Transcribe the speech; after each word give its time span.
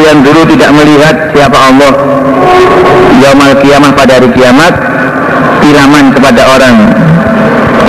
yang 0.00 0.18
dulu 0.24 0.42
tidak 0.50 0.70
melihat 0.72 1.14
siapa 1.32 1.58
Allah 1.58 1.92
Yaumal 3.20 3.54
kiamah 3.62 3.92
pada 3.94 4.18
hari 4.20 4.28
kiamat 4.32 4.74
Ilaman 5.64 6.12
kepada 6.12 6.42
orang 6.48 6.76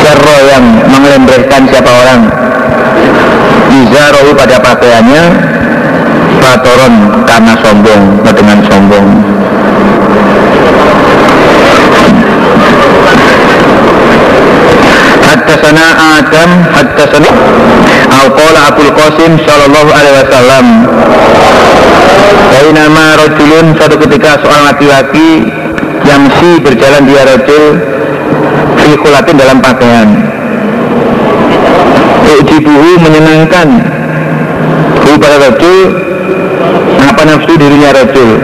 Cerro 0.05 0.37
yang 0.45 0.65
mengelembrehkan 0.85 1.65
siapa 1.65 1.89
orang. 1.89 2.29
Izarohu 3.73 4.37
pada 4.37 4.61
pakaiannya 4.61 5.23
Fatoron 6.37 7.25
karena 7.25 7.53
sombong 7.57 8.03
dengan 8.21 8.59
sombong. 8.69 9.07
Haddatsana 15.25 15.85
Adam 16.21 16.49
haddatsana 16.69 17.31
Al-Qala 18.13 18.59
Abdul 18.69 18.93
Qasim 18.93 19.31
sallallahu 19.41 19.89
alaihi 19.89 20.15
wasallam 20.21 20.65
nama 22.75 23.05
rajulun 23.15 23.71
suatu 23.79 23.95
ketika 24.03 24.35
seorang 24.43 24.63
laki-laki 24.67 25.47
yang 26.03 26.27
si 26.37 26.59
berjalan 26.59 27.07
dia 27.07 27.23
rajul 27.23 27.65
fi 28.77 28.91
dalam 29.37 29.57
pakaian. 29.63 30.09
Ujibuhu 32.35 32.99
menyenangkan. 32.99 33.95
Hu 35.05 35.21
pada 35.21 35.37
rajul 35.37 35.79
Apa 36.97 37.21
nafsu 37.29 37.53
dirinya 37.61 37.93
rajul 37.93 38.41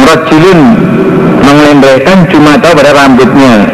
Rajulun 0.00 0.60
Mengelembrehkan 1.44 2.24
cuma 2.32 2.56
tahu 2.56 2.72
pada 2.80 2.96
rambutnya 2.96 3.68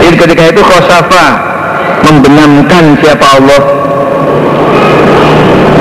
Jadi 0.00 0.16
ketika 0.16 0.44
itu 0.48 0.62
khosafa 0.64 1.47
Membenamkan 2.08 2.96
siapa 3.04 3.26
Allah. 3.36 3.62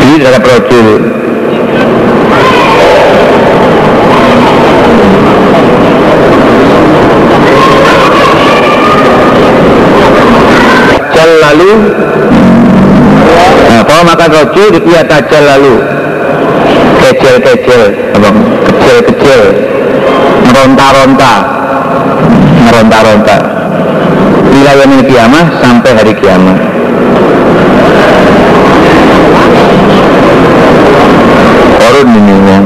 Ini 0.04 0.16
terhadap 0.20 0.44
rajul 0.44 0.88
lalu. 11.48 11.72
Nah, 13.68 13.82
kalau 13.88 14.04
makan 14.04 14.30
rojul 14.32 14.68
itu 14.76 14.90
ya 14.92 15.02
tajal 15.08 15.44
lalu. 15.48 15.76
Kecil-kecil 17.08 17.82
kecil-kecil. 18.68 19.42
Meronta-ronta 20.48 21.34
meronta-ronta 22.68 23.57
wilayah 24.58 25.06
kiamah 25.06 25.46
sampai 25.62 25.92
hari 25.94 26.14
kiamat 26.18 26.58
korun 31.78 32.10
ini 32.10 32.36
ya. 32.50 32.60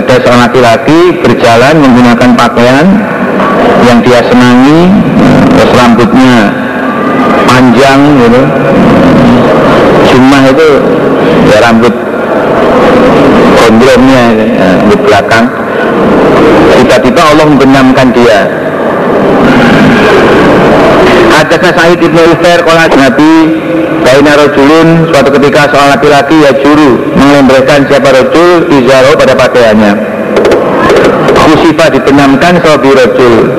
ada 0.00 0.14
seorang 0.16 0.40
laki-laki 0.48 1.00
berjalan 1.20 1.74
menggunakan 1.76 2.30
pakaian 2.40 2.86
yang 3.84 4.00
dia 4.00 4.24
senangi 4.24 4.88
terus 5.60 5.70
rambutnya 5.76 6.56
panjang 7.44 8.00
gitu 8.16 8.42
cuma 10.08 10.38
itu 10.48 10.68
ya 11.52 11.58
rambut 11.60 12.03
gondrongnya 13.64 14.24
ya, 14.36 14.68
di 14.92 14.96
belakang. 15.00 15.46
Tiba-tiba 16.76 17.20
Allah 17.24 17.46
membenamkan 17.48 18.12
dia. 18.12 18.40
Ada 21.34 21.56
Sa'id 21.72 21.98
Ibn 21.98 22.18
Ufair 22.30 22.60
kalau 22.62 22.86
Nabi 22.94 23.32
Baina 24.04 24.36
rojulun 24.36 25.08
suatu 25.10 25.32
ketika 25.32 25.66
seorang 25.72 25.96
laki-laki 25.96 26.36
ya 26.44 26.52
juru 26.60 27.08
mengembrehkan 27.16 27.88
siapa 27.88 28.12
rojul 28.12 28.68
izaro 28.68 29.16
pada 29.16 29.32
pakaiannya. 29.32 29.92
Khusifa 31.34 31.92
dibenamkan 31.92 32.56
sobi 32.64 32.88
rojul 32.88 33.52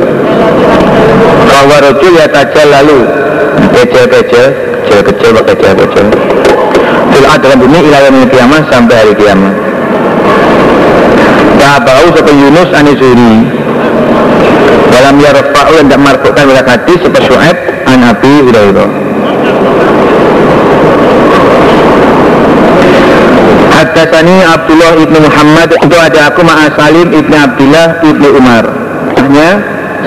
Bahwa 1.45 1.75
rojul 1.81 2.13
ya 2.17 2.27
tajal 2.29 2.67
lalu. 2.69 2.99
Kecil-kecil 3.73 4.45
Kecil-kecil 4.85 5.29
kecil-kecil. 5.33 6.07
Fil'ad 7.11 7.39
dalam 7.41 7.57
bumi 7.59 7.79
ilayah 7.89 8.11
kiamat 8.29 8.63
sampai 8.69 8.95
hari 9.01 9.13
kiamat 9.17 9.54
Tahabau 11.65 12.13
seperti 12.13 12.45
Yunus 12.45 12.69
Anizuri 12.77 13.41
dalam 14.93 15.17
yarfa'u 15.17 15.81
yang 15.81 15.89
tidak 15.89 16.01
marfu'kan 16.05 16.45
pada 16.45 16.61
hadis 16.61 16.97
seperti 17.01 17.25
Syu'aib 17.25 17.57
an 17.89 18.05
Abi 18.05 18.33
Hurairah. 18.45 18.89
Haddatsani 23.73 24.37
Abdullah 24.45 24.93
ibnu 25.09 25.17
Muhammad 25.25 25.69
itu 25.73 25.97
ada 25.97 26.29
aku 26.29 26.45
ma'a 26.45 26.69
Salim 26.77 27.09
ibnu 27.09 27.33
Abdullah 27.33 27.97
ibnu 28.13 28.27
Umar. 28.37 28.65
Hanya 29.17 29.49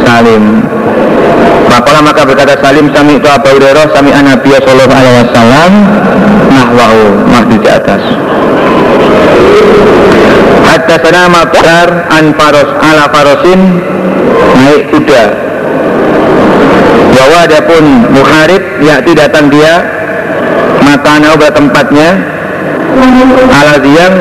Salim 0.06 0.62
Makola 1.68 2.00
maka 2.00 2.24
berkata 2.24 2.56
Salim 2.64 2.88
sami 2.96 3.20
itu 3.20 3.28
Abu 3.28 3.52
Hurairah 3.52 3.92
sami 3.92 4.10
Nabi 4.10 4.50
sallallahu 4.56 4.92
alaihi 4.92 5.16
wasallam. 5.28 5.72
Nahwahu 6.48 7.00
mahdi 7.28 7.56
di 7.60 7.68
atas. 7.68 8.02
Haddatsana 10.64 11.22
Mabdar 11.28 11.88
an 12.08 12.24
Faros 12.34 12.70
ala 12.80 13.04
Farosin 13.12 13.60
naik 14.64 14.82
kuda. 14.90 15.24
Bahwa 17.12 17.36
ada 17.44 17.60
pun 17.62 17.84
Muharib 18.16 18.62
yakti 18.80 19.12
datang 19.12 19.52
dia 19.52 19.84
matanya 20.80 21.36
pada 21.36 21.52
tempatnya. 21.52 22.08
Alaziyang 23.48 24.16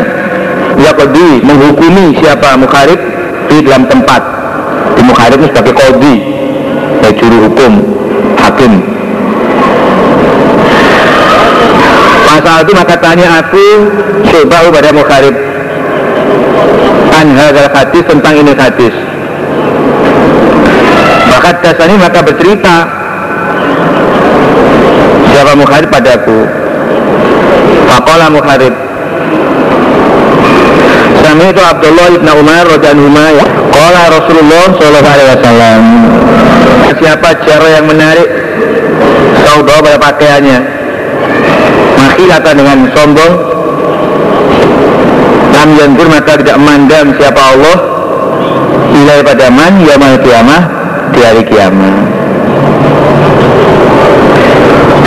Yakodi 0.78 1.42
menghukumi 1.42 2.14
siapa 2.22 2.54
Mukharib 2.60 3.00
di 3.50 3.58
dalam 3.66 3.90
tempat. 3.90 4.22
Di 4.94 5.02
Mukharib 5.02 5.42
sebagai 5.50 5.74
kodi 5.74 6.37
ya 7.08 7.12
juru 7.16 7.48
hukum 7.48 7.74
hakim 8.36 8.84
pasal 12.28 12.68
itu 12.68 12.72
maka 12.76 12.96
tanya 13.00 13.28
aku 13.42 13.66
coba 14.30 14.70
pada 14.70 14.92
Mukharib. 14.94 15.36
An 17.18 17.34
hadal 17.34 17.70
hadis 17.74 18.04
tentang 18.06 18.36
ini 18.38 18.54
hadis. 18.54 18.94
Maka 21.34 21.50
dasarnya 21.66 21.98
maka 21.98 22.20
bercerita. 22.22 22.76
Siapa 25.34 25.54
Mukharib 25.54 25.90
padaku 25.94 26.50
Faqala 27.86 28.32
Muharib 28.34 28.74
Sami 31.22 31.46
itu 31.52 31.62
Abdullah 31.62 32.08
ibn 32.16 32.26
Umar 32.32 32.66
Umar 32.66 33.32
ya. 33.38 33.46
Qala 33.70 34.02
Rasulullah 34.18 34.66
Sallallahu 34.82 35.14
Alaihi 35.14 35.30
Wasallam 35.38 35.82
Siapa 36.98 37.30
cara 37.46 37.68
yang 37.78 37.86
menarik? 37.86 38.30
Saudara 39.46 39.80
pada 39.86 39.98
pakaiannya. 40.02 40.60
Makhilatan 41.98 42.56
dengan 42.58 42.78
sombong. 42.94 43.34
Lam 45.54 45.70
yantur 45.78 46.08
maka 46.10 46.38
tidak 46.38 46.58
mandang 46.62 47.08
siapa 47.18 47.42
Allah. 47.42 47.78
Ilai 48.98 49.22
pada 49.22 49.54
man 49.54 49.84
Yamal 49.86 50.18
kiamah 50.26 50.62
Di 51.14 51.20
hari 51.22 51.44
kiamah. 51.46 51.96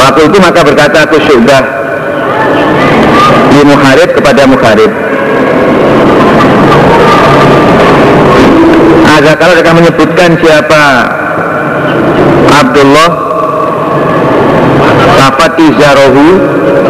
Waktu 0.01 0.21
itu 0.27 0.39
maka 0.43 0.61
berkata 0.65 1.07
aku 1.07 1.17
syubah 1.23 1.63
di 3.51 3.61
Muharib 3.67 4.11
kepada 4.17 4.43
Muharib. 4.49 4.91
Kalau 9.41 9.57
mereka 9.57 9.73
menyebutkan 9.73 10.31
siapa 10.41 10.85
Abdullah 12.51 13.11
Safat 15.15 15.55
izarohu 15.59 16.25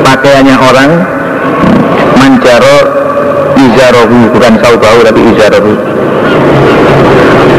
Pakaiannya 0.00 0.56
orang 0.56 0.90
Manjaro 2.16 2.78
izarohu 3.60 4.18
Bukan 4.32 4.54
saubahu 4.64 4.98
tapi 5.04 5.20
izarohu 5.36 5.72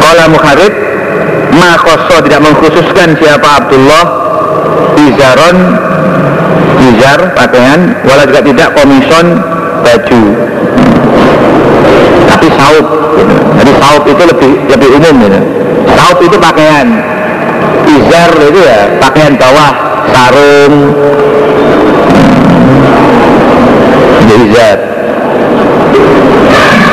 Kala 0.02 0.26
Muharib 0.34 0.74
Makoso 1.52 2.16
tidak 2.26 2.42
mengkhususkan 2.42 3.14
siapa 3.20 3.48
Abdullah 3.60 4.06
Izaron 4.98 5.58
izar 6.90 7.20
pakaian 7.38 7.94
walau 8.06 8.26
juga 8.26 8.42
tidak 8.42 8.70
komison 8.74 9.26
baju 9.82 10.24
tapi 12.30 12.48
saut 12.58 12.86
gitu. 13.18 13.36
jadi 13.62 13.72
saut 13.78 14.04
itu 14.08 14.24
lebih 14.26 14.52
lebih 14.70 14.90
umum 14.98 15.16
gitu. 15.26 15.40
saut 15.94 16.20
itu 16.22 16.38
pakaian 16.38 16.88
Izar 18.02 18.32
itu 18.34 18.60
ya 18.66 18.80
pakaian 18.98 19.38
bawah 19.38 19.72
sarung. 20.10 20.76
Hijab 24.32 24.80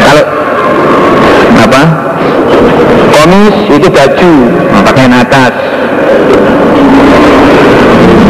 kalau 0.05 0.25
apa? 1.59 1.83
Komis 3.09 3.57
itu 3.73 3.89
baju 3.89 4.33
nah, 4.75 4.83
pakaian 4.85 5.13
atas. 5.17 5.55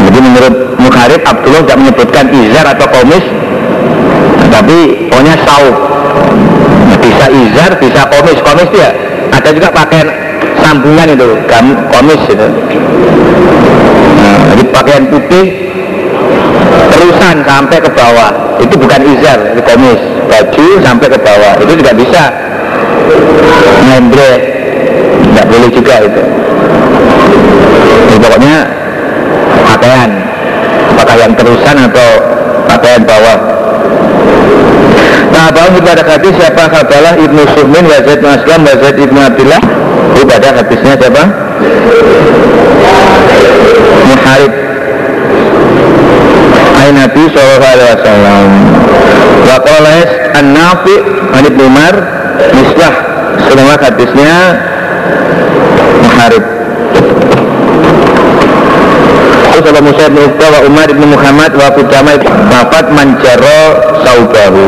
Jadi 0.08 0.18
menurut 0.22 0.54
Mukharib 0.78 1.22
Abdullah 1.24 1.62
tidak 1.66 1.78
menyebutkan 1.82 2.24
izar 2.32 2.66
atau 2.72 2.86
komis 2.88 3.24
tapi 4.48 5.06
pokoknya 5.12 5.36
sauf 5.44 5.76
nah, 6.88 6.98
bisa 7.00 7.26
izar 7.32 7.70
bisa 7.80 8.00
komis. 8.12 8.38
Komis 8.44 8.68
dia. 8.70 8.90
Ada 9.28 9.52
juga 9.52 9.68
pakaian 9.72 10.27
sambungan 10.68 11.08
itu 11.16 11.26
komis 11.88 12.22
itu. 12.28 12.48
Nah, 14.20 14.36
jadi 14.52 14.62
pakaian 14.68 15.04
putih 15.08 15.44
terusan 16.92 17.36
sampai 17.48 17.78
ke 17.80 17.90
bawah. 17.96 18.60
Itu 18.60 18.74
bukan 18.76 19.00
izar 19.16 19.56
itu 19.56 19.62
komis 19.64 19.96
baju 20.28 20.66
sampai 20.84 21.06
ke 21.08 21.18
bawah. 21.24 21.52
Itu 21.64 21.72
juga 21.72 21.92
bisa 21.96 22.22
ngembre 23.88 24.32
tidak 25.32 25.46
boleh 25.48 25.70
juga 25.72 25.94
itu. 26.04 26.22
Jadi 28.12 28.18
pokoknya 28.20 28.56
pakaian. 29.72 30.10
Pakaian 30.98 31.30
terusan 31.32 31.76
atau 31.88 32.08
pakaian 32.68 33.02
bawah. 33.06 33.38
Nah, 35.30 35.46
bahwa 35.54 35.78
pada 35.78 36.02
hadis 36.02 36.34
siapa 36.34 36.66
khabalah 36.66 37.14
Ibnu 37.14 37.42
Sumin, 37.54 37.86
Wazid 37.86 38.18
Maslam, 38.18 38.66
Wazid 38.66 38.96
Ibnu 38.98 39.20
Abdillah 39.22 39.62
Itu 40.18 40.26
pada 40.26 40.50
hadisnya 40.50 40.98
siapa? 40.98 41.24
Muharib. 44.02 44.52
Ayat 46.74 46.94
Nabi 46.98 47.22
SAW 47.30 48.50
Wa 49.46 49.56
qolais 49.62 50.10
an-nafi 50.34 50.94
an 51.38 51.42
Ibnu 51.46 51.62
Umar 51.70 51.94
Mislah 52.50 52.94
Semua 53.46 53.78
hadisnya 53.78 54.34
Muharib. 56.02 56.44
Terus 59.54 59.62
kalau 59.70 59.82
Musa 59.86 60.04
bin 60.10 60.18
Uqba 60.26 60.46
wa 60.50 60.60
Umar 60.66 60.88
bin 60.90 61.06
Muhammad 61.14 61.54
wa 61.54 61.70
Qudama 61.78 62.18
Bapak 62.50 62.90
manjaro 62.90 63.62
saubahu. 64.02 64.66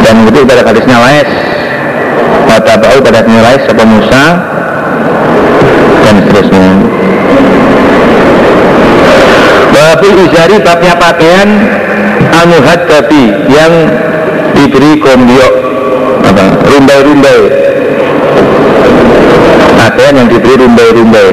Dan 0.00 0.24
itu 0.32 0.40
pada 0.48 0.64
hadisnya 0.64 0.96
Lais 0.96 1.55
Pada 2.56 2.80
bau 2.80 2.98
pada 3.04 3.20
Lais 3.20 3.60
Sapa 3.68 3.84
Musa 3.84 4.24
Dan 6.00 6.14
seterusnya. 6.24 6.72
Babi 9.76 10.08
izari 10.24 10.56
babnya 10.64 10.94
pakaian 10.96 11.48
Anuhad 12.32 12.80
babi 12.88 13.24
Yang 13.52 13.72
diberi 14.56 14.96
kombiok 15.04 15.54
apa 16.26 16.44
rumbai-rumbai. 16.64 17.40
Pakaian 19.76 20.14
yang 20.16 20.28
diberi 20.32 20.54
rumbai-rumbai. 20.58 21.28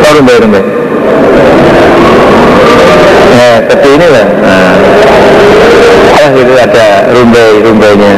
Oh 0.00 0.12
rumbai-rumbai. 0.20 0.64
Nah, 3.30 3.56
seperti 3.64 3.88
ini 3.96 4.06
lah 4.10 4.26
nah. 4.42 4.89
Oh 6.30 6.38
itu 6.38 6.54
ada 6.54 7.10
rumbai-rumbainya 7.10 8.12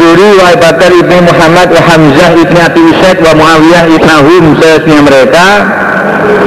Zuri 0.00 0.28
wa 0.40 0.56
Bakar 0.56 0.96
ibni 0.96 1.18
Muhammad 1.28 1.68
wa 1.76 1.82
Hamzah 1.84 2.32
ibni 2.40 2.56
Abi 2.56 2.80
Usaid 2.88 3.20
wa 3.20 3.36
Muawiyah 3.36 3.84
ibnahum 3.84 4.56
sesnya 4.56 5.04
mereka 5.04 5.46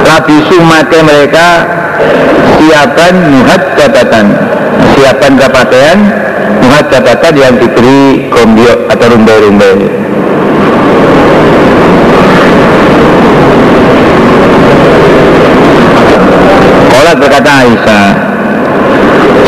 Labisu 0.02 0.58
make 0.66 0.98
mereka 1.06 1.46
siapan 2.58 3.14
muhad 3.30 3.62
jabatan 3.78 4.26
siapan 4.98 5.32
kapakaian 5.38 5.98
muhad 6.66 6.86
jabatan 6.90 7.34
yang 7.38 7.54
diberi 7.62 8.26
kombiok 8.34 8.90
atau 8.90 9.06
rumbai-rumbai 9.14 10.05
Kolat 17.16 17.32
berkata 17.32 17.52
Aisyah 17.64 18.08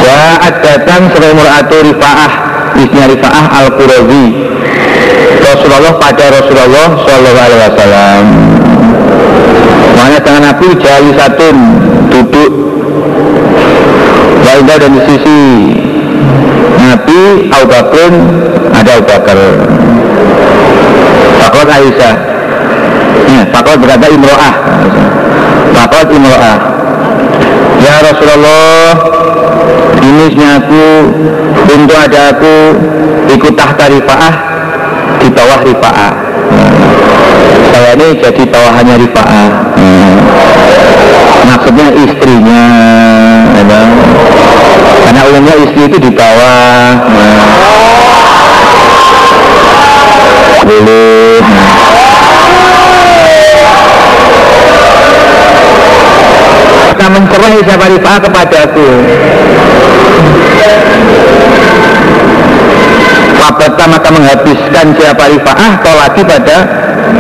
Ja'at 0.01 0.55
datang 0.65 1.03
sebagai 1.13 1.37
mur'atu 1.37 1.77
rifa'ah 1.85 2.33
Isnya 2.81 3.05
rifa'ah 3.13 3.45
al-Qurazi 3.61 4.27
Rasulullah 5.45 5.93
pada 6.01 6.25
Rasulullah 6.33 6.89
Sallallahu 7.05 7.47
Alaihi 7.49 7.63
Wasallam. 7.73 8.25
Makanya 9.97 10.21
tangan 10.21 10.43
Nabi 10.45 10.69
jali 10.77 11.11
satu 11.17 11.49
duduk. 12.13 12.53
Waidah 14.45 14.77
dan 14.77 14.91
di 14.93 15.01
sisi 15.09 15.41
Nabi 16.81 17.21
Abu 17.49 17.65
Bakr 17.69 18.13
ada 18.77 18.91
Abu 18.97 19.05
Bakar. 19.09 19.39
Fakot 21.39 21.69
Aisyah. 21.69 22.15
Ya, 23.29 23.43
Fakot 23.53 23.77
berkata 23.83 24.07
Imro'ah 24.09 24.55
Fakot 25.77 26.07
Imro'ah 26.13 26.79
Ya 27.79 27.95
Rasulullah 28.03 28.99
ini 30.03 30.45
aku 30.45 30.87
untuk 31.69 31.99
ada 31.99 32.35
aku 32.35 32.55
ikut 33.31 33.55
tahta 33.55 33.85
rifaah 33.93 34.35
di 35.23 35.29
bawah 35.31 35.61
rifaah. 35.63 36.13
Saya 37.69 37.91
ini 37.95 38.07
jadi 38.19 38.43
bawahannya 38.49 38.95
rifaah. 39.05 39.51
Maksudnya 41.49 41.87
istrinya 41.97 42.65
ya. 43.57 43.83
karena 45.07 45.21
umumnya 45.33 45.55
istri 45.63 45.83
itu 45.87 45.99
di 46.03 46.11
bawah. 46.13 46.89
Boleh 50.69 51.38
siapa 57.65 57.87
rifa'ah 57.89 58.21
kepadaku 58.21 58.89
Wabata 63.39 63.85
maka 63.89 64.09
menghabiskan 64.13 64.87
siapa 64.99 65.25
rifa'ah 65.31 65.71
kau 65.81 65.95
lagi 65.97 66.21
pada 66.21 66.59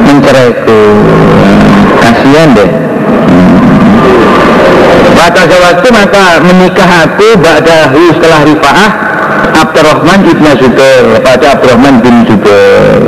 menceraiku 0.05 0.81
kasihan 2.05 2.52
deh. 2.52 2.70
Kata 5.16 5.42
jawabku 5.49 5.88
maka 5.88 6.25
menikah 6.45 6.90
aku 7.09 7.38
ba'dahu 7.38 8.02
setelah 8.18 8.40
rifa'ah 8.45 8.90
Abdurrahman 9.57 10.21
ibn 10.28 10.45
Zubair. 10.59 11.07
Pada 11.25 11.57
Abdurrahman 11.57 11.95
bin 12.04 12.14
Zubair. 12.28 13.02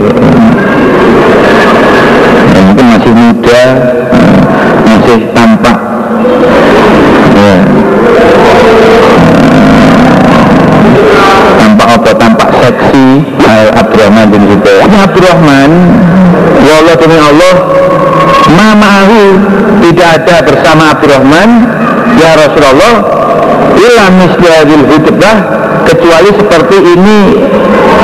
Mungkin 2.56 2.87
masih 2.88 3.12
muda 3.12 3.62
masih 4.87 5.18
tampak 5.37 5.76
ya. 7.34 7.54
tampak 11.60 11.88
apa? 11.96 12.10
Tampak 12.16 12.48
seksi 12.60 13.08
Al 13.46 13.66
Abdurrahman 13.84 14.26
bin 14.30 14.42
Zubair. 14.48 14.80
Ini 14.86 14.96
Abdurrahman 15.04 15.70
ya 16.64 16.72
Allah 16.84 16.94
demi 16.98 17.18
Allah 17.18 17.54
ma'ahu 18.50 19.22
tidak 19.88 20.08
ada 20.22 20.36
bersama 20.44 20.82
Abdurrahman 20.94 21.48
ya 22.18 22.30
Rasulullah 22.36 22.94
illa 23.78 24.04
mislihadil 24.12 24.84
hudbah 24.90 25.36
kecuali 25.88 26.30
seperti 26.36 26.76
ini 26.78 27.20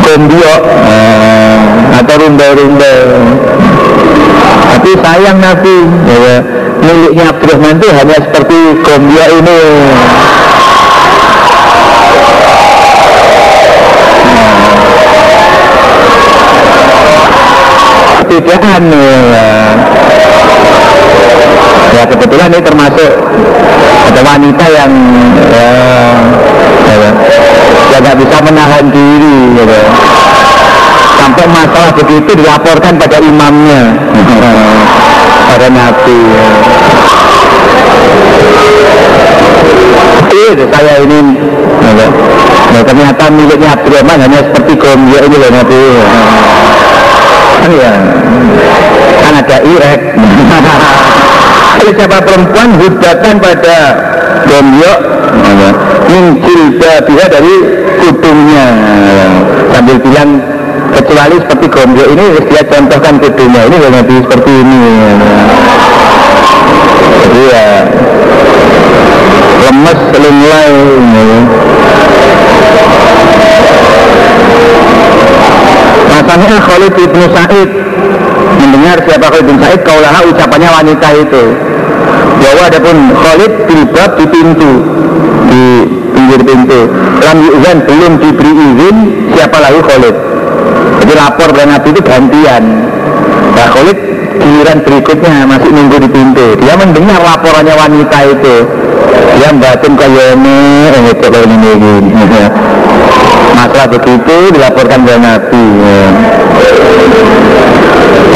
gombiok 0.06 0.62
eh, 0.64 1.56
atau 2.00 2.14
rumba-rumba 2.16 2.92
tapi 4.87 5.02
sayang 5.02 5.43
Nabi. 5.43 5.83
Ya, 6.07 6.38
miliknya 6.78 7.35
Abdurrahman 7.35 7.75
itu 7.83 7.88
hanya 7.90 8.16
seperti 8.23 8.59
gombiok 8.87 9.28
ini. 9.43 9.61
Tidak 18.31 18.62
anu. 18.62 19.07
Ya 21.90 22.02
kebetulan 22.07 22.55
ini 22.55 22.62
termasuk 22.62 23.11
ada 24.07 24.21
wanita 24.23 24.64
yang 24.71 24.93
ya, 25.50 25.71
ya, 26.87 27.11
ya 27.90 27.97
nggak 28.07 28.16
bisa 28.23 28.37
menahan 28.38 28.87
diri 28.95 29.38
gitu. 29.59 29.78
Sampai 31.26 31.47
masalah 31.50 31.90
begitu 31.99 32.38
dilaporkan 32.38 32.95
pada 33.02 33.18
imamnya. 33.18 33.83
Pada 35.47 35.66
nabi 35.71 36.18
ya. 36.26 36.49
Itu 40.26 40.64
saya 40.68 40.95
ini 41.06 41.18
ya, 42.75 42.83
ternyata 42.83 43.25
miliknya 43.30 43.78
Abdurrahman 43.78 44.18
hanya 44.26 44.40
seperti 44.42 44.75
gomya 44.75 45.18
ini 45.23 45.37
loh 45.38 45.50
nabi. 45.54 45.83
Kan 47.62 47.71
ya 47.75 47.92
kan 49.23 49.33
ada 49.42 49.56
irek. 49.64 50.00
Siapa 51.97 52.18
perempuan 52.18 52.68
hudatan 52.83 53.35
pada 53.38 53.78
gomyok 54.50 54.99
mincil 56.11 56.61
dia 57.06 57.25
dari 57.30 57.54
kudungnya 58.02 58.66
sambil 59.71 59.97
bilang 60.02 60.30
kecuali 60.97 61.37
seperti 61.45 61.67
gomblo 61.69 62.05
ini 62.09 62.25
dia 62.49 62.62
contohkan 62.65 63.15
kudungnya 63.21 63.62
ini 63.69 63.76
nanti 63.93 64.15
seperti 64.25 64.53
ini. 64.65 64.81
Jadi 67.17 67.43
ya 67.53 67.69
lemes 69.67 70.00
lunglai 70.17 70.73
Masanya 76.07 76.59
Khalid 76.65 76.95
ibn 76.97 77.21
Sa'id. 77.29 77.71
Mendengar 78.57 78.97
siapa 79.05 79.26
Khalid 79.29 79.47
bin 79.47 79.59
Sa'id 79.61 79.81
kaulah 79.85 80.17
ucapannya 80.25 80.71
wanita 80.81 81.09
itu. 81.12 81.45
Bahwa 82.41 82.62
ada 82.73 82.79
pun 82.81 82.97
Khalid 83.12 83.53
bilbab 83.69 84.11
di 84.17 84.26
pintu 84.33 84.73
di 85.47 85.65
pinggir 86.17 86.41
pintu. 86.41 86.81
Lam 87.21 87.38
yu'zan 87.45 87.79
belum 87.85 88.12
diberi 88.17 88.53
izin 88.53 88.97
siapa 89.37 89.61
lagi 89.61 89.81
Khalid 89.85 90.25
jadi 91.06 91.22
lapor 91.22 91.54
dan 91.54 91.70
Nabi 91.70 91.94
itu 91.94 92.02
gantian. 92.02 92.64
Nah 93.54 93.66
Khalid 93.70 93.98
giliran 94.42 94.78
berikutnya 94.82 95.46
masih 95.46 95.70
nunggu 95.70 95.96
di 96.02 96.10
pintu 96.10 96.58
dia 96.58 96.75
mendengar 96.75 97.22
laporannya 97.22 97.75
wanita 97.78 98.18
itu. 98.26 98.56
Dia 99.38 99.54
batin 99.54 99.94
kayane 99.94 100.58
ini 100.90 101.12
kalau 101.22 101.42
ini 101.46 101.70
ini 101.78 102.42
masalah 103.54 103.86
begitu 103.86 104.50
dilaporkan 104.50 105.06
ke 105.06 105.14
Nabi 105.14 105.64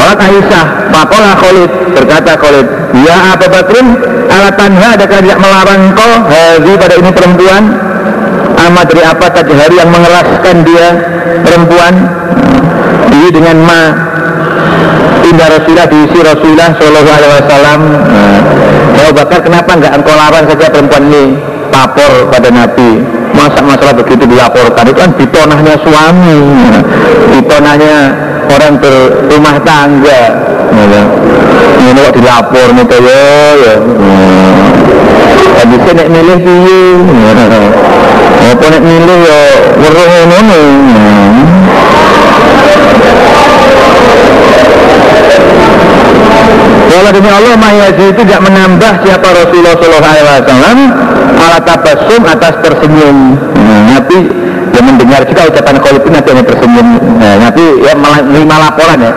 Orang 0.01 0.17
Aisyah, 0.17 0.67
Pakola 0.89 1.33
Khalid 1.37 1.71
berkata 1.93 2.33
Khalid, 2.39 2.67
Ya 3.05 3.37
Abu 3.37 3.47
Bakrin, 3.53 4.01
ala 4.33 4.49
adakah 4.55 5.19
tidak 5.21 5.39
melarang 5.39 5.93
kau 5.93 6.13
Hazi 6.25 6.73
pada 6.81 6.95
ini 6.97 7.11
perempuan? 7.13 7.63
Amat 8.61 8.87
dari 8.93 9.03
apa 9.05 9.27
tadi 9.33 9.53
hari 9.57 9.77
yang 9.77 9.91
mengeraskan 9.93 10.57
dia 10.65 10.87
perempuan 11.45 11.95
Ini 13.21 13.29
dengan 13.37 13.57
ma. 13.61 13.83
Indah 15.29 15.53
Rasulullah 15.53 15.85
diisi 15.93 16.19
Rasulullah 16.25 16.73
Sallallahu 16.73 17.17
Alaihi 17.21 17.33
Wasallam. 17.37 17.81
Ya 18.97 19.03
Abu 19.13 19.21
Bakar 19.21 19.45
kenapa 19.45 19.71
enggak 19.77 19.93
engkau 19.93 20.17
larang 20.17 20.49
saja 20.49 20.67
perempuan 20.73 21.05
ini 21.13 21.37
Papor 21.69 22.33
pada 22.33 22.49
Nabi? 22.49 23.05
Masa 23.37 23.61
masalah 23.61 23.93
begitu 23.93 24.25
dilaporkan? 24.25 24.89
Itu 24.89 24.97
kan 24.97 25.13
ditonahnya 25.21 25.75
suami. 25.85 26.41
Ditonahnya 27.37 27.97
orang 28.49 28.81
berumah 28.81 29.57
tangga. 29.69 30.23
Ya. 30.81 31.03
ini 31.77 32.01
kok 32.01 32.15
dilapor 32.17 32.69
nih 32.73 32.85
ya 32.89 33.25
ya. 33.53 33.75
Tapi 35.61 35.77
saya 35.77 35.93
nek 35.93 36.09
milih 36.09 36.39
piye? 36.41 36.83
Apa 38.49 38.65
nek 38.65 38.81
milih 38.81 39.19
ya 39.29 39.41
weruh 39.77 40.09
ngono 40.25 40.63
Demi 47.11 47.27
Allah 47.27 47.91
itu 47.91 48.15
tidak 48.23 48.39
menambah 48.39 48.93
siapa 49.03 49.27
Rasulullah 49.35 49.75
SAW 49.75 50.81
alat 51.41 51.63
tabasum 51.67 52.23
atas 52.23 52.55
tersenyum. 52.63 53.35
Nah, 53.59 53.81
Nabi 53.99 54.19
dia 54.71 54.83
mendengar 54.87 55.21
juga 55.27 55.43
ucapan 55.51 55.75
itu 55.77 56.09
nanti 56.09 56.29
hanya 56.33 56.45
tersenyum 56.47 56.89
nah, 57.19 57.35
nanti 57.37 57.65
ya 57.83 57.93
menerima 57.99 58.57
laporan 58.57 58.99
ya 59.03 59.13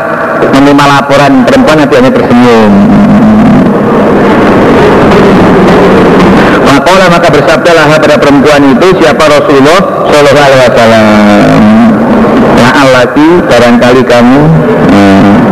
menerima 0.50 0.86
laporan 0.90 1.32
perempuan 1.48 1.78
nanti 1.80 1.94
hanya 1.96 2.12
tersenyum 2.12 2.72
Makola 6.64 7.06
maka 7.06 7.30
bersabdalah 7.30 7.86
pada 8.02 8.18
perempuan 8.18 8.62
itu 8.66 8.88
siapa 8.98 9.24
Rasulullah 9.30 10.10
Shallallahu 10.10 10.48
Alaihi 10.50 10.64
Wasallam. 10.74 11.64
La'allaki 12.58 13.30
barangkali 13.46 14.02
kamu 14.10 14.42
hmm, 14.90 15.43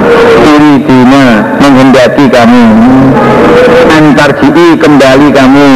dina 0.60 1.26
menghendaki 1.62 2.26
kamu. 2.28 2.66
Antar 3.92 4.32
jidi 4.42 4.76
kembali 4.76 5.28
kamu. 5.32 5.70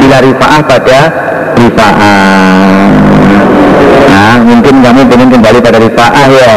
Bila 0.00 0.16
rifaah 0.20 0.60
pada 0.66 1.00
rifaah. 1.54 2.90
Nah 4.10 4.36
mungkin 4.42 4.74
kamu 4.82 5.00
ingin 5.10 5.28
kembali 5.38 5.58
pada 5.62 5.78
rifaah 5.78 6.26
ya. 6.28 6.52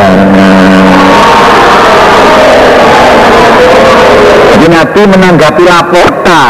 Jadi 4.57 4.67
Nabi 4.73 5.01
menanggapi 5.05 5.63
lapota 5.69 6.43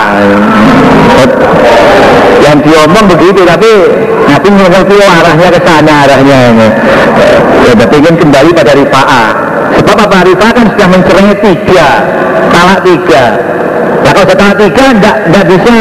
yang 2.39 2.57
diomong 2.63 3.05
begitu 3.11 3.43
tapi 3.43 3.71
Nabi 4.27 4.47
oh, 4.95 5.11
arahnya 5.23 5.47
ke 5.51 5.59
sana 5.63 5.93
arahnya. 6.07 6.39
Ya, 7.67 7.71
tapi 7.75 7.93
ingin 7.99 8.15
kembali 8.15 8.49
pada 8.55 8.71
rifaah 8.77 9.36
sebab 9.77 9.97
apa 10.09 10.17
rifaah 10.25 10.53
kan 10.57 10.65
sudah 10.73 10.87
mencerai 10.89 11.33
tiga. 11.37 11.87
Talak 12.49 12.79
tiga. 12.81 13.23
Nah 14.01 14.11
kalau 14.11 14.27
setelah 14.27 14.55
tiga 14.57 14.83
tidak 14.97 15.45
bisa 15.45 15.77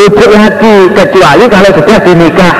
rujuk 0.00 0.30
lagi. 0.32 0.76
Kecuali 0.96 1.44
kalau 1.52 1.70
sudah 1.76 1.98
dinikah 2.00 2.54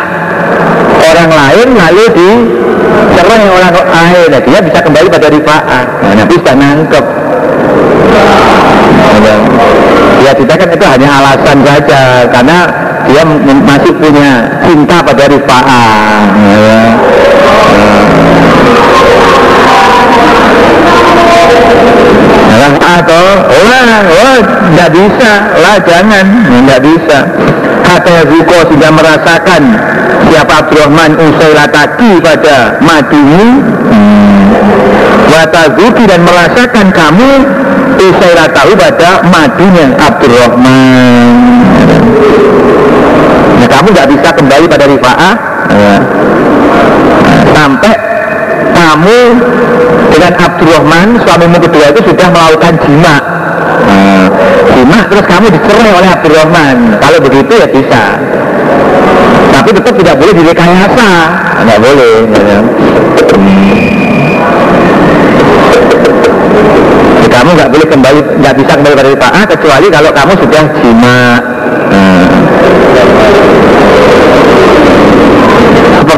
orang 1.02 1.30
lain 1.32 1.68
lalu 1.76 2.04
dicerai 2.12 3.46
orang 3.48 3.74
lain. 3.74 4.28
Nah, 4.32 4.40
dia 4.44 4.58
bisa 4.60 4.78
kembali 4.84 5.08
pada 5.08 5.26
rifaah 5.32 5.84
nah, 6.04 6.12
Nabi 6.16 6.34
sudah 6.36 6.56
nangkep. 6.56 7.04
Ya 10.22 10.32
kita 10.38 10.54
kan 10.54 10.68
itu 10.70 10.86
hanya 10.86 11.08
alasan 11.18 11.58
saja 11.66 12.30
karena 12.30 12.58
dia 13.10 13.22
masih 13.42 13.92
punya 13.98 14.46
cinta 14.62 15.02
pada 15.02 15.24
rifaah 15.26 16.22
ya. 16.38 16.78
Atau 22.82 23.24
lah, 23.48 24.02
oh, 24.04 24.38
tidak 24.72 24.88
bisa, 24.92 25.32
lah 25.58 25.76
jangan, 25.82 26.24
tidak 26.44 26.80
bisa. 26.84 27.18
Kata 27.82 28.24
Zuko 28.30 28.58
sudah 28.72 28.90
merasakan 28.94 29.62
siapa 30.30 30.52
Abdurrahman 30.64 31.12
Usailataki 31.18 32.22
pada 32.22 32.78
matimu 32.78 33.44
hmm. 33.90 34.42
Watazuki 35.28 36.04
dan 36.06 36.22
merasakan 36.22 36.88
kamu 36.94 37.30
Usailatahu 37.98 38.72
pada 38.78 39.10
matinya 39.28 39.86
Abdurrahman 39.98 41.34
Nah 43.60 43.68
kamu 43.68 43.86
nggak 43.92 44.08
bisa 44.14 44.28
kembali 44.30 44.66
pada 44.70 44.84
rifa'ah 44.88 45.34
ya. 45.68 45.96
Sampai 47.52 47.94
kamu 48.82 49.18
dengan 50.10 50.32
Abdurrahman 50.36 51.08
suamimu 51.22 51.58
kedua 51.62 51.86
itu 51.94 52.00
sudah 52.10 52.26
melakukan 52.34 52.74
jima. 52.82 53.16
Nah, 53.86 54.26
jima 54.74 54.98
terus 55.06 55.24
kamu 55.30 55.46
dicerai 55.54 55.90
oleh 55.94 56.08
Abdurrahman. 56.10 56.76
Kalau 56.98 57.18
begitu 57.22 57.52
ya 57.54 57.66
bisa. 57.70 58.04
Tapi 59.52 59.68
tetap 59.78 59.94
tidak 59.94 60.14
boleh 60.18 60.34
direkayasa 60.34 61.10
tidak 61.62 61.78
boleh 61.78 62.14
ya. 62.26 62.58
Kamu 67.32 67.50
nggak 67.58 67.70
boleh 67.74 67.86
kembali 67.90 68.20
nggak 68.38 68.54
bisa 68.54 68.72
kembali 68.78 68.94
pada 68.94 69.10
taat 69.18 69.46
kecuali 69.50 69.86
kalau 69.90 70.10
kamu 70.14 70.32
sudah 70.38 70.62
jima 70.78 71.22
nah. 71.90 72.32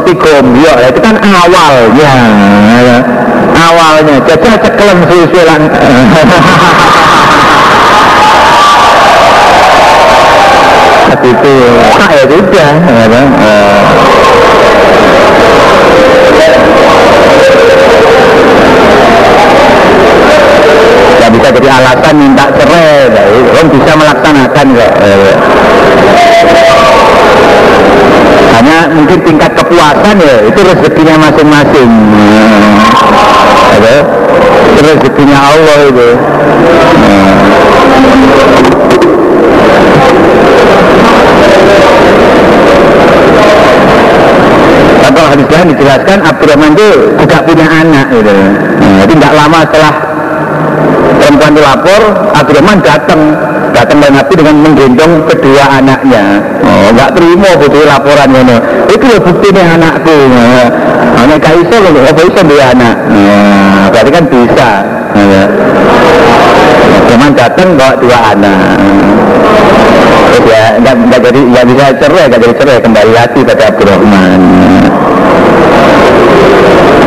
Seperti 0.05 0.45
ya 0.61 0.73
itu 0.93 0.99
kan 1.01 1.15
awalnya 1.17 2.11
ya. 2.77 2.97
awalnya 3.57 4.15
jajah 4.29 4.55
ceklem 4.61 4.99
seperti 11.09 11.27
itu 11.33 11.55
nah, 11.97 12.09
ya 12.13 12.23
sudah 12.29 12.69
ya, 12.85 13.05
kan? 13.09 13.27
bisa 21.35 21.49
jadi 21.51 21.67
alasan 21.67 22.15
minta 22.15 22.47
cerai 22.47 23.11
orang 23.43 23.67
bisa 23.67 23.91
melaksanakan 23.97 24.67
kok 24.71 24.93
mungkin 28.91 29.19
tingkat 29.23 29.51
kepuasan 29.55 30.15
ya 30.19 30.35
itu 30.47 30.59
rezekinya 30.59 31.15
masing-masing. 31.29 31.89
Ada? 33.75 33.95
Itu 34.75 34.79
rezekinya 34.83 35.37
Allah 35.39 35.77
itu. 35.87 36.09
Kalau 45.15 45.31
hadis 45.31 45.47
dijelaskan 45.47 46.17
Abdurrahman 46.27 46.75
itu 46.75 46.89
juga 47.23 47.37
punya 47.47 47.65
anak 47.71 48.05
gitu. 48.11 48.35
Nah, 48.83 49.05
tidak 49.07 49.31
lama 49.31 49.59
setelah 49.63 49.93
perempuan 51.25 51.57
itu 51.57 51.61
lapor 51.65 52.01
Abdurrahman 52.37 52.77
datang. 52.85 53.21
Datang 53.75 53.97
dan 53.99 54.15
Nabi 54.15 54.33
dengan 54.39 54.55
menggendong 54.63 55.13
kedua 55.27 55.63
anaknya. 55.67 56.39
Oh 56.63 56.95
nggak 56.95 57.11
terima 57.11 57.49
butuh 57.59 57.83
laporan 57.83 58.31
ini 58.31 58.55
itu 58.87 59.03
loh 59.03 59.19
bukti 59.19 59.51
nih 59.51 59.67
anakku. 59.67 60.15
Nah, 60.31 60.69
anak 61.19 61.43
kaiso 61.43 61.75
loh 61.83 61.91
apa 61.91 62.21
bisa 62.23 62.41
dia 62.47 62.71
anak? 62.71 62.95
Nah, 63.11 63.91
berarti 63.91 64.11
kan 64.15 64.25
bisa. 64.31 64.69
Nah, 65.11 65.47
Abdurrahman 66.87 67.31
datang 67.35 67.67
bawa 67.75 67.93
dua 67.99 68.17
anak. 68.31 68.79
Ya 70.45 70.77
nggak 70.79 71.19
jadi 71.19 71.41
nggak 71.51 71.65
bisa 71.67 71.83
cerai 71.99 72.23
nggak 72.31 72.41
jadi 72.47 72.55
cerai. 72.55 72.77
Kembali 72.79 73.11
lagi 73.11 73.39
pada 73.43 73.63
Abdurrahman. 73.75 74.41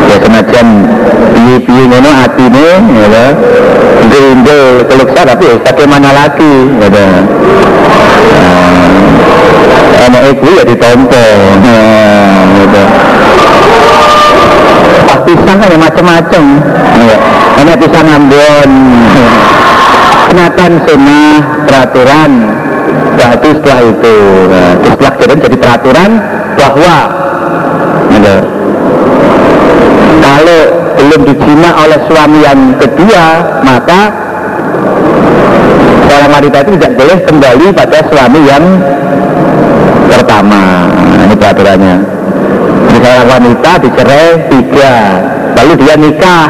Ya 0.05 0.17
senajan 0.21 0.69
piye-piye 1.59 1.85
ngono 1.91 2.11
atine 2.23 2.67
ya 3.11 3.27
Gerinda 4.09 4.59
keluksa 4.87 5.21
tapi 5.27 5.45
ya 5.51 5.55
bagaimana 5.59 6.09
lagi? 6.15 6.55
Ya 6.79 6.89
nah, 6.89 7.19
anak 10.07 10.23
ibu 10.33 10.49
ya 10.55 10.63
ditompo. 10.65 11.25
Gitu. 12.59 12.83
pas 15.09 15.21
pisang 15.25 15.59
kan 15.59 15.69
ya 15.73 15.79
macam-macam 15.79 16.45
ya. 17.11 17.17
anak 17.59 17.77
pisang 17.83 18.07
ambon 18.07 18.71
kenakan 20.31 20.73
sunnah 20.87 21.35
peraturan. 21.67 22.33
Berarti 23.19 23.49
setelah 23.51 23.83
itu 23.83 24.17
nah, 24.47 24.73
setelah 24.79 25.11
kejadian 25.19 25.39
jadi 25.43 25.57
peraturan 25.59 26.11
bahwa 26.55 26.97
gitu, 28.15 28.37
kalau 30.23 30.78
belum 31.09 31.25
dijima 31.25 31.73
oleh 31.73 31.99
suami 32.05 32.39
yang 32.45 32.61
kedua 32.77 33.25
maka 33.65 34.13
seorang 36.05 36.31
wanita 36.37 36.57
itu 36.69 36.71
tidak 36.77 36.93
boleh 37.01 37.19
kembali 37.25 37.67
pada 37.73 37.99
suami 38.13 38.41
yang 38.45 38.65
pertama. 40.13 40.93
Nah, 40.93 41.25
ini 41.25 41.35
peraturannya. 41.41 41.97
Seorang 42.93 43.29
wanita 43.41 43.71
dicerai 43.89 44.29
tiga 44.53 44.95
lalu 45.57 45.73
dia 45.81 45.95
nikah. 45.97 46.49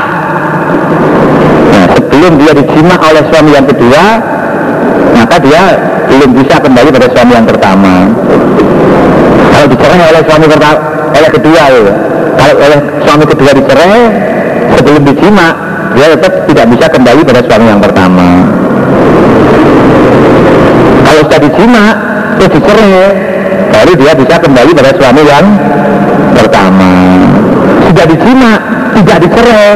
Nah, 1.70 1.84
sebelum 1.94 2.32
dia 2.42 2.52
dijima 2.58 2.94
oleh 2.98 3.22
suami 3.30 3.50
yang 3.54 3.66
kedua 3.70 4.04
maka 5.14 5.36
dia 5.38 5.62
belum 6.10 6.34
bisa 6.34 6.58
kembali 6.58 6.88
pada 6.90 7.06
suami 7.14 7.32
yang 7.38 7.46
pertama. 7.46 8.10
Kalau 9.54 9.66
dicerai 9.70 10.02
oleh 10.02 10.22
suami 10.26 10.46
pertama 10.50 10.78
oleh 11.14 11.30
kedua 11.30 11.62
kalau 12.38 12.54
oleh 12.58 12.78
suami 13.06 13.24
kedua 13.26 13.50
dicerai 13.54 14.02
sebelum 14.78 15.02
dijima 15.02 15.46
dia 15.98 16.06
tetap 16.14 16.32
tidak 16.46 16.66
bisa 16.70 16.86
kembali 16.86 17.20
pada 17.26 17.40
suami 17.42 17.66
yang 17.66 17.82
pertama. 17.82 18.28
Kalau 21.02 21.20
sudah 21.26 21.40
dijima 21.42 21.84
terus 22.38 22.50
dicerai 22.54 23.02
baru 23.74 23.92
dia 23.98 24.12
bisa 24.14 24.34
kembali 24.38 24.70
pada 24.78 24.90
suami 24.94 25.22
yang 25.26 25.46
pertama. 26.38 26.92
Sudah 27.90 28.06
dijima 28.06 28.50
tidak 28.94 29.18
dicerai. 29.26 29.70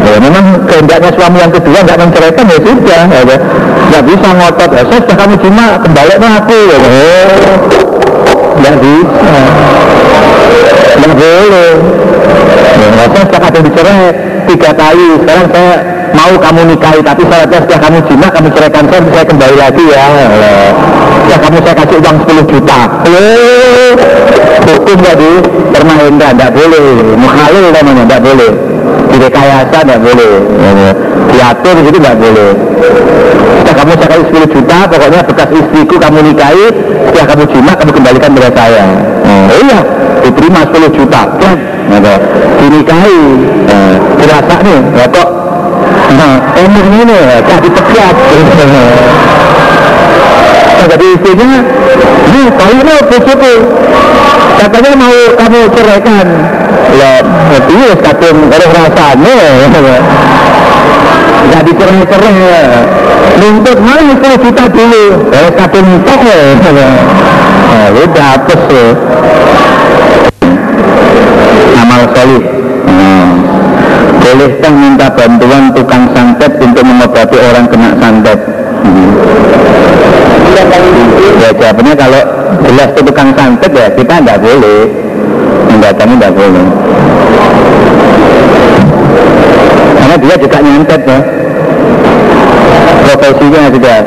Ya, 0.00 0.16
memang 0.16 0.64
kehendaknya 0.64 1.10
suami 1.12 1.38
yang 1.38 1.52
kedua 1.52 1.78
nggak 1.86 1.98
menceraikan 2.00 2.44
ya 2.50 2.58
sudah 2.58 3.02
ya, 3.06 3.36
nggak 3.92 4.02
bisa 4.08 4.28
ngotot. 4.32 4.70
Ya, 4.74 4.82
sudah 4.88 5.14
kamu 5.14 5.34
jima 5.38 5.66
kembali 5.86 6.14
ke 6.18 6.28
aku. 6.40 6.60
Ya. 6.66 6.78
nggak 8.58 8.74
bisa. 8.80 9.36
Nggak 10.98 11.14
boleh. 11.14 11.72
Ya, 12.80 13.04
sudah 13.12 13.38
kadang 13.38 13.62
dicerai 13.68 14.29
tiga 14.48 14.70
kali 14.72 15.06
sekarang 15.24 15.46
saya 15.52 15.72
mau 16.14 16.32
kamu 16.36 16.60
nikahi 16.74 17.00
tapi 17.04 17.22
syaratnya 17.26 17.58
setelah 17.64 17.80
kamu 17.86 17.98
jima 18.08 18.26
kamu 18.28 18.48
ceraikan 18.54 18.84
saya 18.90 19.00
saya 19.14 19.24
kembali 19.26 19.56
lagi 19.56 19.84
ya. 19.88 20.04
Ya 21.30 21.36
kamu 21.38 21.56
saya 21.62 21.74
kasih 21.78 21.96
uang 22.02 22.16
10 22.26 22.52
juta. 22.52 22.80
Hukum 24.66 24.96
nggak 24.98 25.16
dipermainkan 25.18 26.32
nggak 26.34 26.52
boleh. 26.54 26.86
Mukhalil 27.14 27.64
namanya 27.70 28.02
nggak 28.06 28.22
boleh. 28.22 28.52
Direkayasa 29.10 29.78
nggak 29.86 30.00
boleh. 30.02 30.32
Diatur 31.30 31.76
gitu 31.86 31.96
nggak 32.02 32.18
boleh. 32.18 32.50
Setelah 33.62 33.76
kamu 33.78 33.92
saya 34.00 34.08
kasih 34.10 34.26
10 34.50 34.54
juta 34.54 34.78
pokoknya 34.90 35.20
bekas 35.22 35.48
istriku 35.54 35.96
kamu 36.00 36.18
nikahi 36.32 36.66
setelah 37.06 37.26
kamu 37.30 37.42
jima 37.54 37.72
kamu 37.78 37.90
kembalikan 37.94 38.30
kepada 38.34 38.50
saya. 38.58 38.84
Oh 39.50 39.58
iya 39.62 39.80
diterima 40.26 40.60
10 40.66 40.98
juta. 40.98 41.22
Kan 41.38 41.56
nah, 41.90 42.18
dinikahi. 42.58 43.20
Nah, 43.66 43.89
dirasa 44.40 44.56
nih 44.64 44.80
ya 44.96 45.06
kok 45.12 45.28
nah, 46.16 46.34
enak 46.56 46.86
ini 46.88 47.12
ya 47.12 47.56
dipecat. 47.60 48.16
Nah, 50.80 50.86
jadi 50.88 51.06
istrinya 51.12 51.60
ini 52.24 52.40
kalau 52.56 52.72
ini 52.72 52.94
bujuku 53.04 53.54
katanya 54.56 54.90
mau 54.96 55.16
kamu 55.36 55.60
ceraikan. 55.76 56.28
Ya 56.90 57.22
itu 57.52 57.74
ya 57.76 57.94
kadung 58.00 58.48
kalau 58.48 58.68
rasanya 58.72 59.36
nggak 61.40 61.62
dicerai-cerai 61.68 62.34
ya 62.40 62.62
nuntut 63.40 63.78
mana 63.84 64.12
10 64.16 64.44
juta 64.44 64.64
dulu? 64.72 65.04
Ya 65.30 65.40
kadung 65.54 65.88
tok 66.02 66.20
ya 66.24 66.40
nah, 66.64 67.86
udah 67.94 68.26
hapus 68.34 68.62
ya 68.72 68.86
amal 71.90 72.06
solih 72.14 72.42
hmm. 72.86 73.49
Bolehkah 74.20 74.72
minta 74.72 75.08
bantuan 75.10 75.72
tukang 75.72 76.04
santet 76.12 76.52
untuk 76.60 76.84
mengobati 76.84 77.36
orang 77.40 77.64
kena 77.66 77.90
santet? 77.96 78.38
Hmm. 78.84 79.10
ya 81.40 81.48
jawabannya 81.56 81.94
kalau 81.96 82.22
jelas 82.62 82.88
itu 82.92 83.00
tukang 83.08 83.30
santet 83.34 83.72
ya 83.72 83.86
kita 83.96 84.14
tidak 84.20 84.38
boleh. 84.38 84.80
Mendatangi 85.70 86.14
tidak 86.18 86.32
boleh. 86.34 86.66
Karena 89.96 90.16
dia 90.18 90.34
juga 90.36 90.58
nyantet 90.60 91.02
ya. 91.06 91.20
Profesinya 93.00 93.60
sudah 93.74 93.98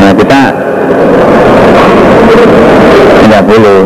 nah, 0.00 0.12
kita 0.14 0.42
tidak 3.26 3.42
boleh 3.42 3.80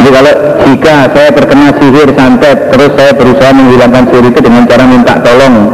jadi 0.00 0.16
kalau 0.16 0.32
jika 0.64 0.96
saya 1.12 1.28
terkena 1.28 1.68
sihir 1.76 2.08
santet 2.16 2.72
terus 2.72 2.88
saya 2.96 3.12
berusaha 3.12 3.52
menghilangkan 3.52 4.08
sihir 4.08 4.32
itu 4.32 4.40
dengan 4.40 4.64
cara 4.64 4.84
minta 4.88 5.12
tolong 5.20 5.68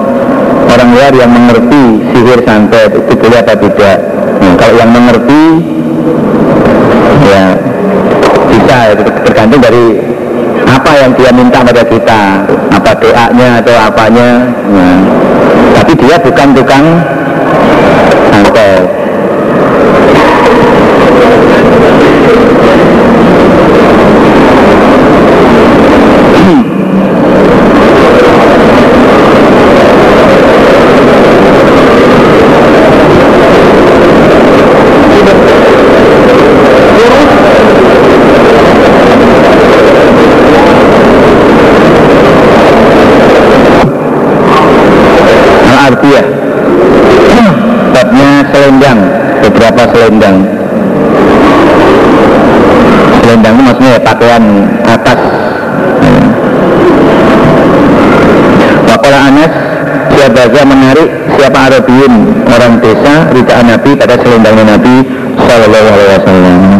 orang 0.66 0.88
luar 0.98 1.12
yang 1.14 1.30
mengerti 1.30 2.02
sihir 2.10 2.42
santet 2.42 2.90
itu 2.90 3.12
boleh 3.14 3.38
atau 3.38 3.54
tidak. 3.54 3.98
Nah, 4.42 4.52
kalau 4.58 4.74
yang 4.74 4.90
mengerti 4.90 5.42
ya 7.22 7.54
bisa. 8.50 8.78
Itu 8.98 9.02
tergantung 9.30 9.62
dari 9.62 9.86
apa 10.66 10.90
yang 11.06 11.10
dia 11.14 11.30
minta 11.30 11.62
pada 11.62 11.82
kita. 11.86 12.22
Apa 12.74 12.90
doanya 12.98 13.62
atau 13.62 13.74
apanya. 13.78 14.28
Nah, 14.74 14.98
tapi 15.78 15.92
dia 16.02 16.18
bukan 16.18 16.48
tukang 16.50 16.86
santet 18.34 19.06
Al-Arbiyah 45.86 46.26
babnya 47.94 48.30
selendang 48.50 49.00
beberapa 49.38 49.82
selendang 50.06 50.38
selendang 53.26 53.58
itu 53.58 53.62
maksudnya 53.66 53.90
ya, 53.90 54.00
pakaian 54.06 54.44
atas. 54.86 55.18
Wakola 58.86 59.18
Anas 59.18 59.52
siapa 60.14 60.46
saja 60.46 60.62
menarik 60.62 61.08
siapa 61.34 61.58
Arabiyin 61.58 62.14
orang 62.46 62.78
desa 62.78 63.26
ridaan 63.34 63.66
Nabi 63.66 63.90
pada 63.98 64.14
selendangnya 64.14 64.78
Nabi 64.78 64.94
Sallallahu 65.42 65.88
Alaihi 65.90 66.10
Wasallam 66.22 66.75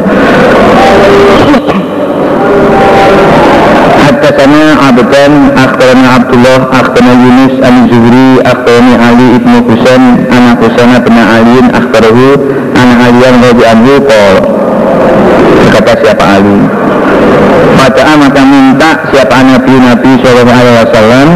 Haddatsana 4.47 4.79
Abdan 4.79 5.33
akhbarana 5.59 6.09
Abdullah 6.23 6.61
akhbarana 6.71 7.19
Yunus 7.19 7.55
an 7.67 7.75
Zuhri 7.91 8.39
akhbarani 8.47 8.95
Ali 8.95 9.27
ibnu 9.43 9.59
Husain 9.67 10.23
anak 10.31 10.63
Husain 10.63 10.95
bin 11.03 11.19
Ali 11.19 11.67
akhbarahu 11.75 12.27
anak 12.79 12.99
Aliyan 13.11 13.35
radhiyallahu 13.43 13.75
anhu 13.75 13.95
qala. 14.07 14.43
Berkata 15.67 15.93
siapa 15.99 16.25
Ali? 16.39 16.59
Pada 17.75 18.15
maka 18.15 18.43
minta 18.47 18.91
siapa 19.11 19.37
Nabi 19.43 19.75
Nabi 19.83 20.11
Shallallahu 20.23 20.59
Alaihi 20.63 20.79
Wasallam 20.87 21.29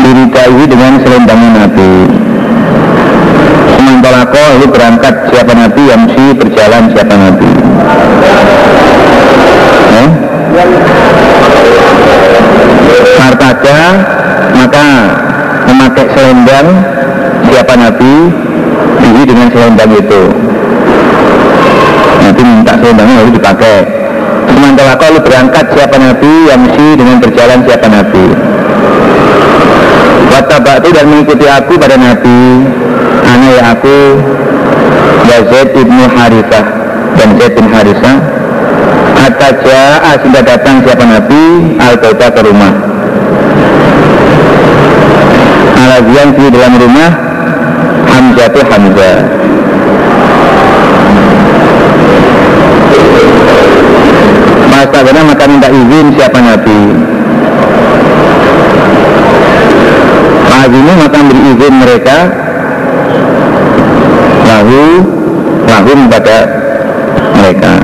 diridai 0.00 0.62
dengan 0.72 0.92
selendangnya 1.04 1.50
Nabi. 1.68 1.92
Semantolako 3.76 4.44
itu 4.56 4.66
berangkat 4.72 5.14
siapa 5.28 5.52
Nabi 5.52 5.82
yang 5.84 6.02
si 6.16 6.24
berjalan 6.32 6.82
siapa 6.96 7.12
Nabi. 7.12 7.50
Eh? 10.00 10.30
Martaja 13.00 13.78
maka 14.56 14.86
memakai 15.68 16.06
selendang 16.12 16.66
siapa 17.48 17.74
Nabi? 17.76 18.14
Dihi 19.00 19.22
dengan 19.24 19.48
selendang 19.48 19.90
itu. 19.96 20.22
Nabi 22.20 22.42
minta 22.44 22.72
selendangnya 22.76 23.14
lalu 23.24 23.32
dipakai. 23.40 23.78
Sementara 24.50 24.94
lalu 24.98 25.18
berangkat 25.24 25.64
siapa 25.72 25.96
Nabi 25.96 26.32
yang 26.50 26.62
si 26.76 26.86
dengan 26.98 27.16
berjalan 27.22 27.58
siapa 27.64 27.86
Nabi. 27.88 28.26
Watabak 30.30 30.76
itu 30.84 30.88
dan 30.94 31.04
mengikuti 31.08 31.46
aku 31.48 31.72
pada 31.80 31.96
Nabi. 31.96 32.40
Ana 33.24 33.46
ya 33.52 33.62
aku 33.76 33.98
Yazid 35.28 35.70
ibnu 35.76 36.04
Harithah 36.10 36.64
Dan 37.14 37.36
Zaid 37.38 37.52
bin 37.54 37.68
Harithah 37.70 38.39
Hatta 39.40 39.56
ja'a 39.64 40.12
sudah 40.20 40.42
datang 40.44 40.84
siapa 40.84 41.00
Nabi? 41.00 41.72
Al-Bauta 41.80 42.28
ke 42.28 42.44
rumah. 42.44 42.76
Alazian 45.80 46.28
di 46.36 46.44
dalam 46.52 46.76
rumah 46.76 47.10
Hamzah 48.04 48.46
itu 48.52 48.60
Hamzah. 48.68 49.16
Masa 54.68 55.24
maka 55.24 55.44
minta 55.48 55.68
izin 55.72 56.06
siapa 56.20 56.38
Nabi? 56.44 56.80
Azimi 60.52 60.92
maka 61.00 61.18
beri 61.24 61.40
izin 61.56 61.74
mereka. 61.80 62.18
Lahu 64.44 64.84
Lahum 65.64 66.12
pada 66.12 66.38
mereka 67.40 67.79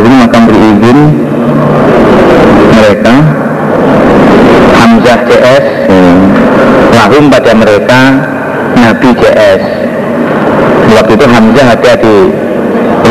Azimi 0.00 0.16
maka 0.16 0.38
beri 0.48 0.60
izin 0.80 0.98
mereka. 2.72 3.14
Hamzah 4.80 5.18
CS 5.28 5.66
Lahum 6.96 7.28
pada 7.28 7.52
mereka. 7.52 8.00
Nabi 8.80 9.12
CS. 9.12 9.62
Waktu 10.96 11.12
itu 11.20 11.26
Hamzah 11.28 11.66
ada 11.76 11.92
di 12.00 12.16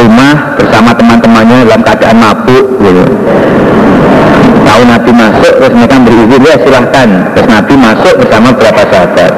rumah 0.01 0.57
bersama 0.57 0.89
teman-temannya 0.97 1.69
dalam 1.69 1.81
keadaan 1.85 2.17
mabuk 2.17 2.65
gitu. 2.81 3.05
Tahu 4.65 4.81
Nabi 4.89 5.11
masuk 5.13 5.53
terus 5.61 5.73
mereka 5.77 5.95
berizin 6.01 6.41
ya 6.41 6.55
silahkan. 6.57 7.09
Terus 7.37 7.47
Nabi 7.53 7.73
masuk 7.77 8.13
bersama 8.17 8.49
beberapa 8.49 8.81
sahabat. 8.89 9.31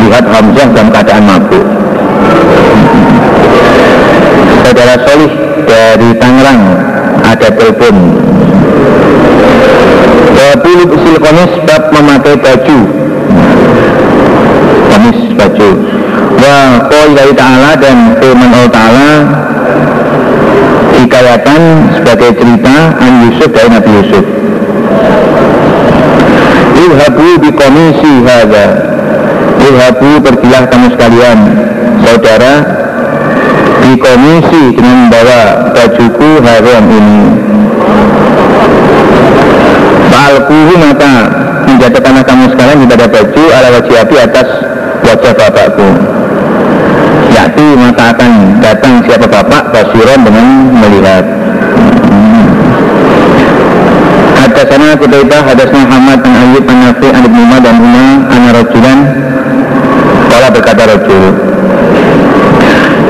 Lihat 0.00 0.24
Hamzah 0.32 0.66
dalam 0.72 0.88
keadaan 0.88 1.24
mabuk 1.28 1.73
saudara 4.64 4.96
Solih 5.04 5.32
dari 5.68 6.10
Tangerang 6.16 6.62
ada 7.20 7.48
telepon. 7.52 7.96
Bulu 10.64 10.96
usil 10.96 11.20
komis 11.20 11.52
bab 11.68 11.92
memakai 11.92 12.40
baju. 12.40 12.78
Komis 14.88 15.20
baju. 15.36 15.70
Wa 16.40 16.56
qawilai 16.88 17.30
ta'ala 17.36 17.70
dan 17.76 18.16
firman 18.16 18.48
Allah 18.48 18.70
ta'ala 18.72 19.10
Hikayatan 20.94 21.62
sebagai 22.00 22.30
cerita 22.38 22.74
An 22.96 23.12
Yusuf 23.28 23.50
dari 23.52 23.68
Nabi 23.76 23.90
Yusuf. 24.02 24.24
Ilhabu 26.74 27.28
di 27.44 27.50
komisi 27.52 28.12
hadha 28.24 28.68
Ilhabu 29.62 30.20
pergilah 30.20 30.64
kamu 30.68 30.86
sekalian 30.96 31.38
Saudara 32.04 32.83
Di 33.84 33.92
komisi 34.00 34.72
dengan 34.72 35.12
membawa 35.12 35.68
bajuku 35.76 36.28
haram 36.40 36.84
ini. 36.88 37.20
Fa'alkuhu 40.08 40.72
maka 40.80 41.12
menjatuhkan 41.68 42.24
kamu 42.24 42.44
sekalian 42.56 42.88
pada 42.88 43.06
baju 43.12 43.44
ala 43.52 43.68
wajah 43.76 43.96
api 44.08 44.16
atas 44.24 44.48
wajah 45.04 45.32
bapakku. 45.36 45.88
Yakti 47.28 47.66
maka 47.76 48.16
akan 48.16 48.32
datang 48.64 49.04
siapa 49.04 49.28
bapak 49.28 49.68
basiran 49.68 50.24
dengan 50.24 50.46
melihat. 50.80 51.24
Sana 54.74 54.90
Kutaibah 54.98 55.46
hadasna 55.46 55.86
Muhammad 55.86 56.18
an 56.26 56.34
Ayyub 56.34 56.66
an 56.66 56.76
Nafi 56.82 57.06
an 57.06 57.22
Ibn 57.30 57.50
dan 57.62 57.76
Umar 57.78 58.10
an 58.26 58.42
Rajulan. 58.58 58.98
Kala 60.26 60.48
berkata 60.50 60.82
Rajul 60.88 61.24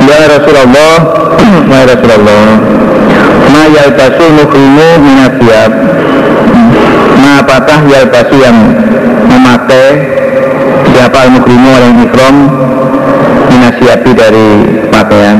Ya 0.04 0.20
Rasulullah 0.28 0.94
Ya 1.72 1.80
Rasulullah. 1.88 2.44
Ma 3.54 3.62
yalbasu 3.70 4.24
muhrimu 4.34 4.88
minasiyab 5.00 5.72
Ma 7.20 7.30
apakah 7.44 7.78
yalbasu 7.88 8.36
yang 8.40 8.56
memakai 9.28 9.88
Siapa 10.92 11.28
al-muhrimu 11.28 11.70
yang 11.72 11.94
ikram 12.04 12.36
Minasiyabi 13.52 14.10
dari 14.12 14.48
pakaian? 14.90 15.38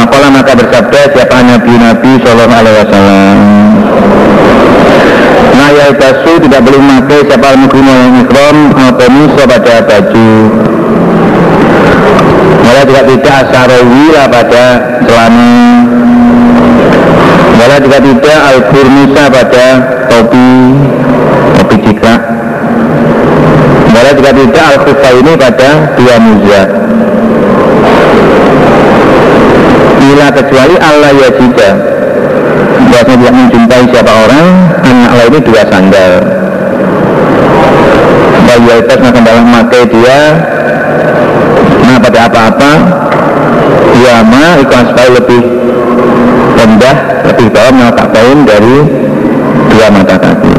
Makola 0.00 0.28
maka 0.32 0.52
bersabda 0.56 1.00
siapa 1.14 1.36
Nabi-Nabi 1.44 2.12
Sallallahu 2.24 2.60
Alaihi 2.60 2.78
Wasallam 2.82 3.69
Nayal 5.70 5.94
basu 5.94 6.34
tidak 6.42 6.66
boleh 6.66 6.82
memakai 6.82 7.30
siapa 7.30 7.54
al-mukrim 7.54 7.86
yang 7.86 8.26
ikram 8.26 8.74
Al-Qamisa 8.74 9.46
pada 9.46 9.74
baju. 9.86 10.30
Malah 12.66 12.84
juga 12.90 13.02
tidak 13.06 13.34
asarawi 13.46 14.04
lah 14.10 14.26
pada 14.26 14.64
celana. 15.06 15.54
Malah 17.54 17.78
juga 17.86 17.98
tidak 18.02 18.38
al-burmisa 18.50 19.22
pada 19.30 19.66
topi 20.10 20.50
Topi 21.54 21.76
jika 21.86 22.14
Malah 23.94 24.12
juga 24.18 24.30
tidak 24.34 24.64
al-khufa 24.74 25.10
ini 25.22 25.32
pada 25.38 25.70
dua 25.94 26.14
muzah. 26.18 26.66
Bila 30.02 30.26
kecuali 30.34 30.76
Allah 30.82 31.10
ya 31.14 31.30
jika 31.30 31.89
Bahasanya 32.90 33.16
tidak 33.22 33.34
menjumpai 33.38 33.82
siapa 33.94 34.12
orang 34.12 34.46
Anak 34.82 35.08
Allah 35.14 35.26
ini 35.30 35.40
dua 35.46 35.62
sandal. 35.70 36.12
Bayalitas 38.50 38.98
maka 38.98 39.18
dalam 39.22 39.44
memakai 39.46 39.82
dia 39.86 40.20
Nah 41.86 41.96
pada 42.02 42.18
apa-apa. 42.26 42.72
Ya 44.00 44.22
ma 44.26 44.58
ikhlas 44.58 44.90
lebih 44.94 45.42
rendah 46.58 46.96
Lebih 47.30 47.46
bawah 47.54 47.72
meletak 47.72 48.08
kain 48.10 48.38
dari 48.42 48.76
dua 49.70 49.86
mata 49.92 50.16
kaki 50.18 50.54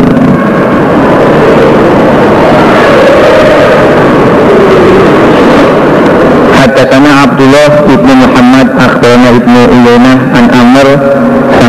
Hadasana 6.56 7.12
Abdullah 7.28 7.70
ibnu 7.90 8.14
Muhammad 8.14 8.68
akhbarana 8.78 9.30
ibnu 9.36 9.60
Uyainah 9.68 10.18
an 10.38 10.46
Amr 10.54 10.88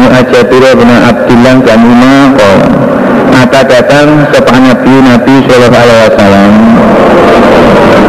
sami 0.02 0.34
Jabir 0.34 0.64
bin 0.74 0.90
Abdullah 0.90 1.54
dan 1.62 1.80
Umar 1.86 2.34
Ata 3.32 3.60
datang 3.64 4.28
sepan 4.34 4.60
Nabi 4.66 4.92
Nabi 5.02 5.34
Sallallahu 5.48 5.82
Alaihi 5.82 6.04
Wasallam. 6.12 6.52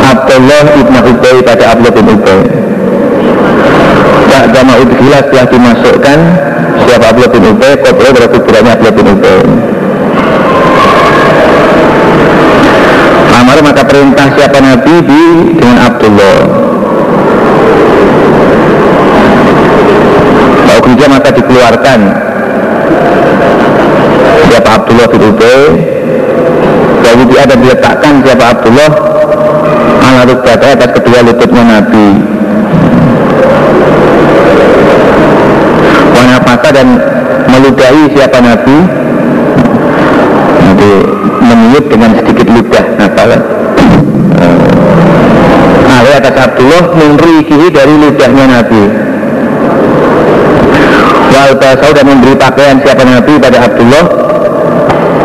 Abdullah 0.03 0.63
ibnu 0.84 0.99
Ubay 1.15 1.36
pada 1.47 1.63
Abdullah 1.73 1.93
bin 1.95 2.08
Ubay. 2.12 2.41
Tak 4.27 4.43
jama 4.51 4.73
udhila 4.82 5.19
setelah 5.21 5.45
dimasukkan 5.47 6.19
Siapa 6.84 7.06
Abdullah 7.13 7.32
bin 7.32 7.43
Ubay 7.53 7.73
Kau 7.79 7.93
berada 7.93 8.27
kuburannya 8.27 8.71
Abdullah 8.73 8.95
bin 8.97 9.08
Ubay. 9.13 9.41
Amar 13.34 13.58
maka 13.63 13.84
perintah 13.86 14.27
siapa 14.34 14.58
Nabi 14.60 14.93
di 15.08 15.21
dengan 15.56 15.77
Abdullah 15.88 16.73
Gereja 21.04 21.20
maka 21.20 21.36
dikeluarkan. 21.36 22.00
Siapa 24.48 24.70
Abdullah 24.72 25.08
bin 25.12 25.36
Lalu 27.04 27.22
dia 27.28 27.39
ada 27.44 27.56
diletakkan 27.60 28.24
siapa 28.24 28.46
Abdullah? 28.56 28.92
Ala 30.00 30.24
rukbata 30.32 30.63
atas 30.63 30.96
kedua 30.96 31.20
lututnya 31.28 31.63
Nabi. 31.68 32.08
Wanapaka 36.16 36.72
dan 36.72 36.88
meludahi 37.52 38.04
siapa 38.16 38.39
Nabi? 38.39 38.78
Nanti 40.56 40.92
meniup 41.44 41.86
dengan 41.92 42.12
sedikit 42.16 42.48
ludah 42.48 42.86
nakal 42.96 43.32
Ali 45.84 46.12
atas 46.16 46.36
Abdullah 46.48 46.96
menrikihi 46.96 47.68
dari 47.76 47.92
ludahnya 47.92 48.46
Nabi 48.48 49.12
wal 51.34 51.52
basau 51.58 51.89
dan 51.98 52.06
memberi 52.06 52.38
pakaian 52.38 52.78
siapa 52.86 53.02
Nabi 53.02 53.34
pada 53.41 53.58
Abdullah? 53.65 54.06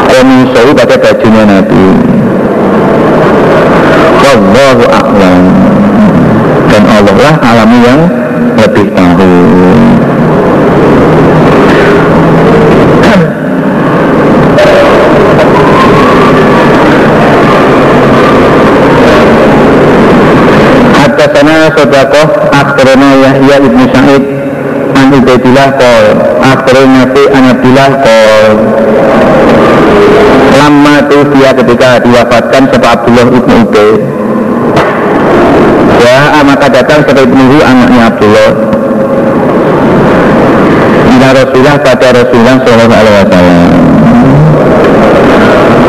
Komisau 0.08 0.68
pada 0.72 0.96
bajunya 0.96 1.44
Nabi. 1.44 1.84
Wallahu 4.24 4.84
a'lam. 4.88 5.42
Dan 6.68 6.82
Allah 6.88 7.16
lah 7.16 7.34
alam 7.44 7.70
yang 7.84 8.00
lebih 8.56 8.86
tahu. 8.96 9.32
Hadasana 20.96 21.56
sodakoh 21.76 22.26
akhbarana 22.52 23.08
Yahya 23.22 23.56
ibnu 23.64 23.84
Sa'id 23.92 24.37
Ubaidillah 25.16 25.68
kol 25.80 26.04
Akhbarana 26.44 27.08
Nabi 27.08 27.22
An 27.32 27.42
Abdillah 27.52 27.90
kol. 28.04 28.54
Lama 30.58 30.94
itu 31.06 31.18
dia 31.32 31.50
ketika 31.54 31.88
diwafatkan 32.02 32.62
sebab 32.68 32.88
Abdullah 32.88 33.26
ibnu 33.30 33.54
Ubaid 33.64 34.00
Ya 35.98 36.40
maka 36.44 36.66
datang 36.68 37.00
sebab 37.08 37.24
ibnu 37.24 37.58
anaknya 37.62 38.02
Abdullah. 38.12 38.50
Ila 41.08 41.28
Rasulullah 41.34 41.76
pada 41.82 42.06
Rasulullah 42.14 42.56
Sallallahu 42.62 43.00
Alaihi 43.02 43.16
Wasallam. 43.26 43.70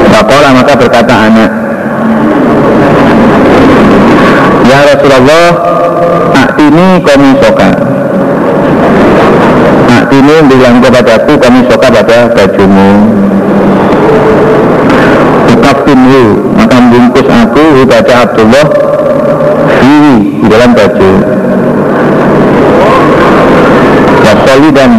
Bakola 0.10 0.50
maka 0.52 0.74
berkata 0.76 1.14
anak 1.16 1.52
Ya 4.68 4.80
Rasulullah 4.84 5.46
Aktini 6.36 6.88
soka 7.40 7.99
Aktini 10.20 10.52
bilang 10.52 10.84
kepadaku 10.84 11.32
soka 11.72 11.88
pada 11.96 12.28
bajumu. 12.36 12.92
Ukaftinhu 15.48 16.24
Maka 16.60 16.76
membungkus 16.76 17.24
aku 17.24 17.64
kepada 17.88 18.28
Abdullah 18.28 18.68
Di 19.80 20.48
dalam 20.52 20.76
baju. 20.76 21.12
Wasoli 24.28 24.70
dan 24.76 24.92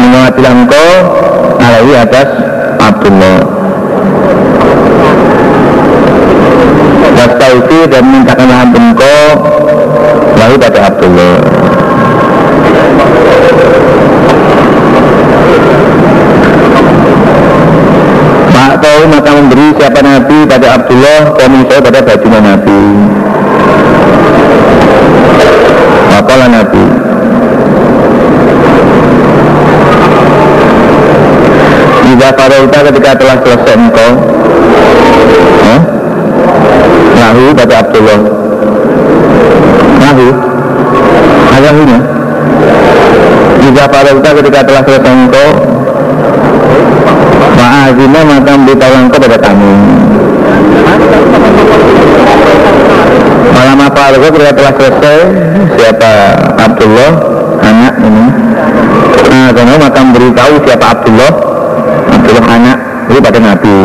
Menguatilah 0.00 0.52
engkau 0.64 0.90
Alaihi 1.60 1.92
atas 2.00 2.28
Abdullah. 2.80 3.36
Itu 7.52 7.84
dan 7.84 8.08
mintakan 8.08 8.48
ampun 8.48 8.96
kau 8.96 9.24
lalu 10.40 10.56
pada 10.56 10.88
Abdullah 10.88 11.36
Pak 18.62 18.78
tahu 18.78 19.02
maka 19.10 19.30
siapa 19.82 19.98
Nabi? 19.98 20.46
Pada 20.46 20.78
Abdullah 20.78 21.34
saya 21.42 21.80
pada 21.82 21.98
bajunya 22.06 22.38
Nabi. 22.38 22.78
Apalah 26.14 26.48
Nabi? 26.54 26.84
Jika 32.06 32.28
Farauta 32.38 32.78
ketika 32.94 33.10
telah 33.18 33.36
selesai 33.42 33.74
engkau. 33.74 34.10
Nahu 37.18 37.44
pada 37.58 37.74
Abdullah. 37.82 38.20
Nahu? 39.98 40.28
Ayahnya? 41.58 41.98
Jika 43.66 43.84
Farauta 43.90 44.30
ketika 44.30 44.60
telah 44.62 44.82
selesai 44.86 45.10
engkau 45.10 45.71
Ma'azina 47.72 48.20
maka 48.20 48.52
beritahu 48.52 48.94
engkau 49.00 49.16
pada 49.16 49.38
kami 49.40 49.72
Malam 53.56 53.78
apa 53.80 54.12
ketika 54.12 54.52
telah 54.52 54.72
selesai. 54.76 55.18
Siapa? 55.80 56.12
Abdullah? 56.60 57.12
Anak 57.64 57.94
ini. 58.04 58.26
Nah 59.32 59.48
karena 59.56 59.74
maka 59.80 60.00
beritahu 60.04 60.54
siapa 60.68 60.86
Abdullah. 60.92 61.32
Abdullah 62.12 62.44
anak 62.44 62.78
Itu 63.08 63.20
pada 63.24 63.40
Nabi. 63.40 63.78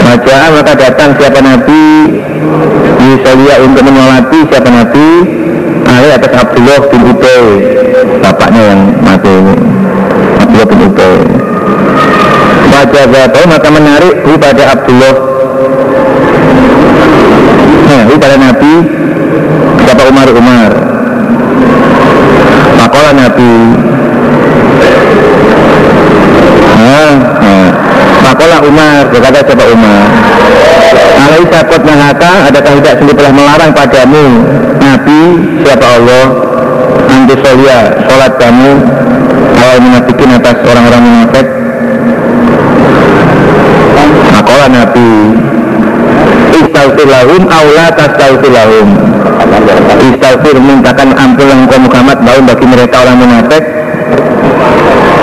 Maja'a 0.00 0.46
maka 0.56 0.72
datang 0.80 1.10
siapa 1.20 1.40
Nabi. 1.44 1.84
Yusalia 3.04 3.54
untuk 3.60 3.84
menyolati 3.84 4.40
siapa 4.48 4.68
Nabi. 4.72 5.08
Ali 5.84 6.08
atas 6.08 6.32
Abdullah 6.32 6.80
bin 6.88 7.02
Ubay 7.04 7.44
Bapaknya 8.22 8.62
yang 8.72 8.80
mati 9.02 9.32
ini 9.32 9.56
Abdullah 10.60 10.76
bin 10.76 10.92
Ubay 10.92 11.18
Wajah 12.70 13.44
maka 13.48 13.68
menarik 13.72 14.14
hu 14.24 14.36
pada 14.40 14.76
Abdullah. 14.76 15.14
Nah, 17.88 18.00
hu 18.08 18.14
pada 18.20 18.36
Nabi. 18.36 18.74
Siapa 19.84 20.02
Umar 20.08 20.28
Umar. 20.32 20.70
Makola 22.76 23.10
Nabi. 23.16 23.52
Nah, 26.80 27.12
nah. 27.40 27.68
Fakola 28.20 28.56
Umar, 28.64 29.08
berkata 29.08 29.40
siapa 29.44 29.64
Umar. 29.72 30.04
Alai 31.20 31.44
takut 31.48 31.82
nahaka, 31.84 32.52
adakah 32.52 32.72
tidak 32.80 32.94
sendiri 33.00 33.16
telah 33.16 33.32
melarang 33.32 33.72
padamu? 33.72 34.24
Nabi, 34.80 35.20
siapa 35.64 35.86
Allah 35.88 36.49
Nanti 37.10 37.34
solia, 37.42 37.90
sholat 38.06 38.32
kamu 38.38 38.70
Awal 39.60 39.78
menafikin 39.82 40.30
atas 40.38 40.56
orang-orang 40.64 41.02
munafik. 41.04 41.46
Makola 44.30 44.66
Nabi 44.72 45.10
Istaghfir 46.54 47.08
lahum, 47.10 47.42
aula 47.50 47.86
tastaghfir 47.92 48.52
lahum 48.54 48.88
Istaghfir 50.00 50.56
mintakan 50.62 51.12
ampun 51.18 51.46
yang 51.50 51.66
Muhammad 51.66 52.18
Lahum 52.24 52.44
bagi 52.48 52.66
mereka 52.66 52.96
orang 53.04 53.16
munafik. 53.20 53.64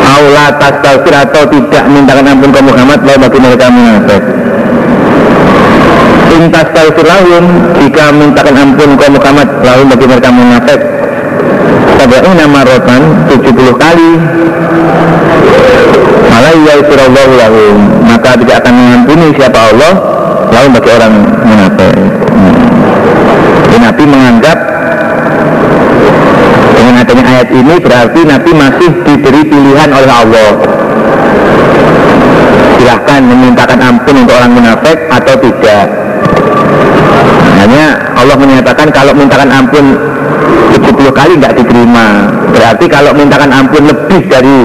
Aula 0.07 0.45
tastalfir 0.57 1.13
atau 1.13 1.43
tidak 1.49 1.83
mintakan 1.89 2.25
ampun 2.25 2.49
ke 2.49 2.61
Muhammad 2.61 2.99
lalu 3.05 3.19
bagi 3.25 3.39
mereka 3.41 3.65
munafik. 3.69 4.23
Intas 6.37 6.67
lahum 7.01 7.45
jika 7.81 8.05
mintakan 8.13 8.55
ampun 8.57 8.89
ke 8.97 9.05
Muhammad 9.09 9.47
lalu 9.65 9.83
bagi 9.93 10.05
mereka 10.05 10.29
munafik 10.29 10.96
Tabi'in 11.97 12.33
nama 12.37 12.59
rotan 12.61 13.01
70 13.27 13.73
kali. 13.75 14.11
Malah 16.29 16.53
yaifirallahu 16.53 17.31
lahum. 17.35 17.77
Maka 18.05 18.37
tidak 18.37 18.61
akan 18.63 18.73
mengampuni 18.77 19.27
siapa 19.35 19.59
Allah 19.73 19.93
Lalu 20.51 20.67
bagi 20.79 20.89
orang 20.95 21.13
munafik. 21.43 21.95
Jadi 23.67 23.77
Nabi 23.83 24.03
menganggap 24.07 24.57
dengan 26.77 26.93
adanya 27.03 27.23
ayat 27.27 27.49
ini 27.51 27.73
berarti 27.83 28.19
Nabi 28.23 28.51
masih 28.55 28.89
diberi 29.03 29.41
pilihan 29.43 29.89
oleh 29.91 30.11
Allah. 30.11 30.51
Silahkan 32.79 33.21
memintakan 33.21 33.79
ampun 33.81 34.15
untuk 34.23 34.33
orang 34.39 34.53
munafik 34.55 34.97
atau 35.11 35.35
tidak. 35.35 35.87
Hanya 37.57 37.85
Allah 38.15 38.37
menyatakan 38.39 38.87
kalau 38.93 39.11
mintakan 39.17 39.49
ampun 39.51 39.85
70 40.75 41.11
kali 41.13 41.33
nggak 41.39 41.55
diterima. 41.55 42.07
Berarti 42.51 42.85
kalau 42.91 43.11
mintakan 43.15 43.49
ampun 43.53 43.83
lebih 43.87 44.21
dari 44.27 44.59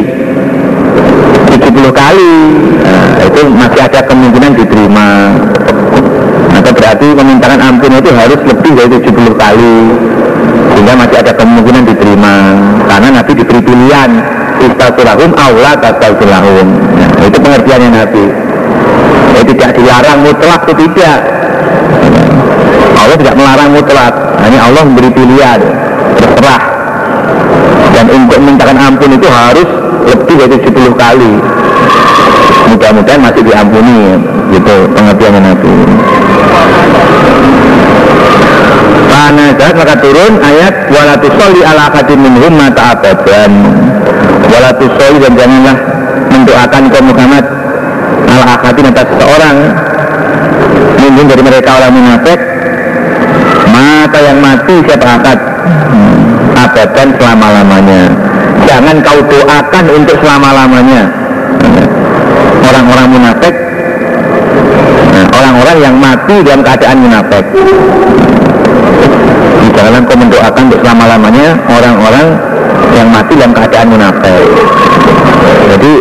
70 1.52 1.92
kali 1.92 2.34
nah, 2.82 3.22
itu 3.22 3.40
masih 3.52 3.80
ada 3.84 4.00
kemungkinan 4.06 4.52
diterima. 4.58 5.08
Atau 6.52 6.72
berarti 6.76 7.06
memintakan 7.16 7.60
ampun 7.62 7.92
itu 7.96 8.10
harus 8.12 8.40
lebih 8.44 8.72
dari 8.76 8.96
70 9.00 9.42
kali 9.42 9.76
sehingga 10.72 10.94
masih 10.98 11.16
ada 11.22 11.32
kemungkinan 11.36 11.82
diterima. 11.86 12.34
Karena 12.90 13.08
Nabi 13.22 13.32
diberi 13.38 13.60
pilihan 13.62 14.10
istagfirahum 14.62 15.30
aula 15.34 15.72
tastagfirahum 15.78 16.66
nah, 16.98 17.10
itu 17.26 17.38
pengertiannya 17.38 17.90
Nabi. 17.92 18.24
Ya, 19.32 19.40
tidak 19.48 19.70
dilarang 19.80 20.18
mutlak 20.22 20.60
itu 20.68 20.74
tidak. 20.92 21.18
Allah 22.92 23.16
tidak 23.18 23.34
melarang 23.34 23.70
mutlak. 23.72 24.12
Hanya 24.42 24.58
Allah 24.68 24.82
memberi 24.84 25.10
pilihan 25.14 25.81
terserah. 26.32 26.62
Dan 27.92 28.06
untuk 28.08 28.40
mintakan 28.40 28.78
ampun 28.80 29.12
itu 29.12 29.28
harus 29.28 29.68
lebih 30.08 30.36
dari 30.40 30.56
10 30.56 30.96
kali. 30.96 31.32
Mudah-mudahan 32.72 33.20
masih 33.20 33.42
diampuni 33.44 34.16
gitu 34.56 34.74
pengertiannya 34.96 35.40
Nabi. 35.44 35.76
Nazarat 39.32 39.76
maka 39.78 39.94
turun 39.96 40.32
ayat 40.44 40.92
walatusoli 40.92 41.60
ala 41.64 41.88
akadim 41.88 42.20
minhum 42.20 42.52
mata 42.52 42.92
abadan 42.92 43.52
walatusoli 44.52 45.16
dan 45.24 45.32
janganlah 45.32 45.76
mendoakan 46.28 46.82
kaum 46.92 47.06
Muhammad 47.08 47.44
ala 48.28 48.44
akadim 48.60 48.92
atas 48.92 49.08
seorang 49.16 49.56
minhum 51.00 51.26
dari 51.32 51.42
mereka 51.46 51.80
orang 51.80 51.92
munafik 51.96 52.51
yang 54.22 54.38
mati 54.38 54.74
siapa 54.86 55.08
akad 55.18 55.38
abadan 56.62 57.08
selama-lamanya. 57.18 58.02
Jangan 58.62 58.96
kau 59.02 59.20
doakan 59.26 59.84
untuk 59.90 60.16
selama-lamanya. 60.22 61.02
Orang-orang 62.62 63.06
munafik. 63.10 63.54
Nah, 65.12 65.24
orang-orang 65.28 65.76
yang 65.82 65.94
mati 65.98 66.34
dalam 66.46 66.62
keadaan 66.62 66.98
munafik. 67.02 67.44
Jangan 69.72 70.02
kau 70.06 70.16
mendoakan 70.16 70.62
untuk 70.70 70.80
selama-lamanya 70.86 71.48
orang-orang 71.66 72.26
yang 72.94 73.08
mati 73.10 73.32
dalam 73.34 73.52
keadaan 73.52 73.88
munafik. 73.90 74.46
Jadi 75.72 75.92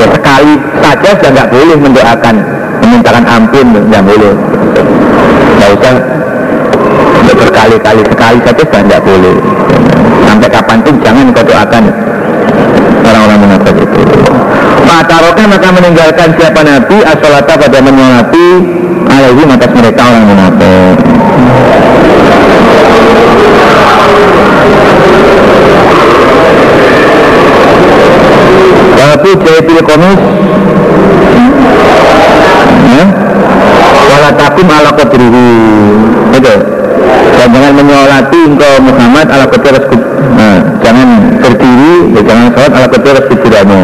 ya 0.00 0.06
sekali 0.12 0.52
saja 0.82 1.10
sudah 1.16 1.30
nggak 1.30 1.48
boleh 1.48 1.76
mendoakan. 1.78 2.36
Memintakan 2.80 3.24
ampun 3.28 3.66
nggak 3.86 4.02
boleh. 4.02 4.34
Nggak 5.56 5.70
usah 5.78 5.94
berkali-kali 7.60 8.02
sekali 8.08 8.38
saja 8.40 8.62
sudah 8.64 8.80
nggak 8.88 9.02
boleh. 9.04 9.36
Sampai 10.24 10.48
kapan 10.48 10.78
pun 10.80 10.94
jangan 11.04 11.28
kau 11.36 11.44
doakan 11.44 11.84
orang-orang 13.04 13.38
munafik 13.44 13.76
itu. 13.76 14.00
Matarokan 14.88 15.46
maka 15.52 15.68
meninggalkan 15.68 16.28
siapa 16.40 16.60
Nabi 16.64 16.96
asolata 17.04 17.60
pada 17.60 17.78
menyolati 17.84 18.48
alaihi 19.12 19.44
atas 19.44 19.70
mereka 19.76 20.00
orang 20.08 20.24
munafik. 20.24 20.96
Tapi 29.00 29.30
pilih 29.36 29.84
komis 29.84 30.20
ya, 32.88 33.04
Wala 34.08 34.30
takum 34.32 34.66
ala 34.70 34.90
qadrihi 34.96 35.48
Itu 36.40 36.79
Dan 37.40 37.56
jangan 37.56 37.72
menyolati 37.72 38.40
engkau 38.52 38.74
Muhammad 38.84 39.26
ala 39.32 39.48
qadri 39.48 39.80
nah, 40.36 40.60
Jangan 40.84 41.08
berdiri 41.40 42.12
ya 42.12 42.20
Jangan 42.20 42.46
sholat 42.52 42.72
ala 42.76 42.88
qadri 42.92 43.20
kuburannya 43.32 43.82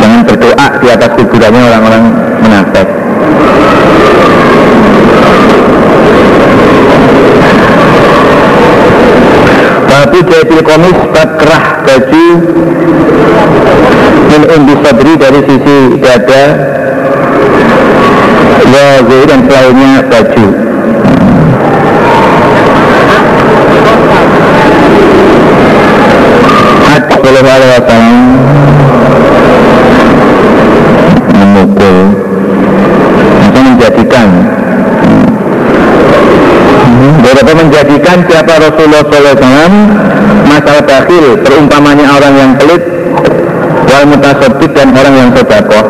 Jangan 0.00 0.20
berdoa 0.24 0.66
di 0.80 0.86
atas 0.88 1.10
kuburannya 1.12 1.60
orang-orang 1.60 2.04
menafik 2.40 2.88
Babu 9.92 10.18
jahil 10.24 10.60
komis 10.64 10.98
kerah 11.12 11.64
baju 11.84 12.26
Min 14.32 14.42
umbi 14.56 14.74
dari 15.20 15.40
sisi 15.44 15.78
dada 16.00 16.44
Ya 18.72 19.04
dan 19.04 19.40
selainnya 19.44 20.00
baju 20.08 20.67
Alaihi 27.68 27.84
wasallam 27.84 28.16
memukul 31.36 31.96
itu 33.44 33.60
menjadikan. 33.60 34.28
Beberapa 36.98 37.52
menjadikan 37.60 38.16
siapa 38.24 38.52
Rasulullah 38.56 39.04
SAW 39.04 39.72
masalah 40.48 40.82
bakhil 40.82 41.26
perumpamannya 41.44 42.08
orang 42.08 42.34
yang 42.34 42.50
pelit 42.56 42.82
wal 43.84 44.04
mutasodik 44.08 44.72
dan 44.72 44.88
orang 44.96 45.14
yang 45.14 45.28
sodakoh 45.36 45.86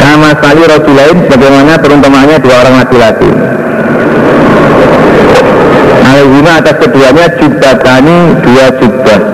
Kama 0.00 0.32
Rasul 0.40 0.94
lain 0.96 1.16
bagaimana 1.28 1.76
perumpamaannya 1.80 2.36
dua 2.44 2.54
orang 2.60 2.74
laki-laki. 2.84 3.30
Alaihima 6.04 6.52
atas 6.60 6.76
keduanya 6.84 7.26
tani 7.82 8.16
dua 8.44 8.66
jubah 8.78 9.33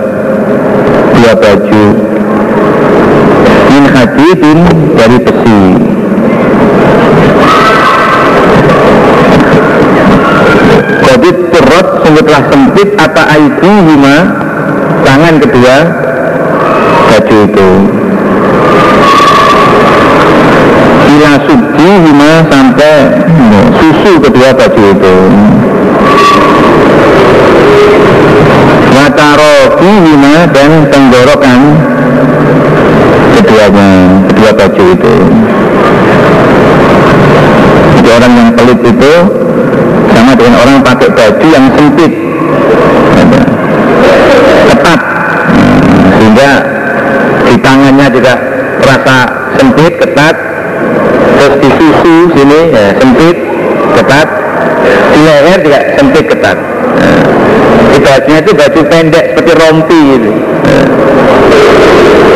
dua 1.30 1.38
baju 1.38 1.86
min 3.70 3.84
hadidin 3.86 4.58
dari 4.98 5.18
besi. 5.22 5.62
Kodit 11.06 11.38
turut 11.54 11.86
sungguh 12.02 12.24
telah 12.26 12.42
sempit 12.50 12.88
apa 12.98 13.22
aibu 13.30 13.70
hima 13.86 14.16
tangan 15.06 15.34
kedua 15.38 15.76
baju 17.14 17.36
itu. 17.46 17.70
Ila 21.14 21.32
subji 21.46 21.90
hima 22.10 22.32
sampai 22.50 22.94
susu 23.78 24.12
kedua 24.18 24.50
baju 24.50 24.82
itu 24.82 25.16
Watarofi 29.10 29.90
hima 30.06 30.46
dan 30.54 30.86
tenggorokan 30.86 31.60
keduanya 33.34 33.90
kedua 34.30 34.50
baju 34.54 34.84
itu. 34.86 35.14
Jadi 37.98 38.08
orang 38.14 38.32
yang 38.38 38.50
pelit 38.54 38.78
itu 38.86 39.14
sama 40.14 40.32
dengan 40.38 40.54
orang 40.62 40.78
pakai 40.86 41.10
baju 41.10 41.46
yang 41.50 41.66
sempit. 41.74 42.12
Ketat. 44.70 45.00
Sehingga 46.14 46.50
di 47.50 47.56
tangannya 47.58 48.06
juga 48.14 48.34
rasa 48.86 49.16
sempit 49.58 49.98
ketat. 49.98 50.38
Terus 51.34 51.54
di 51.58 51.68
susu 51.82 52.14
sini 52.38 52.60
ya, 52.70 52.94
sempit 52.94 53.36
ketat. 53.98 54.28
Di 54.86 55.18
leher 55.18 55.58
juga 55.66 55.80
sempit 55.98 56.30
ketat. 56.30 56.58
Nah, 56.62 57.29
bajunya 57.98 58.38
itu 58.38 58.52
baju 58.54 58.80
pendek 58.86 59.24
seperti 59.34 59.52
rompi 59.58 60.00
gitu. 60.14 60.30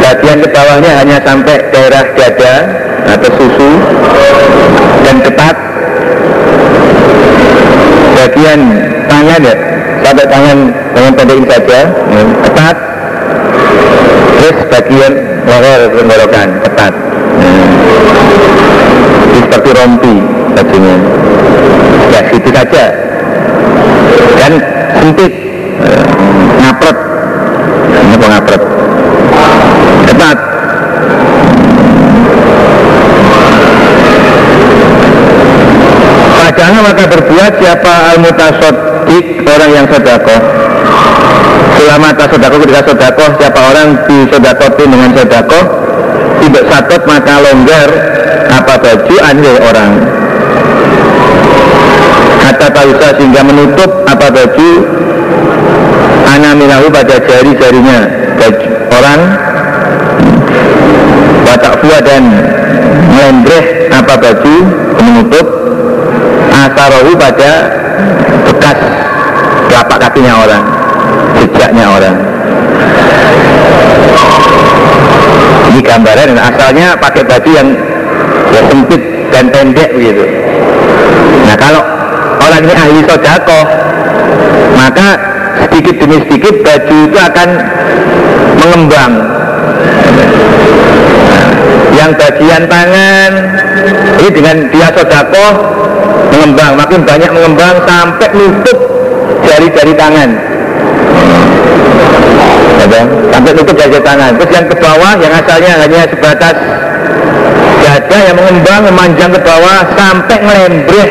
Bagian 0.03 0.39
ke 0.43 0.49
bawahnya 0.51 0.91
hanya 1.01 1.17
sampai 1.23 1.57
daerah 1.71 2.05
dada 2.19 2.55
atau 3.15 3.31
susu 3.39 3.71
dan 5.07 5.17
ketat. 5.23 5.57
Bagian 8.15 8.61
tangan 9.07 9.41
ya 9.45 9.55
sampai 10.05 10.25
tangan 10.29 10.59
dengan 10.93 11.13
pendek 11.17 11.37
ini 11.39 11.47
saja 11.49 11.81
ya, 11.89 12.23
ketat. 12.49 12.77
Terus 14.35 14.57
bagian 14.69 15.13
leher 15.49 15.81
tenggorokan 15.93 16.49
ketat. 16.69 16.93
Ya. 17.41 17.53
seperti 19.41 19.71
rompi 19.73 20.15
bajunya. 20.53 20.97
Ya 22.13 22.21
situ 22.29 22.51
saja. 22.53 22.85
Dan 24.39 24.53
sempit 25.01 25.33
ngapret 26.65 26.97
ini 28.01 28.17
ngapret 28.17 28.63
ketat 30.09 30.39
Jangan 36.55 36.87
maka 36.87 37.05
berbuat 37.11 37.53
siapa 37.61 37.93
al 38.15 38.17
mutasodik 38.25 39.43
orang 39.43 39.71
yang 39.75 39.87
sodakoh 39.91 40.41
selama 41.77 42.09
tasodakoh 42.17 42.59
ketika 42.65 42.83
sodakoh 42.89 43.29
siapa 43.37 43.61
orang 43.75 43.89
di 44.09 44.17
sodakotin 44.33 44.89
dengan 44.89 45.11
sodakoh 45.13 45.65
tidak 46.41 46.65
sakit 46.71 47.01
maka 47.05 47.35
longgar 47.43 47.89
apa 48.49 48.75
baju 48.81 49.17
anjir 49.29 49.57
orang. 49.61 49.93
Kata 52.45 52.67
tausa 52.73 53.09
sehingga 53.19 53.43
menutup 53.45 53.91
apa 54.09 54.27
baju 54.33 54.71
minahu 56.53 56.93
pada 56.93 57.17
jari-jarinya. 57.17 58.01
Orang 58.93 59.21
watak 61.49 61.81
dan 62.05 62.23
melembreh 63.09 63.89
apa 63.89 64.15
baju 64.21 64.57
menutup 65.01 65.47
asarohu 66.53 67.13
pada 67.17 67.51
bekas 68.45 68.79
telapak 69.71 69.99
kakinya 70.09 70.35
orang 70.45 70.65
jejaknya 71.41 71.85
orang. 71.91 72.17
Ini 75.75 75.81
gambaran 75.83 76.27
dan 76.35 76.41
asalnya 76.41 76.87
pakai 76.99 77.23
baju 77.27 77.51
yang 77.51 77.69
ya 78.55 78.61
sempit 78.71 79.03
dan 79.35 79.51
pendek 79.51 79.91
begitu. 79.91 80.25
Nah 81.45 81.57
kalau 81.59 81.83
orang 82.39 82.63
ini 82.63 82.75
ahli 82.75 83.01
sodako 83.03 83.61
maka 84.79 85.09
sedikit 85.85 86.01
demi 86.01 86.17
sedikit 86.25 86.55
baju 86.65 86.97
itu 87.05 87.19
akan 87.21 87.49
mengembang. 88.57 89.13
Yang 91.93 92.11
bagian 92.17 92.63
tangan 92.73 93.31
ini 94.17 94.31
dengan 94.33 94.57
dia 94.73 94.89
sodako 94.97 95.47
mengembang. 96.33 96.73
Makin 96.81 97.01
banyak 97.05 97.31
mengembang 97.37 97.77
sampai 97.85 98.29
nutup 98.33 98.79
jari-jari 99.45 99.93
tangan. 99.93 100.31
Ya, 102.89 103.05
sampai 103.29 103.53
nutup 103.53 103.77
jari 103.77 104.01
tangan. 104.01 104.41
Terus 104.41 104.51
yang 104.57 104.67
ke 104.73 104.77
bawah 104.81 105.13
yang 105.21 105.33
asalnya 105.37 105.73
hanya 105.85 106.01
sebatas 106.09 106.57
dada 107.85 108.19
yang 108.25 108.37
mengembang 108.41 108.89
memanjang 108.89 109.31
ke 109.37 109.41
bawah 109.45 109.85
sampai 109.93 110.39
melembreh 110.41 111.09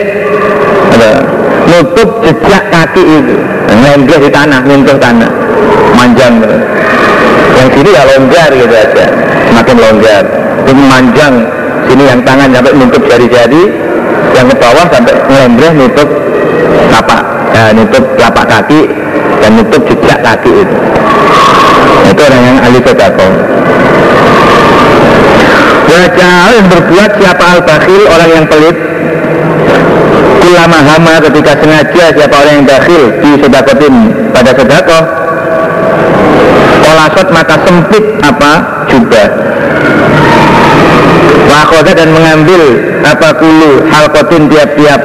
nutup 1.69 2.09
jejak 2.25 2.63
kaki 2.73 3.03
itu 3.05 3.37
ngelengger 3.79 4.19
di 4.21 4.29
tanah 4.29 4.61
nyentuh 4.65 4.97
tanah. 4.97 5.31
Manjang. 5.97 6.33
Yang 7.53 7.69
sini 7.77 7.89
ya 7.93 8.03
longgar 8.09 8.49
gitu 8.53 8.75
aja. 8.75 9.05
Semakin 9.49 9.75
longgar. 9.77 10.23
Ini 10.63 10.81
manjang 10.89 11.33
sini 11.89 12.03
yang 12.07 12.19
tangan 12.25 12.49
sampai 12.53 12.73
nutup 12.75 13.01
jari-jari. 13.05 13.63
Yang 14.33 14.45
ke 14.51 14.55
bawah 14.57 14.85
sampai 14.89 15.13
ngelengger 15.29 15.71
nutup 15.77 16.09
tapak 16.89 17.21
ya, 17.53 17.63
nutup 17.73 18.03
telapak 18.17 18.45
kaki 18.49 18.81
dan 19.41 19.51
nutup 19.57 19.81
jejak 19.85 20.19
kaki 20.21 20.51
itu. 20.51 20.77
Itu 22.09 22.21
orang 22.21 22.41
yang 22.41 22.57
ahli 22.61 22.79
sedekah 22.83 23.31
Wajah 25.93 26.65
berbuat 26.73 27.11
siapa 27.21 27.43
al-bakhil 27.53 28.03
orang 28.09 28.29
yang 28.33 28.45
pelit 28.49 28.92
Ulama 30.53 30.85
hama 30.85 31.17
ketika 31.17 31.57
sengaja 31.57 32.13
siapa 32.13 32.35
orang 32.37 32.61
yang 32.61 32.67
bakhil 32.69 33.03
di 33.25 33.41
sedakotin 33.41 33.95
pada 34.29 34.53
sedakoh 34.53 35.03
Olasot 36.93 37.27
maka 37.33 37.57
sempit 37.65 38.05
apa? 38.21 38.85
Jubah. 38.85 39.29
Wakoda 41.49 41.91
dan 41.97 42.13
mengambil 42.13 42.61
apa 43.01 43.33
kulu 43.41 43.81
halkotin 43.89 44.45
tiap-tiap 44.45 45.01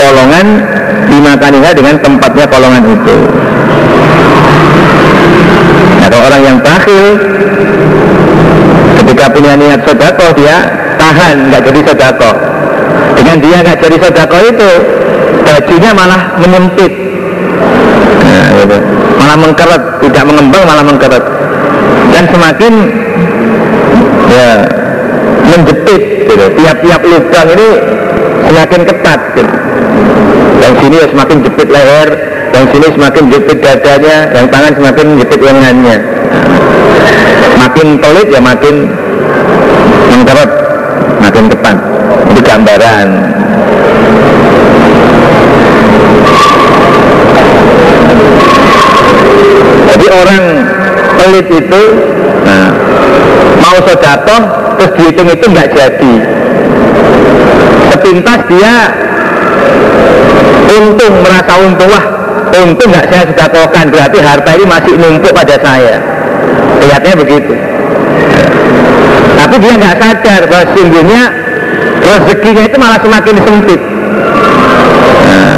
kolongan 0.00 0.64
dimakaninya 1.12 1.70
dengan 1.76 1.96
tempatnya 2.00 2.48
kolongan 2.48 2.82
itu. 2.88 3.18
Atau 6.00 6.18
orang 6.32 6.42
yang 6.48 6.56
bakhil 6.64 7.06
ketika 9.04 9.24
punya 9.36 9.52
niat 9.52 9.84
sodako 9.84 10.32
dia 10.32 10.56
tahan 10.96 11.52
nggak 11.52 11.62
jadi 11.68 11.80
sodako 11.92 12.57
dengan 13.18 13.36
dia 13.42 13.56
nggak 13.66 13.78
jadi 13.82 13.96
sodako 13.98 14.38
itu 14.46 14.70
bajunya 15.42 15.90
malah 15.90 16.20
menyempit 16.38 16.92
nah, 18.22 18.46
gitu. 18.62 18.78
malah 19.18 19.36
mengkeret 19.36 19.82
tidak 20.06 20.22
mengembang 20.22 20.62
malah 20.62 20.84
mengkeret 20.86 21.24
dan 22.14 22.24
semakin 22.30 22.72
ya 24.30 24.50
menjepit 25.50 26.02
gitu. 26.30 26.44
tiap-tiap 26.62 27.00
lubang 27.02 27.48
ini 27.58 27.68
semakin 28.48 28.80
ketat 28.86 29.20
gitu. 29.34 29.54
yang 30.62 30.74
sini 30.78 30.96
ya 31.02 31.06
semakin 31.10 31.36
jepit 31.42 31.68
leher 31.68 32.08
yang 32.54 32.64
sini 32.70 32.86
semakin 32.94 33.24
jepit 33.34 33.58
dadanya 33.60 34.16
yang 34.34 34.46
tangan 34.46 34.72
semakin 34.78 35.06
jepit 35.18 35.40
lengannya 35.42 35.96
makin 37.58 37.86
pelit 37.98 38.28
ya 38.30 38.40
makin 38.40 38.74
mengkeret 40.14 40.50
makin 41.18 41.44
ketat 41.50 41.87
gambaran. 42.48 43.08
Jadi 49.88 50.06
orang 50.08 50.42
pelit 51.20 51.48
itu 51.52 51.82
nah, 52.48 52.68
mau 53.60 53.76
sodatoh 53.84 54.42
terus 54.80 54.92
dihitung 54.96 55.28
itu 55.28 55.44
nggak 55.44 55.68
jadi. 55.76 56.14
Sepintas 57.92 58.40
dia 58.48 58.74
untung 60.68 61.14
merasa 61.20 61.52
untung 61.60 61.88
wah 61.92 62.06
untung 62.64 62.88
nggak 62.88 63.06
saya 63.12 63.24
sedekahkan 63.28 63.86
berarti 63.92 64.18
harta 64.24 64.50
ini 64.56 64.64
masih 64.64 64.94
numpuk 64.96 65.32
pada 65.36 65.56
saya. 65.60 66.00
Kelihatannya 66.80 67.16
begitu. 67.20 67.54
Tapi 69.38 69.54
dia 69.62 69.74
nggak 69.78 69.96
sadar 69.98 70.40
bahwa 70.50 70.64
sungguhnya 70.74 71.22
rezekinya 72.08 72.62
itu 72.64 72.76
malah 72.80 72.98
semakin 73.00 73.36
sempit. 73.44 73.80
Nah, 75.28 75.56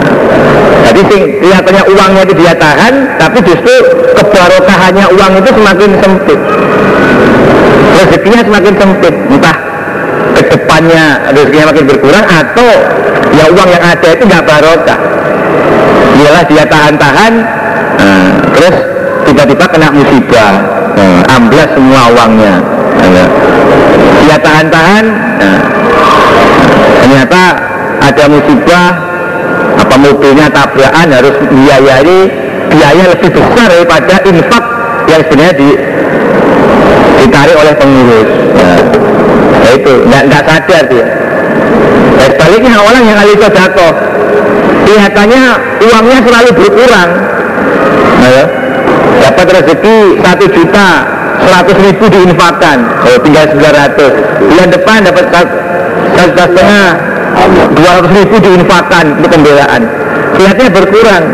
jadi 0.90 1.01
sing, 1.07 1.22
kelihatannya 1.38 1.82
uangnya 1.86 2.22
itu 2.26 2.34
dia 2.34 2.53
tahan 2.59 2.94
tapi 3.16 3.38
justru 3.46 3.74
kebarokahannya 4.18 5.07
uang 5.14 5.32
itu 5.38 5.51
semakin 5.55 5.90
sempit. 6.03 6.40
Rezekinya 8.01 8.40
semakin 8.42 8.74
sempit. 8.74 9.14
Entah 9.30 9.57
ke 10.34 10.42
depannya 10.51 11.05
rezekinya 11.30 11.66
makin 11.70 11.84
berkurang 11.86 12.26
atau 12.26 12.70
ya 13.30 13.44
uang 13.55 13.68
yang 13.70 13.84
ada 13.84 14.09
itu 14.11 14.22
nggak 14.26 14.44
barokah. 14.44 15.01
Ialah 16.20 16.44
dia 16.51 16.64
tahan-tahan 16.66 17.32
nah, 17.96 18.28
terus 18.59 18.76
tiba-tiba 19.24 19.64
kena 19.70 19.88
musibah. 19.94 20.53
Nah, 20.90 21.22
amblas 21.32 21.70
semua 21.72 22.03
uangnya. 22.12 22.55
Nah, 23.01 23.28
dia 24.20 24.36
tahan-tahan 24.36 25.05
nah, 25.40 25.61
ternyata 27.11 27.42
ada 28.06 28.24
musibah 28.30 28.86
apa 29.82 29.94
mobilnya 29.98 30.46
tabrakan 30.46 31.11
harus 31.11 31.34
biayai 31.50 32.18
biaya 32.70 33.04
lebih 33.11 33.34
besar 33.34 33.66
daripada 33.66 34.14
infak 34.30 34.64
yang 35.11 35.20
sebenarnya 35.26 35.54
di, 35.58 35.68
ditarik 37.18 37.56
oleh 37.58 37.74
pengurus. 37.74 38.30
Nah, 38.54 38.78
nah 39.58 39.70
itu 39.74 39.92
nggak 40.06 40.42
sadar 40.46 40.82
dia. 40.86 41.06
Dan 42.14 42.28
sebaliknya 42.30 42.78
orang 42.78 43.02
yang 43.02 43.18
ahli 43.18 43.34
sodako 43.42 43.88
kelihatannya 44.86 45.42
uangnya 45.82 46.18
selalu 46.22 46.50
berkurang. 46.54 47.11
Nah, 48.22 48.30
ya. 48.30 48.44
dapat 49.18 49.46
rezeki 49.50 49.98
satu 50.22 50.44
juta 50.46 50.88
seratus 51.42 51.76
ribu 51.82 52.04
diinfakkan 52.06 52.78
oh 53.02 53.18
tinggal 53.18 53.50
sembilan 53.50 53.74
ratus. 53.74 54.12
Bulan 54.46 54.68
depan 54.70 54.98
dapat 55.11 55.26
juta 56.28 56.44
setengah 56.50 56.86
dua 57.76 57.90
ratus 58.00 58.12
ribu 58.12 58.36
diinfakkan 58.42 59.04
untuk 59.18 59.30
pembelaan. 59.32 59.82
Kelihatannya 60.36 60.72
berkurang. 60.72 61.24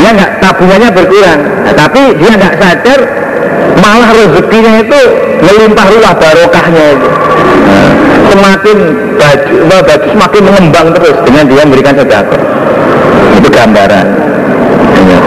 Dia 0.00 0.10
nggak 0.14 0.30
tabungannya 0.42 0.90
berkurang. 0.92 1.40
Nah, 1.64 1.74
tapi 1.74 2.02
dia 2.18 2.32
nggak 2.34 2.54
sadar 2.58 3.00
malah 3.80 4.10
rezekinya 4.14 4.72
itu 4.80 5.00
melimpah 5.42 5.86
ruah 5.92 6.14
barokahnya 6.16 6.84
itu. 6.96 7.08
Semakin 8.34 8.78
baju, 9.14 9.54
baju 9.70 10.06
semakin 10.10 10.42
mengembang 10.42 10.86
terus 10.96 11.16
dengan 11.22 11.44
dia 11.46 11.62
memberikan 11.62 11.94
sedekah. 11.94 12.40
Itu 13.38 13.48
gambaran. 13.50 14.06
Ya. 15.04 15.20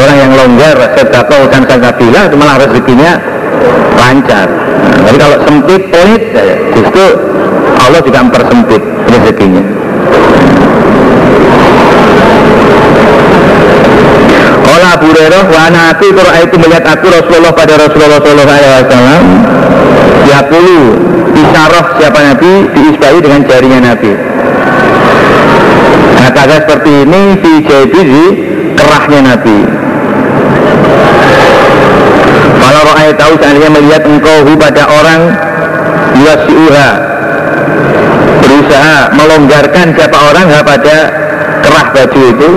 orang 0.00 0.16
yang 0.16 0.32
longgar 0.32 0.76
sedekah 0.96 1.44
urusan 1.44 1.64
kabilah 1.68 2.24
malah 2.32 2.56
rezekinya 2.56 3.20
lancar 4.00 4.48
tapi 5.06 5.16
kalau 5.16 5.36
sempit 5.48 5.82
pelit 5.88 6.22
justru 6.76 7.04
Allah 7.80 8.00
juga 8.04 8.18
mempersempit 8.22 8.82
rezekinya. 9.08 9.64
Kala 14.60 14.86
Abu 14.94 15.06
Hurairah 15.10 15.44
wa 15.50 15.60
ana 15.66 15.80
aku 15.96 16.14
itu 16.14 16.56
melihat 16.60 16.84
aku 16.86 17.06
Rasulullah 17.10 17.52
pada 17.56 17.74
Rasulullah 17.80 18.20
sallallahu 18.22 18.58
alaihi 18.60 18.74
wasallam. 18.86 19.22
Ya 20.28 20.40
pulu 20.46 20.80
isyarah 21.34 21.84
siapa 21.98 22.18
Nabi 22.20 22.52
diisbahi 22.70 23.18
dengan 23.24 23.40
jarinya 23.48 23.78
Nabi. 23.90 24.12
Nah 26.20 26.28
kata 26.30 26.68
seperti 26.68 26.92
ini 27.08 27.22
di 27.40 27.52
di 27.64 28.24
kerahnya 28.76 29.20
Nabi 29.34 29.79
roh 32.94 33.12
tahu 33.14 33.32
seandainya 33.38 33.70
melihat 33.70 34.02
engkau 34.06 34.46
pada 34.58 34.82
orang 34.90 35.20
yuasiuha. 36.18 36.88
Berusaha 38.40 38.98
melonggarkan 39.14 39.86
siapa 39.94 40.18
orang 40.18 40.46
pada 40.66 40.96
kerah 41.62 41.86
baju 41.94 42.20
itu. 42.34 42.50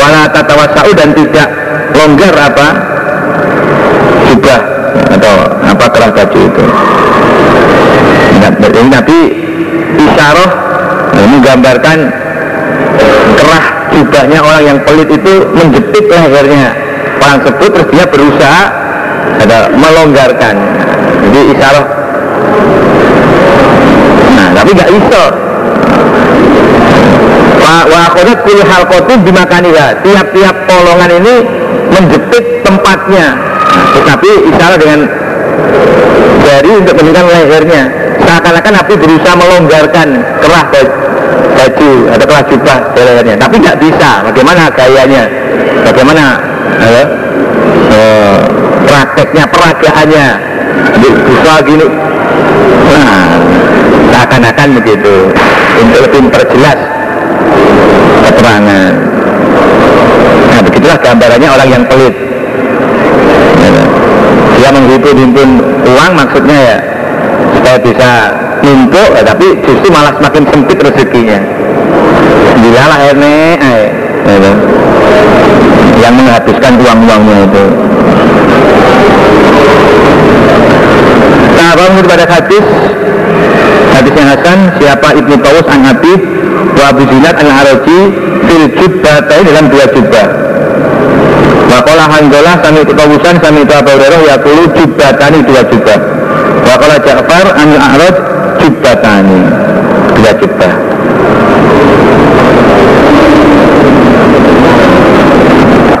Wala 0.00 0.22
tatawasau 0.32 0.90
dan 0.96 1.12
tidak 1.12 1.48
longgar 1.92 2.34
apa? 2.34 2.68
Juga 4.32 4.56
atau 5.12 5.34
apa 5.60 5.84
kerah 5.92 6.10
baju 6.10 6.38
itu. 6.40 6.64
Jadi 8.42 8.88
Nabi 8.88 9.18
isyarah 10.00 10.50
ini 11.12 11.26
menggambarkan 11.38 11.98
kerah 13.36 13.64
jubahnya 13.92 14.38
orang 14.40 14.62
yang 14.64 14.78
pelit 14.82 15.08
itu 15.12 15.34
menjepit 15.52 16.04
lehernya. 16.08 16.72
Orang 17.22 17.38
tersebut 17.46 17.70
terus 17.70 17.88
dia 17.94 18.06
berusaha 18.08 18.62
ada 19.42 19.70
melonggarkan. 19.74 20.54
Jadi 21.22 21.40
isyarah 21.56 21.86
nah 24.32 24.48
tapi 24.56 24.70
nggak 24.74 24.90
iso. 24.90 25.24
Wa 27.62 27.98
akhirat 28.10 28.38
kul 28.46 28.60
halqatin 28.62 29.18
bimakaniha 29.26 29.86
tiap-tiap 30.04 30.56
polongan 30.68 31.10
ini 31.18 31.34
menjepit 31.92 32.64
tempatnya. 32.64 33.36
Nah, 33.36 33.86
tetapi 33.96 34.30
isyarat 34.52 34.78
dengan 34.80 35.00
jari 36.44 36.72
untuk 36.78 36.94
menunjukkan 37.00 37.26
lehernya. 37.32 37.82
Seakan-akan 38.22 38.72
Nabi 38.76 38.94
berusaha 38.96 39.34
melonggarkan 39.34 40.08
kerah 40.40 40.64
baju 40.68 41.92
atau 42.12 42.24
kerah 42.28 42.44
jubah 42.46 42.78
lehernya. 42.96 43.36
Tapi 43.40 43.54
nggak 43.60 43.76
bisa. 43.80 44.10
Bagaimana 44.30 44.68
gayanya? 44.72 45.24
Bagaimana? 45.84 46.24
Eh, 46.82 47.06
prakteknya 48.92 49.48
peragaannya. 49.48 50.26
Bisa 51.00 51.52
gini 51.64 51.86
nah 52.92 53.40
seakan-akan 54.12 54.68
begitu. 54.76 55.32
Untuk 55.80 55.98
lebih 56.04 56.20
memperjelas 56.28 56.78
keterangan. 58.28 58.92
Nah 60.52 60.60
begitulah 60.60 60.98
gambarannya 61.00 61.48
orang 61.48 61.68
yang 61.72 61.84
pelit. 61.88 62.14
Dia 64.60 64.70
menghimpun-himpun 64.70 65.48
uang 65.90 66.12
maksudnya 66.14 66.58
ya 66.60 66.78
supaya 67.56 67.78
bisa 67.82 68.10
numpuk 68.62 69.10
ya, 69.10 69.22
tapi 69.26 69.58
justru 69.66 69.90
malah 69.90 70.14
semakin 70.14 70.42
sempit 70.54 70.78
rezekinya. 70.78 71.40
Dilalah 72.62 73.00
ini 73.10 73.34
eh, 73.58 73.84
ya. 74.22 74.52
yang 75.98 76.14
menghabiskan 76.14 76.78
uang-uangnya 76.78 77.36
itu 77.42 77.64
Nah, 81.52 81.70
menurut 81.78 82.08
pada 82.08 82.26
hadis. 82.28 82.64
Hadis 83.92 84.12
yang 84.16 84.28
Hasan 84.32 84.58
siapa 84.80 85.08
Ibnu 85.20 85.36
Tawus 85.44 85.68
an 85.68 85.84
Habib 85.84 86.20
wa 86.72 86.84
Abu 86.90 87.04
Zinad 87.06 87.36
an 87.36 87.48
Araji 87.48 88.00
fil 88.48 88.66
jubbatain 88.72 89.44
dalam 89.44 89.68
dua 89.68 89.84
jubah. 89.92 90.26
Wakola 91.68 92.04
Handolah 92.08 92.56
sami 92.64 92.84
itu 92.84 92.92
Tawusan 92.92 93.36
sami 93.40 93.64
itu 93.64 93.72
Abu 93.72 93.92
Hurairah 93.92 94.20
yakulu 94.32 94.62
jubbatani 94.76 95.38
dua 95.44 95.62
jubah. 95.68 95.98
Wakola 96.64 96.96
Ja'far 97.04 97.46
an 97.52 97.68
A'raj 97.76 98.16
jubbatani 98.60 99.40
dua 100.16 100.32
jubah. 100.40 100.72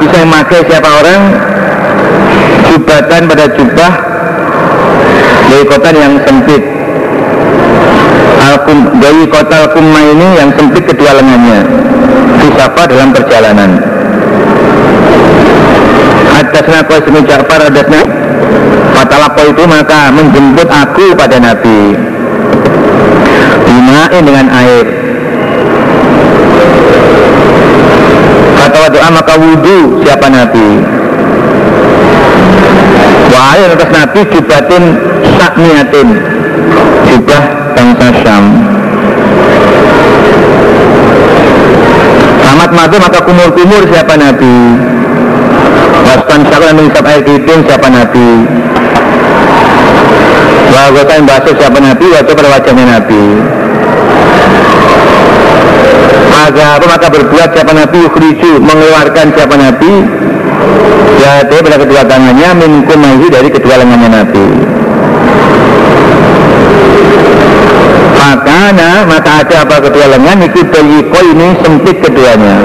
Bisa 0.00 0.16
memakai 0.26 0.60
siapa 0.66 0.88
orang 0.90 1.20
jubatan 2.72 3.28
pada 3.28 3.44
jubah 3.52 3.92
dari 5.52 5.64
kota 5.68 5.88
yang 5.92 6.16
sempit. 6.24 6.62
Alkum, 8.42 8.78
dari 8.96 9.28
kota 9.28 9.68
Al-Kumma 9.68 10.00
ini 10.00 10.28
yang 10.40 10.50
sempit 10.56 10.88
kedua 10.88 11.20
lengannya. 11.20 11.60
Disafa 12.40 12.82
dalam 12.88 13.12
perjalanan. 13.12 13.70
Adasna 16.32 16.80
kau 16.88 16.98
semi 17.04 17.20
Ja'far 17.28 17.60
adasna 17.70 18.02
Fatalapo 18.96 19.42
itu 19.46 19.62
maka 19.68 20.10
menjemput 20.10 20.66
aku 20.66 21.12
pada 21.14 21.36
Nabi. 21.38 21.94
Bimain 23.68 24.22
dengan 24.24 24.46
air. 24.48 24.86
Kata 28.58 28.88
doa 28.90 29.08
maka 29.12 29.34
wudhu 29.38 30.02
siapa 30.02 30.26
Nabi 30.32 31.01
Wahai 33.32 33.64
atas 33.64 33.88
Nabi 33.88 34.20
jubatin 34.28 34.84
sakniatin 35.40 36.08
Jubah 37.08 37.42
bangsa 37.72 38.08
Syam. 38.20 38.44
Amat 42.52 42.70
madu 42.76 42.96
maka 43.00 43.24
kumur-kumur 43.24 43.88
siapa 43.88 44.20
Nabi? 44.20 44.56
Wastan 46.04 46.40
syakul 46.44 46.76
mengisap 46.76 47.04
air 47.08 47.24
hitung 47.24 47.60
siapa 47.64 47.88
Nabi? 47.88 48.28
Wah 50.72 50.88
yang 50.92 51.24
basuh 51.24 51.54
siapa 51.56 51.78
Nabi? 51.80 52.04
Wajah 52.12 52.34
pada 52.36 52.48
wajahnya 52.52 52.84
Nabi. 53.00 53.24
Maka 56.32 56.68
maka 56.84 57.06
berbuat 57.08 57.48
siapa 57.56 57.72
Nabi? 57.72 57.98
Ukhriju 58.08 58.60
mengeluarkan 58.60 59.26
siapa 59.32 59.56
Nabi 59.56 59.92
Ya 61.22 61.46
pada 61.46 61.78
kedua 61.78 62.02
tangannya 62.02 62.48
Minkumahi 62.58 63.26
dari 63.30 63.48
kedua 63.48 63.78
lengannya 63.78 64.10
Nabi. 64.10 64.46
Makanya 68.18 69.06
maka 69.06 69.30
ada 69.46 69.56
apa 69.62 69.76
kedua 69.86 70.06
lengan? 70.18 70.42
Itu 70.42 70.66
beliko 70.66 71.18
ini 71.22 71.48
sempit 71.62 71.96
keduanya. 72.02 72.58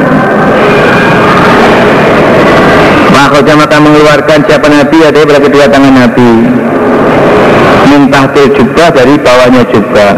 Makanya 3.14 3.54
maka 3.62 3.78
mengeluarkan 3.78 4.40
siapa 4.48 4.68
Nabi 4.72 4.98
ada 5.06 5.20
pada 5.22 5.42
kedua 5.44 5.66
tangan 5.70 5.94
Nabi. 5.94 6.32
Minta 7.88 8.22
jubah 8.34 8.88
dari 8.90 9.16
bawahnya 9.22 9.64
jubah. 9.70 10.14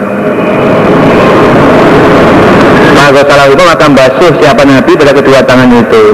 Maka 2.93 3.21
salah 3.25 3.47
itu 3.49 3.63
maka 3.65 3.85
basuh 3.89 4.31
siapa 4.37 4.61
Nabi 4.63 4.91
pada 4.95 5.11
kedua 5.17 5.39
tangan 5.43 5.71
itu 5.75 6.05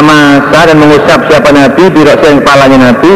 Wamasa 0.00 0.64
dan 0.64 0.80
mengusap 0.80 1.28
siapa 1.28 1.52
Nabi 1.52 1.92
Birok 1.92 2.24
yang 2.24 2.40
kepalanya 2.40 2.88
Nabi. 2.88 3.12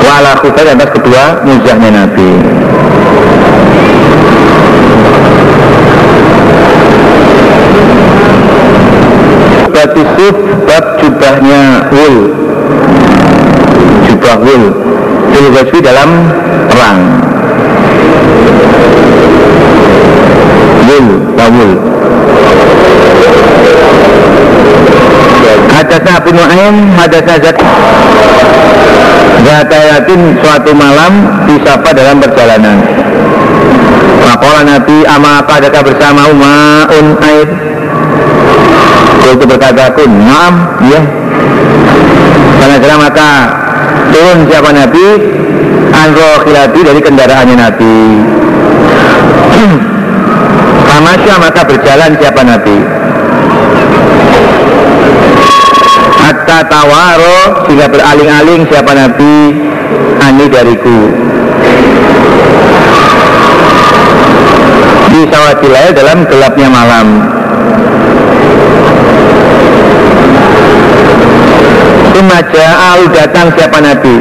Wala 0.00 0.40
khufai 0.40 0.72
atas 0.72 0.88
kedua 0.96 1.44
muzahnya 1.44 1.90
Nabi. 1.92 2.30
Batisuf 9.68 10.36
bab 10.64 10.84
jubahnya 10.96 11.92
wul 11.92 12.16
Jubah 14.08 14.36
wul 14.40 14.64
Filgoswi 15.28 15.78
dalam 15.84 16.08
perang. 16.72 17.00
Wul, 20.88 21.06
wul 21.36 21.97
Abu 26.28 26.36
Nu'aim, 26.36 26.92
hadasna 26.92 27.40
Zat. 27.40 27.56
Zatayatin 29.48 30.36
suatu 30.44 30.76
malam 30.76 31.24
disapa 31.48 31.88
dalam 31.96 32.20
perjalanan. 32.20 32.84
Makola 34.28 34.60
Nabi 34.60 35.08
ama 35.08 35.40
apa 35.40 35.56
adakah 35.56 35.88
bersama 35.88 36.28
ma'un 36.28 37.16
air 37.24 37.48
Itu 39.24 39.44
berkata 39.48 39.88
aku, 39.88 40.04
maam, 40.04 40.68
ya 40.92 41.00
Karena 42.60 42.96
maka 43.00 43.28
turun 44.12 44.44
siapa 44.52 44.68
Nabi? 44.68 45.06
Anro 45.96 46.44
khilati 46.44 46.80
dari 46.84 47.00
kendaraannya 47.00 47.56
Nabi. 47.56 47.96
Kamasya 50.92 51.34
maka 51.40 51.64
berjalan 51.64 52.20
siapa 52.20 52.44
Nabi 52.44 52.97
hatta 56.28 56.60
tawaro 56.68 57.64
sehingga 57.64 57.88
beraling-aling 57.88 58.68
siapa 58.68 58.92
Nabi 58.92 59.56
ani 60.20 60.44
dariku. 60.52 61.00
Di 65.08 65.20
sawatilaya 65.32 65.90
dalam 65.96 66.28
gelapnya 66.28 66.68
malam. 66.68 67.06
Sumaja 72.12 72.66
al 72.76 73.00
datang 73.08 73.48
siapa 73.56 73.78
Nabi? 73.80 74.16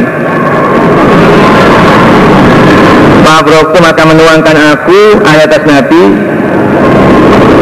Fabroktu 3.28 3.78
maka 3.84 4.04
menuangkan 4.08 4.58
aku 4.80 5.00
ayat 5.28 5.52
atas 5.52 5.64
Nabi. 5.68 6.04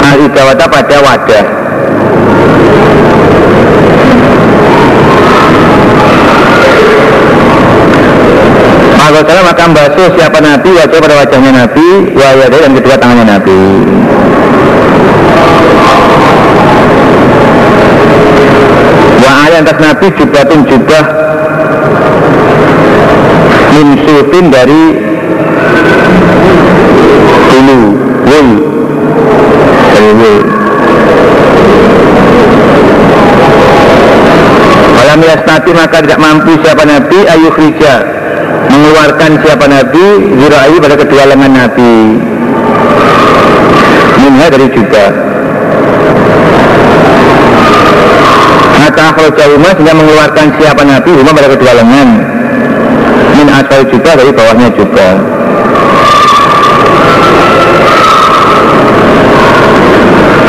Al-Idawata 0.06 0.70
pada 0.70 0.98
wadah 1.02 1.55
Maka 9.06 9.22
salah 9.22 9.46
maka 9.46 9.70
basuh 9.70 10.10
siapa 10.18 10.42
Nabi 10.42 10.70
wajah 10.74 10.98
pada 10.98 11.16
wajahnya 11.22 11.52
Nabi 11.54 12.10
wajah 12.18 12.50
dan 12.50 12.74
kedua 12.74 12.96
tangannya 12.98 13.38
Nabi. 13.38 13.62
Wa 19.22 19.32
ayat 19.46 19.62
atas 19.62 19.78
Nabi 19.78 20.06
jubatin 20.10 20.62
jubah 20.66 21.06
min 23.78 23.88
sufin 24.10 24.46
dari 24.50 24.84
dulu. 27.54 27.82
Wul. 28.26 28.50
Dari 29.94 30.12
wul. 30.18 30.38
Walam 34.98 35.20
yasnati 35.22 35.72
maka 35.78 36.02
tidak 36.02 36.18
mampu 36.18 36.58
siapa 36.66 36.90
Nabi 36.90 37.20
ayu 37.30 37.54
khrijah 37.54 38.25
mengeluarkan 38.76 39.32
siapa 39.40 39.66
Nabi 39.72 40.06
zirai 40.36 40.76
pada 40.84 40.96
kedua 41.00 41.24
lengan 41.32 41.52
Nabi. 41.56 41.96
Minha 44.20 44.48
dari 44.52 44.68
juga. 44.68 45.06
Maka 48.76 49.06
jauhma 49.16 49.70
sehingga 49.74 49.96
mengeluarkan 49.96 50.48
siapa 50.60 50.82
Nabi 50.84 51.10
rumah 51.16 51.32
pada 51.32 51.50
kedua 51.56 51.72
lengan. 51.72 52.10
Min 53.40 53.48
asal 53.52 53.82
juga 53.88 54.12
dari 54.20 54.32
bawahnya 54.36 54.70
juga. 54.76 55.08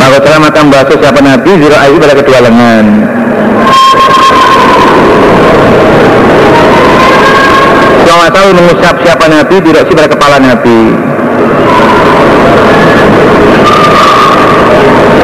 Maka 0.03 0.19
telah 0.23 0.39
maka 0.43 0.61
membasuh 0.63 0.97
siapa 0.99 1.21
Nabi 1.23 1.51
zirai 1.63 1.95
pada 1.95 2.15
kedua 2.19 2.39
lengan 2.43 2.87
Famasahu 8.27 8.59
mengusap 8.59 8.95
siapa 9.07 9.31
Nabi 9.31 9.55
Diroksi 9.63 9.95
pada 9.95 10.11
kepala 10.11 10.43
Nabi. 10.43 10.99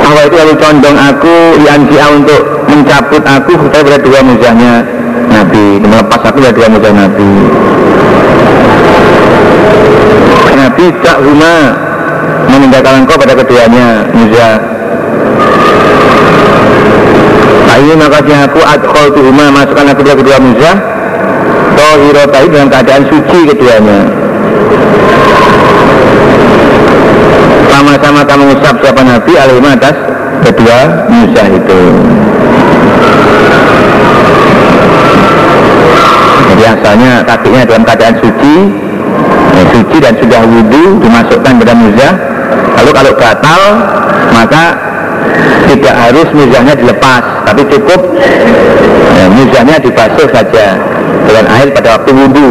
Allah 0.06 0.22
itu 0.30 0.36
lalu 0.38 0.54
condong 0.54 0.94
aku 0.94 1.34
Yanji'a 1.66 2.06
untuk 2.14 2.62
mencabut 2.70 3.22
aku 3.26 3.58
Supaya 3.58 3.98
dua 3.98 4.22
muzahnya 4.22 4.86
Nabi. 5.34 5.82
Melepas 5.82 6.20
aku 6.30 6.46
dari 6.46 6.54
dua 6.54 6.70
muzah 6.70 6.94
Nabi. 6.94 7.32
Nabi 10.54 10.84
tak 11.02 11.18
huma 11.26 11.54
meninggalkan 12.54 13.02
engkau 13.02 13.18
pada 13.18 13.34
keduanya 13.34 14.06
muzah 14.14 14.62
Tak 17.66 17.76
ini 17.82 17.94
makasih 17.98 18.36
aku 18.46 18.60
adkhol 18.62 19.10
tuhuma 19.10 19.50
masukkan 19.50 19.90
aku 19.90 20.06
pada 20.06 20.16
kedua 20.22 20.38
muzah 20.38 20.91
Tohirotai 21.92 22.48
dengan 22.48 22.72
keadaan 22.72 23.04
suci 23.04 23.52
keduanya. 23.52 24.00
Sama-sama 27.68 28.24
kamu 28.24 28.56
usap 28.56 28.80
siapa 28.80 29.04
Nabi 29.04 29.32
alaihim 29.36 29.68
atas 29.68 29.96
kedua 30.40 30.78
muzah 31.12 31.48
itu. 31.52 31.80
Jadi 36.48 36.62
asalnya 36.64 37.12
kakinya 37.28 37.60
dalam 37.68 37.84
keadaan 37.84 38.16
suci 38.24 38.56
ya, 39.52 39.62
Suci 39.76 39.96
dan 40.00 40.16
sudah 40.16 40.40
wudhu 40.48 40.96
dimasukkan 40.96 41.52
pada 41.60 41.74
muzah. 41.76 42.12
Lalu 42.80 42.90
kalau 42.96 43.12
batal 43.20 43.62
maka 44.32 44.64
tidak 45.68 45.94
harus 45.94 46.28
muzahnya 46.32 46.74
dilepas 46.74 47.22
Tapi 47.44 47.62
cukup 47.68 48.00
ya, 49.16 49.26
muzahnya 49.28 49.76
dibasuh 49.80 50.28
saja 50.32 50.66
dengan 51.28 51.44
air 51.52 51.68
pada 51.72 51.88
waktu 52.00 52.10
wudhu. 52.12 52.50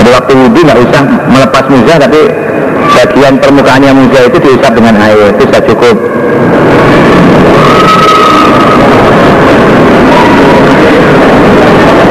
Pada 0.00 0.10
waktu 0.20 0.32
wudhu 0.36 0.60
nggak 0.64 0.80
usah 0.84 1.02
melepas 1.28 1.64
muzah 1.68 1.96
tapi 2.00 2.20
bagian 2.96 3.34
permukaannya 3.40 3.92
muzah 3.96 4.22
itu 4.28 4.38
diusap 4.40 4.72
dengan 4.76 4.94
air 5.00 5.32
itu 5.36 5.42
sudah 5.48 5.62
cukup. 5.64 5.96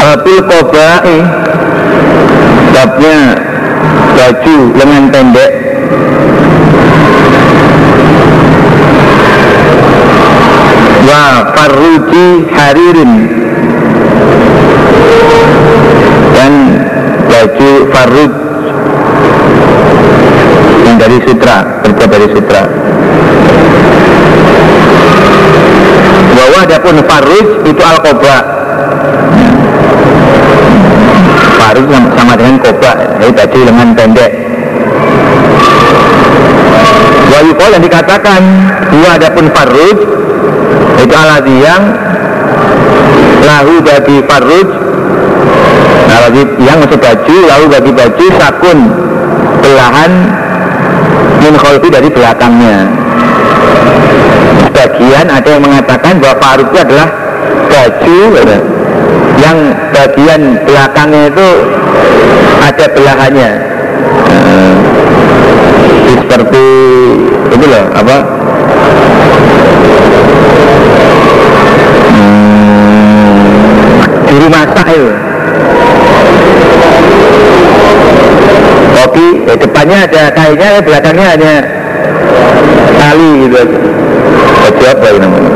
Abil 0.09 0.41
kobai 0.41 1.17
Babnya 2.69 3.17
baju 4.15 4.57
lengan 4.77 5.03
pendek 5.11 5.51
Wa 11.09 11.25
farruji 11.57 12.27
haririn. 12.53 13.11
Dan 16.37 16.53
baju 17.25 17.71
farud 17.89 18.31
yang 20.85 20.97
dari 21.01 21.17
sutra 21.25 21.81
terbuat 21.81 22.09
dari 22.13 22.27
sutra. 22.29 22.63
Bahwa 26.37 26.57
adapun 26.63 26.95
farud 27.03 27.47
itu 27.65 27.81
al 27.83 27.97
kobra 28.05 28.37
farud 31.59 32.05
sama 32.15 32.33
dengan 32.39 32.55
kobra 32.63 32.93
jadi 33.19 33.31
baju 33.33 33.59
lengan 33.65 33.89
pendek. 33.97 34.31
Wayukol 37.29 37.69
yang 37.77 37.83
dikatakan 37.83 38.41
dua 38.89 39.09
adapun 39.19 39.45
farud 39.53 39.97
itu 41.09 41.15
aladhi 41.17 41.57
yang 41.57 41.83
lahu 43.41 43.73
bagi 43.81 44.21
farud 44.29 44.69
nah 46.05 46.29
yang 46.61 46.77
masuk 46.85 47.01
baju 47.01 47.35
lalu 47.49 47.65
bagi 47.73 47.91
baju 47.97 48.25
sakun 48.37 48.79
belahan 49.65 50.11
min 51.39 51.53
kholfi 51.55 51.89
dari 51.89 52.09
belakangnya. 52.11 52.77
Sebagian 54.69 55.25
ada 55.31 55.49
yang 55.49 55.63
mengatakan 55.63 56.13
bahwa 56.21 56.35
farud 56.37 56.67
itu 56.67 56.77
adalah 56.77 57.07
baju 57.69 58.19
yang 59.39 59.57
bagian 59.95 60.41
belakangnya 60.67 61.21
itu 61.31 61.49
ada 62.59 62.85
belahannya. 62.91 63.51
Nah, 64.29 64.73
seperti 66.09 66.65
itu 67.55 67.65
loh 67.65 67.85
apa 67.95 68.38
depannya 79.79 80.11
ada 80.11 80.23
kainnya 80.35 80.67
eh, 80.75 80.83
belakangnya 80.83 81.27
hanya 81.39 81.53
tali 82.99 83.31
gitu. 83.47 83.63
Baju 84.59 84.83
apa 84.91 85.05
ini 85.07 85.19
namanya? 85.23 85.51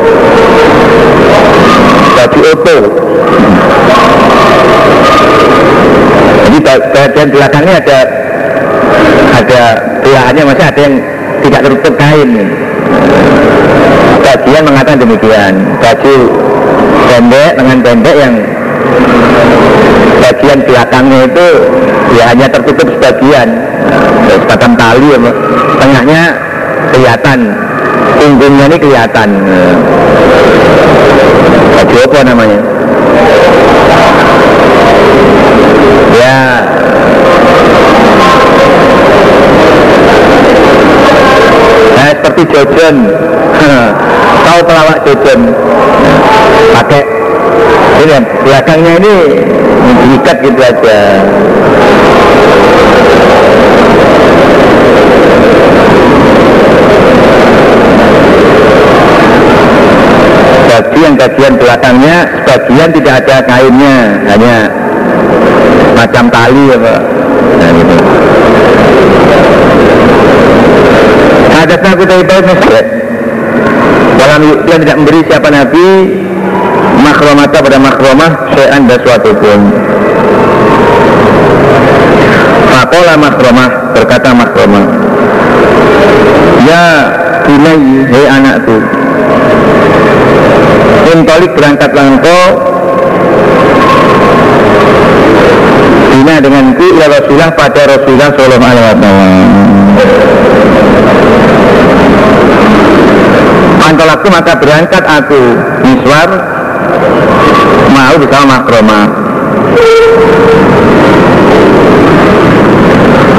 Baju 2.16 2.40
oto 2.56 2.78
jadi 6.44 6.58
bagian 6.64 7.30
belakangnya 7.36 7.76
ada 7.84 8.00
ada 9.44 9.62
belahannya 10.08 10.44
masih 10.48 10.66
ada 10.72 10.80
yang 10.80 10.96
tidak 11.44 11.60
tertutup 11.68 11.94
kain. 12.00 12.32
Bagian 14.24 14.64
mengatakan 14.64 15.04
demikian. 15.04 15.54
Baju 15.84 16.16
pendek 17.12 17.52
dengan 17.60 17.78
pendek 17.84 18.16
yang 18.16 18.36
bagian 20.24 20.60
belakangnya 20.64 21.20
itu 21.28 21.48
ya 22.16 22.24
hanya 22.32 22.48
tertutup 22.48 22.88
sebagian 22.88 23.50
sebatang 24.42 24.74
tali 24.78 25.08
ya, 25.14 25.20
tengahnya 25.82 26.24
kelihatan. 26.94 27.40
Punggungnya 28.18 28.66
ini 28.72 28.78
kelihatan. 28.80 29.30
Baju 31.74 31.98
apa 32.08 32.20
namanya? 32.24 32.60
Ya 36.14 36.40
nah 41.94 42.06
seperti 42.12 42.42
jojon 42.52 42.96
tahu 44.46 44.60
pelawak 44.68 44.98
jojon 45.08 45.40
pakai 46.74 47.02
ini 48.04 48.16
belakangnya 48.44 48.92
ini 49.00 49.16
diikat 50.04 50.38
gitu 50.44 50.60
aja 50.60 51.00
bagian 61.14 61.54
bagian 61.54 61.54
belakangnya 61.62 62.16
sebagian 62.46 62.90
tidak 62.94 63.14
ada 63.24 63.36
kainnya 63.46 63.96
hanya 64.30 64.56
macam 65.94 66.26
tali 66.30 66.64
ya 66.70 66.78
pak 66.78 67.02
nah, 67.60 67.70
gitu. 67.74 67.96
ada 71.54 71.76
aku 71.80 72.04
tadi 72.04 72.24
Mesir 72.44 72.86
dalam 74.18 74.42
yang 74.66 74.80
tidak 74.82 74.96
memberi 74.98 75.22
siapa 75.28 75.50
Nabi 75.52 75.88
makromata 77.04 77.58
pada 77.60 77.78
makromah 77.82 78.32
syai'an 78.56 78.82
dan 78.88 79.00
suatu 79.04 79.32
pun. 79.36 79.60
Fakola 82.72 83.14
makromah 83.20 83.70
berkata 83.94 84.30
makromah 84.34 84.86
Ya 86.64 86.84
bunai 87.44 88.08
hei 88.08 88.26
anakku 88.28 88.78
Intolik 91.14 91.54
berangkatlah 91.54 92.06
engkau 92.10 92.44
Bina 96.10 96.42
denganku 96.42 96.86
ila 96.98 97.06
Rasulullah 97.10 97.52
pada 97.54 97.82
Rasulullah 97.90 98.30
Sallallahu 98.34 98.64
Alaihi 98.64 98.86
Wasallam. 98.86 99.42
Antolaku 103.84 104.28
maka 104.32 104.54
berangkat 104.56 105.04
aku. 105.04 105.42
Miswar 105.84 106.30
mau 107.92 108.14
bersama 108.18 108.62
makroma. 108.62 109.00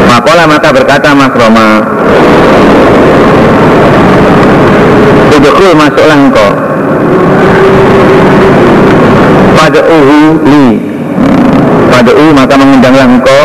Makola 0.05 0.45
maka 0.47 0.68
berkata 0.70 1.11
makroma 1.11 1.83
Udukul 5.35 5.75
masuklah 5.75 6.18
engkau 6.20 6.64
Pada 9.65 9.81
uhu 9.81 10.45
li. 10.45 10.77
Uhu 12.05 12.37
maka 12.37 12.53
mengundanglah 12.61 13.09
engkau. 13.09 13.45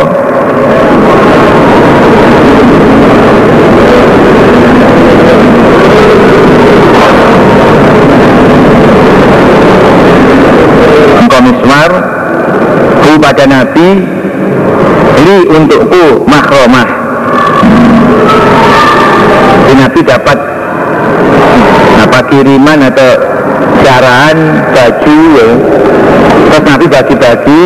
Engkau 11.23 11.39
mismar 11.39 11.91
hu 12.99 13.11
pada 13.23 13.43
Nabi 13.47 13.87
li 15.23 15.37
untukku 15.55 16.27
makromah. 16.27 16.87
Jadi 19.63 19.73
Nabi 19.79 19.99
dapat 20.03 20.37
apa 22.03 22.19
kiriman 22.27 22.91
atau 22.91 23.11
caraan 23.87 24.37
baju 24.75 25.19
ya. 25.39 25.49
Terus 26.49 26.65
Nabi 26.65 26.85
bagi-bagi 26.89 27.63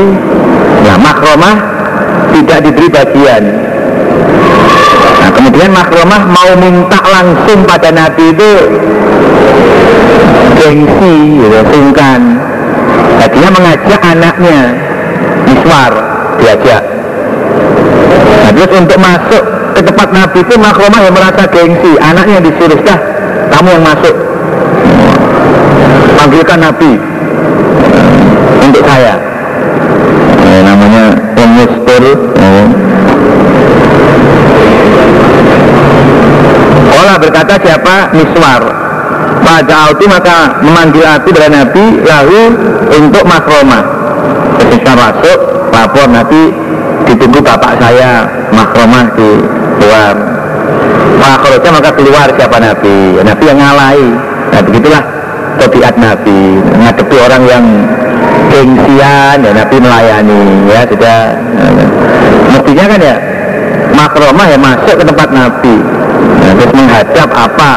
nah 0.84 0.98
makromah 1.00 1.56
tidak 2.36 2.60
diberi 2.68 2.88
bagian. 2.92 3.44
Nah 5.24 5.30
kemudian 5.32 5.72
makromah 5.72 6.22
mau 6.28 6.52
minta 6.60 7.00
langsung 7.00 7.64
pada 7.64 7.90
Nabi 7.96 8.36
itu 8.36 8.52
gengsi 10.60 11.16
gitu, 11.40 11.60
sungkan. 11.72 12.22
Tadinya 13.24 13.50
mengajak 13.56 14.02
anaknya 14.04 14.60
Miswar 15.48 15.92
diajak. 16.44 16.84
Nah, 18.44 18.52
terus 18.52 18.72
untuk 18.76 19.00
masuk 19.00 19.44
ke 19.72 19.82
tempat 19.88 20.08
Nabi 20.12 20.40
itu 20.44 20.56
makromah 20.60 21.00
yang 21.00 21.16
merasa 21.16 21.48
gengsi. 21.48 21.96
Anaknya 22.04 22.44
disuruh 22.44 22.80
dah 22.84 23.00
kamu 23.56 23.80
yang 23.80 23.84
masuk. 23.88 24.16
Panggilkan 26.20 26.60
Nabi 26.60 27.14
untuk 28.62 28.84
saya. 28.86 29.16
Eh, 30.44 30.62
namanya 30.62 31.06
pemustur 31.34 32.04
eh. 32.04 32.66
Olah 36.94 37.18
berkata 37.18 37.54
siapa? 37.58 38.14
Miswar. 38.14 38.62
Pada 39.44 39.92
itu 39.92 40.06
maka 40.08 40.56
memanggil 40.64 41.04
aku 41.04 41.36
dari 41.36 41.52
Nabi 41.52 41.84
lalu 42.06 42.42
untuk 42.96 43.24
makromah. 43.28 43.84
Ketika 44.62 44.96
masuk 44.96 45.38
lapor 45.74 46.08
Nabi 46.08 46.54
ditunggu 47.10 47.44
bapak 47.44 47.76
saya 47.82 48.24
makromah 48.56 49.12
di 49.20 49.30
luar. 49.84 50.16
Makroja 51.20 51.70
maka 51.76 51.92
keluar 51.92 52.28
siapa 52.36 52.58
Nabi? 52.60 53.20
Nabi 53.20 53.44
yang 53.44 53.60
ngalai. 53.60 54.06
Nah 54.54 54.62
begitulah 54.64 55.04
tabiat 55.60 55.96
Nabi. 56.00 56.62
Ngadepi 56.62 57.16
orang 57.20 57.44
yang 57.48 57.66
gengsian 58.54 59.38
ya 59.42 59.52
Nabi 59.52 59.76
melayani 59.82 60.70
ya 60.70 60.86
sudah 60.86 61.18
mestinya 62.54 62.86
kan 62.86 63.00
ya 63.02 63.18
makromah 63.98 64.46
ya 64.46 64.58
masuk 64.62 64.96
ke 65.02 65.04
tempat 65.06 65.30
Nabi. 65.34 65.76
Nah, 66.44 66.52
terus 66.60 66.74
menghadap 66.76 67.30
apa 67.34 67.72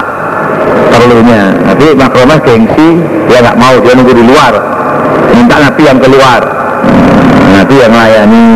perlunya. 0.92 1.42
Tapi 1.72 1.86
makromah 1.96 2.38
gengsi 2.44 3.00
dia 3.28 3.38
nggak 3.40 3.56
mau 3.56 3.74
dia 3.80 3.92
nunggu 3.96 4.12
di 4.12 4.24
luar. 4.24 4.52
Minta 5.32 5.56
Nabi 5.60 5.82
yang 5.84 5.98
keluar. 6.00 6.40
Nabi 7.56 7.74
yang 7.80 7.92
melayani. 7.92 8.48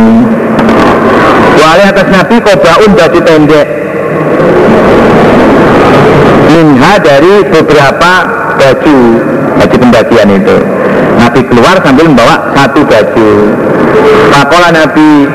Wali 1.60 1.82
atas 1.84 2.06
Nabi 2.08 2.36
kobaun 2.40 2.90
baju 2.96 3.20
pendek. 3.20 3.66
Minha 6.50 6.98
dari 6.98 7.46
beberapa 7.46 8.12
baju 8.58 8.98
Baju 9.60 9.76
pembagian 9.76 10.28
itu 10.40 10.56
Nabi 11.20 11.40
keluar 11.44 11.76
sambil 11.84 12.08
membawa 12.08 12.48
satu 12.56 12.80
baju. 12.88 13.30
Pakola 14.32 14.68
Nabi 14.72 15.28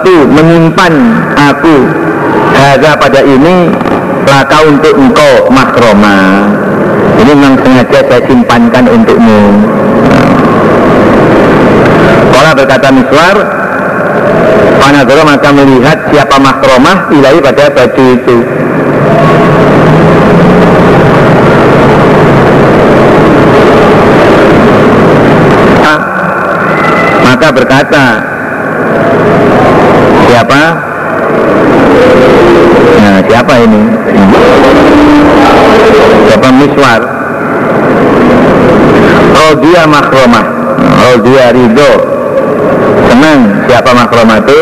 itu 0.00 0.14
menyimpan 0.32 0.92
aku. 1.36 1.76
Harga 2.50 2.98
pada 2.98 3.20
ini 3.22 3.70
Laka 4.26 4.58
untuk 4.66 4.94
engkau 4.94 5.48
makroma 5.50 6.44
Ini 7.18 7.32
memang 7.34 7.54
sengaja 7.62 8.00
saya 8.04 8.22
simpankan 8.26 8.84
untukmu. 8.90 9.40
Kola 12.30 12.50
berkata 12.56 12.88
Miswar 12.90 13.36
Panadoro 14.80 15.22
maka 15.28 15.50
melihat 15.52 15.98
siapa 16.08 16.40
makromah 16.40 17.12
ilahi 17.12 17.38
pada 17.44 17.68
baju 17.68 18.04
itu 18.16 18.36
maka 27.40 27.56
berkata 27.56 28.04
siapa? 30.28 30.62
Nah 33.00 33.16
siapa 33.24 33.54
ini? 33.64 33.80
Siapa 36.28 36.48
miswar? 36.52 37.00
Rodia 39.32 39.88
makromah. 39.88 40.46
Rodia 41.00 41.48
ridho. 41.56 41.92
Senang. 43.08 43.64
Siapa 43.72 43.88
makromah 43.88 44.36
itu? 44.44 44.58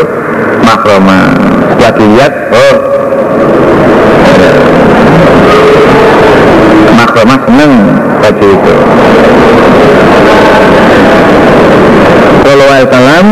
Makromah. 0.63 1.35
Setelah 1.75 1.93
dilihat? 1.99 2.33
Oh. 2.55 2.77
Makromah 6.95 7.39
senang. 7.43 7.73
Baju 8.23 8.47
itu 8.55 8.75
Sallallahu 12.49 12.65
alaihi 12.65 12.68
wasallam 12.87 13.25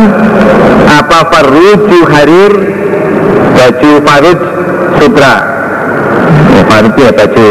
apa 0.88 1.20
farruju 1.32 2.00
harir 2.10 2.54
baju 3.56 3.91
farruj 4.04 4.39
sutra. 5.00 5.36
Ya, 6.56 6.62
farruj 6.68 6.95
ya 7.00 7.12
baju 7.16 7.48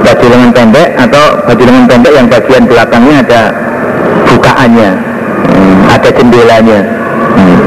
baju 0.00 0.24
lengan 0.30 0.50
pendek 0.54 0.88
atau 0.96 1.24
baju 1.44 1.62
lengan 1.66 1.86
pendek 1.90 2.12
yang 2.14 2.26
bagian 2.30 2.62
belakangnya 2.66 3.14
ada 3.26 3.42
bukaannya 4.30 4.90
hmm, 5.50 5.76
ada 5.90 6.08
jendelanya. 6.14 6.80
Hmm. 7.30 7.58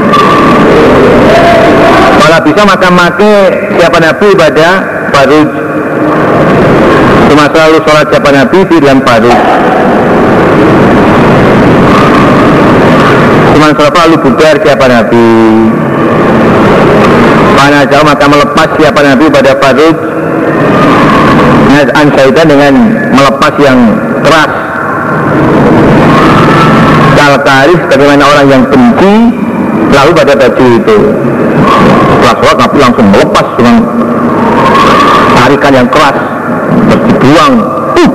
kalau 2.20 2.38
bisa 2.44 2.62
maka 2.64 2.88
make 2.88 3.32
siapa 3.76 3.98
nabi 4.00 4.28
pada 4.32 4.68
farruj. 5.12 5.50
Cuma 7.24 7.44
selalu 7.50 7.76
sholat 7.82 8.06
siapa 8.12 8.30
nabi 8.30 8.58
di 8.68 8.76
dalam 8.80 9.00
farruj 9.02 9.38
Sholat 13.72 13.96
lalu 13.96 14.16
budar 14.20 14.60
siapa 14.60 14.84
Nabi? 14.84 15.28
Mana 17.56 17.88
jauh 17.88 18.04
maka 18.04 18.28
melepas 18.28 18.68
siapa 18.76 19.00
Nabi? 19.00 19.24
Pada 19.32 19.56
Farud 19.56 19.96
Naz'an 21.72 22.06
syaitan 22.12 22.44
dengan 22.44 22.74
melepas 23.08 23.54
yang 23.56 23.78
keras. 24.20 24.52
Kalkaris 27.16 27.80
bagaimana 27.88 28.22
orang 28.28 28.46
yang 28.52 28.62
benci 28.68 29.16
Lalu 29.94 30.10
pada 30.12 30.32
baju 30.36 30.64
itu. 30.76 30.98
Sholat 32.20 32.56
Nabi 32.60 32.76
langsung 32.82 33.06
melepas 33.08 33.46
dengan 33.56 33.76
tarikan 35.40 35.72
yang 35.72 35.88
keras. 35.88 36.16
Terus 36.92 37.02
dibuang. 37.08 37.54
Uh. 37.96 38.12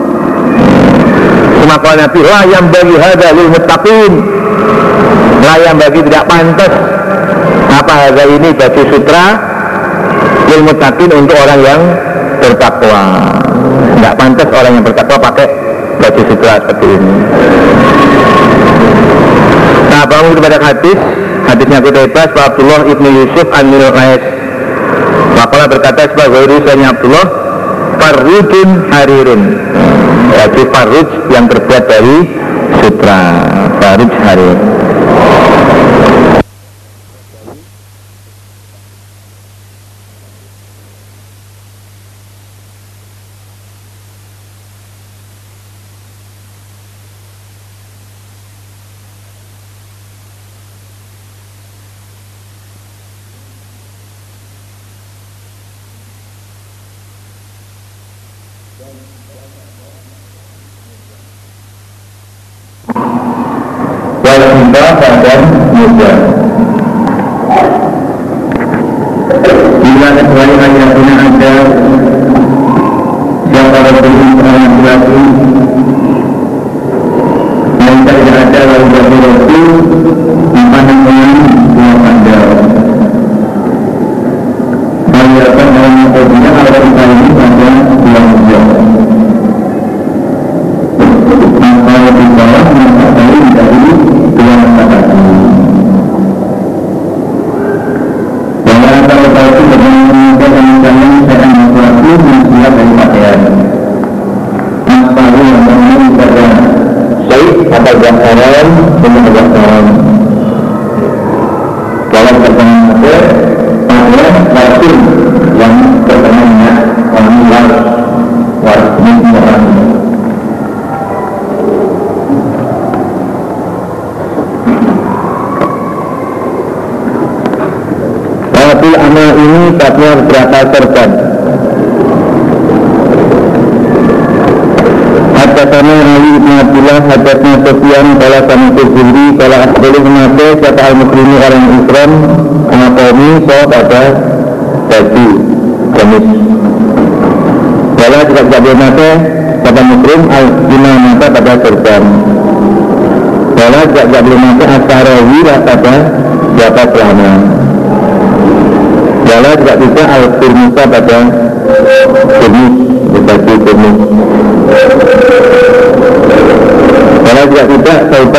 Maka 1.65 1.89
Nabi 1.97 2.21
lah 2.21 2.43
yang 2.45 2.65
bagi 2.69 2.95
hadha 3.01 3.29
lil 3.33 3.49
yang 5.43 5.77
bagi 5.79 6.01
tidak 6.03 6.23
pantas. 6.27 6.73
Apa 7.69 7.93
harga 7.93 8.23
ini 8.27 8.49
baju 8.51 8.81
sutra? 8.91 9.25
Ilmu 10.49 10.73
takin 10.81 11.11
untuk 11.13 11.37
orang 11.37 11.59
yang 11.61 11.81
bertakwa. 12.41 13.03
Tidak 13.95 14.13
pantas 14.17 14.49
orang 14.49 14.71
yang 14.79 14.83
bertakwa 14.83 15.17
pakai 15.21 15.47
baju 16.01 16.21
sutra 16.25 16.53
seperti 16.63 16.87
ini. 16.89 17.15
Nah 19.89 20.03
bangun 20.09 20.33
kepada 20.35 20.57
hadis. 20.59 20.99
Hadisnya 21.49 21.81
kita 21.81 22.05
ibas 22.05 22.29
Abdullah 22.37 22.85
ibnu 22.85 23.09
Yusuf 23.09 23.49
an 23.49 23.73
Qais 23.73 24.21
Makalah 25.33 25.65
berkata 25.65 26.05
sebagai 26.05 26.45
urusannya 26.45 26.87
Abdullah 26.93 27.25
Farrujun 27.97 28.69
harirun 28.93 29.41
Baju 30.29 30.63
farruj 30.69 31.09
yang 31.33 31.49
terbuat 31.49 31.83
dari 31.89 32.17
sutra. 32.85 33.21
Farruj 33.81 34.13
harir 34.29 34.78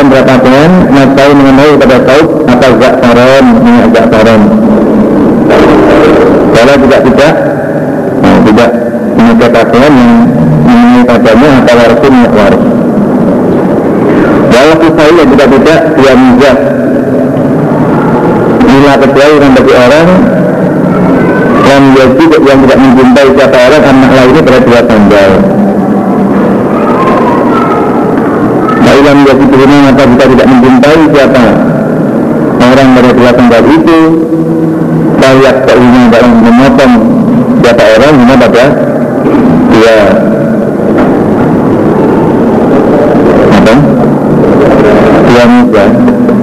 tidak 0.01 0.09
sauban 0.09 0.09
berapa 0.09 0.35
bulan 0.41 0.71
Mengetahui 0.89 1.35
mengenai 1.37 1.73
pada 1.77 1.97
saub 2.09 2.27
Atau 2.49 2.71
saron 2.81 3.45
minyak 3.61 4.07
saron 4.09 4.43
Kalau 6.57 6.75
juga 6.81 6.99
tidak. 7.05 7.35
Nah, 8.21 8.37
Tidak. 8.45 8.71
Pakaian 9.41 9.93
yang 9.93 10.09
Mengenai 10.65 11.03
padanya 11.05 11.49
atau 11.65 11.75
warsu 11.77 12.07
minyak 12.09 12.33
waris 12.33 12.65
Walau 14.51 14.77
kisah 14.81 15.07
yang 15.11 15.29
tidak 15.33 15.49
tidak 15.49 15.81
Dia 15.97 16.13
mizah 16.17 16.57
Bila 18.61 18.93
kecuali 19.01 19.37
yang 19.41 19.53
bagi 19.57 19.75
orang 19.77 20.09
yang 21.71 21.95
wajib 21.95 22.35
yang 22.43 22.59
tidak 22.67 22.79
menjumpai 22.83 23.27
siapa 23.31 23.59
orang 23.71 23.83
anak 23.95 24.11
lainnya 24.11 24.43
pada 24.43 24.59
dua 24.67 24.81
tanggal 24.91 25.31
Ilam 29.01 29.25
jadi 29.25 29.45
terima 29.49 29.77
maka 29.89 30.05
kita 30.05 30.25
tidak 30.29 30.47
menjumpai 30.53 30.99
siapa 31.09 31.45
orang 32.61 32.89
pada 32.93 33.11
dua 33.17 33.31
tanggal 33.33 33.63
itu. 33.65 34.01
Kaliat 35.21 35.57
keinginan 35.65 36.05
dalam 36.13 36.33
memotong 36.45 36.95
siapa 37.65 37.85
orang 37.97 38.15
hanya 38.21 38.37
pada 38.37 38.65
dua 39.73 39.97
apa? 43.57 43.75
Dua 45.25 45.45
muka 45.49 45.85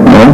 ya? 0.09 0.25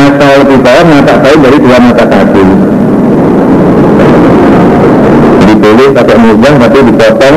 Asal 0.00 0.36
kita 0.48 0.72
mata 0.88 1.14
tahu 1.20 1.36
dari 1.44 1.58
dua 1.60 1.76
mata 1.76 2.04
kaki 2.08 2.44
boleh 5.64 5.88
pakai 5.96 6.16
muka 6.20 6.50
tapi 6.60 6.78
dipotong 6.92 7.36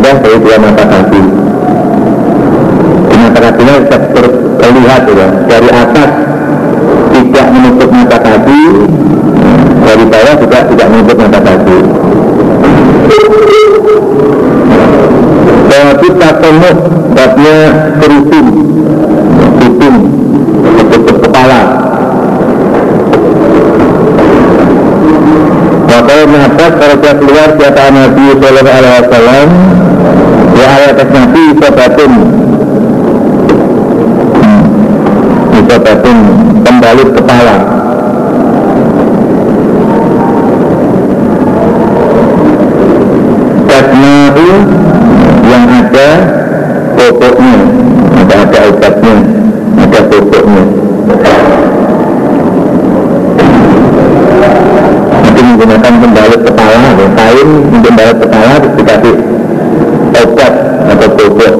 dari 0.00 0.38
dua 0.40 0.56
mata 0.56 0.84
kaki 0.88 1.22
mata 3.22 3.38
kakinya 3.48 3.74
bisa 3.80 3.96
terlihat 4.60 5.02
ya. 5.08 5.28
Dari 5.48 5.68
atas 5.72 6.10
tidak 7.12 7.46
menutup 7.48 7.88
mata 7.88 8.18
kaki 8.20 8.62
dari 9.82 10.04
bawah 10.04 10.34
juga 10.36 10.58
tidak 10.68 10.86
menutup 10.92 11.16
mata 11.16 11.40
kaki. 11.40 11.78
Tapi 15.72 16.08
tatomuk 16.18 16.78
babnya 17.16 17.58
kerupin 18.00 18.46
Kerupin 19.60 19.94
Tutup 20.92 21.16
kepala 21.24 21.81
Kalau 26.62 26.94
dia 27.02 27.14
keluar 27.18 27.58
siapa 27.58 27.90
Nabi 27.90 28.38
Sallallahu 28.38 28.78
Alaihi 28.78 28.94
Wasallam. 29.02 29.48
Ya 30.54 30.66
ayat 30.78 30.98
Nabi 31.10 31.44
Sobatun 31.58 32.12
hmm. 34.38 34.62
Sobatun 35.66 36.18
Pembalut 36.62 37.10
kepala. 37.18 37.56
Kasmahu 43.66 44.48
Yang 45.42 45.64
ada 45.66 46.10
Pokoknya 46.94 47.54
Ada 48.22 48.34
ada 48.46 48.58
obatnya 48.70 49.14
Ada 49.82 50.00
pokoknya 50.06 50.62
menggunakan 55.62 55.94
pembalut 56.02 56.40
kepala 56.42 56.74
kain 57.32 57.48
untuk 57.48 57.80
pembalut 57.88 58.16
kepala 58.20 58.54
dikasih 58.76 59.16
obat 60.20 60.54
atau 60.92 61.08
bobok 61.16 61.54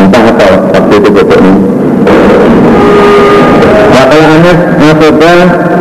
entah 0.00 0.22
apa 0.32 0.48
waktu 0.72 0.94
itu 0.96 1.08
boboknya 1.12 1.54
Wakala 3.92 4.26
Anas 4.40 4.58
mencoba 4.80 5.32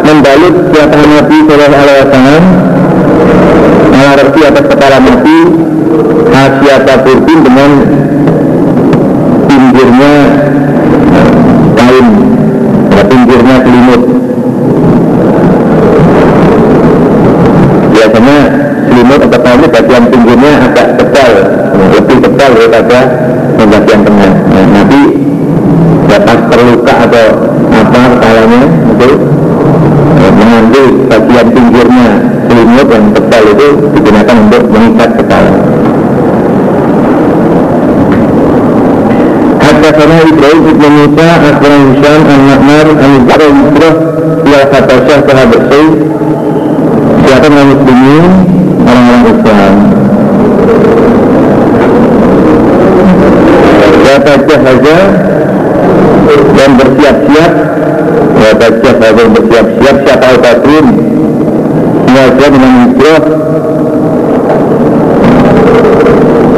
membalut 0.04 0.56
siapa 0.76 1.00
Nabi 1.00 1.38
Sallallahu 1.48 1.84
Alaihi 1.88 2.04
Wasallam 2.04 2.44
mengarti 3.96 4.40
atas 4.44 4.66
kepala 4.68 4.98
Nabi 5.00 5.38
Asyata 6.36 6.94
Burkin 7.08 7.40
dengan 7.48 7.72
pinggirnya 9.48 10.14
kain 11.80 12.08
ya, 12.92 13.04
pinggirnya 13.08 13.56
selimut 13.64 14.02
biasanya 17.96 18.38
selimut 18.92 19.20
atau 19.24 19.40
kain 19.40 19.64
bagian 19.72 20.04
pinggirnya 20.12 20.54
agak 20.68 20.88
tebal 21.00 21.32
lebih 21.96 22.18
tebal 22.22 22.52
daripada 22.54 23.00
bagian 23.56 24.02
tengah 24.04 24.34
nah, 24.52 24.66
nanti 24.68 25.04
ya 26.12 26.18
pas 26.22 26.40
terluka 26.52 26.94
atau 27.08 27.28
apa 27.72 28.00
kepalanya 28.14 28.62
itu 28.68 29.10
ya, 30.20 30.30
mengambil 30.36 30.86
bagian 31.08 31.48
pinggirnya 31.56 32.10
selimut 32.52 32.88
yang 32.92 33.06
tebal 33.16 33.44
itu 33.48 33.68
digunakan 33.96 34.36
untuk 34.44 34.64
mengikat 34.70 35.10
kepala 35.18 35.54
Hadasana 39.62 40.18
Ibrahim 41.02 41.18
Ibn 41.18 41.18
Musa 41.18 41.50
Asran 41.50 41.82
Hisham 41.98 42.22
An-Na'mar 42.30 42.88
An-Zara 42.94 43.48
Yusrah 43.50 43.96
Ya 44.46 44.62
Fatasah 44.70 45.20
Sahabat 45.26 45.64
Sayyid 45.72 45.96
Siapa 47.26 47.46
orang 47.50 47.68
muslimin 47.74 48.26
Orang-orang 48.82 49.26
Islam. 49.32 49.76
Wabajah 54.02 54.60
saja 54.62 54.98
Dan 56.52 56.70
bersiap-siap. 56.78 57.52
Wabajah 58.42 58.94
saja 59.02 59.24
bersiap-siap. 59.26 59.96
Siapa 60.06 60.26
al-Badrin 60.38 60.88
Wajah 62.12 62.48
dengan 62.54 62.74
hijrah 62.86 63.24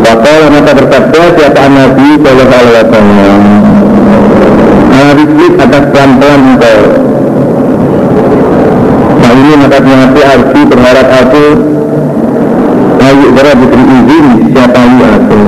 Wakala 0.04 0.46
maka 0.52 0.72
berkata 0.76 1.22
siapa 1.40 1.64
Nabi 1.72 2.10
Sallallahu 2.20 2.64
Alaihi 2.68 2.86
Wasallam 2.92 3.63
Nabi 5.04 5.46
atas 5.60 5.84
pelan-pelan 5.92 6.42
engkau 6.56 6.82
Nah 9.20 9.32
ini 9.36 9.52
maka 9.60 9.78
mengerti 9.84 10.22
arti 10.24 10.62
berharap 10.64 11.08
aku? 11.12 11.46
Ayu 13.04 13.28
berharap 13.36 13.58
diberi 13.60 13.84
izin 13.84 14.26
siapa 14.56 14.80
ayu 14.80 15.04
aku? 15.04 15.42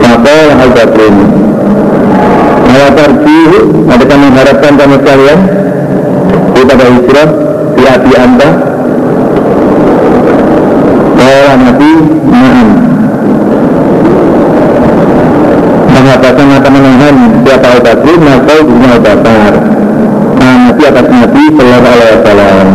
Maka 0.00 0.36
al-Badrin 0.64 1.16
Maka 2.64 2.88
tarji 2.96 3.38
Adakah 3.92 4.16
mengharapkan 4.16 4.72
kamu 4.80 4.96
sekalian? 5.04 5.40
Kepada 6.56 6.84
hijrah 6.88 7.28
Di 7.76 7.82
hati 7.84 8.12
anda 8.16 8.48
Kala 11.20 11.52
Nabi 11.60 11.92
Na'am 12.32 12.91
Mengatakan 16.12 16.44
mata 16.44 16.68
menahan 16.68 17.16
Siapa 17.40 17.68
al-Badrin 17.72 18.20
Maka 18.20 18.60
dunia 18.60 19.00
al-Bakar 19.00 19.52
Nabi 20.36 20.82
atas 20.84 21.08
Nabi 21.08 21.44
Sallallahu 21.56 21.88
Alaihi 21.88 22.16
Wasallam. 22.20 22.68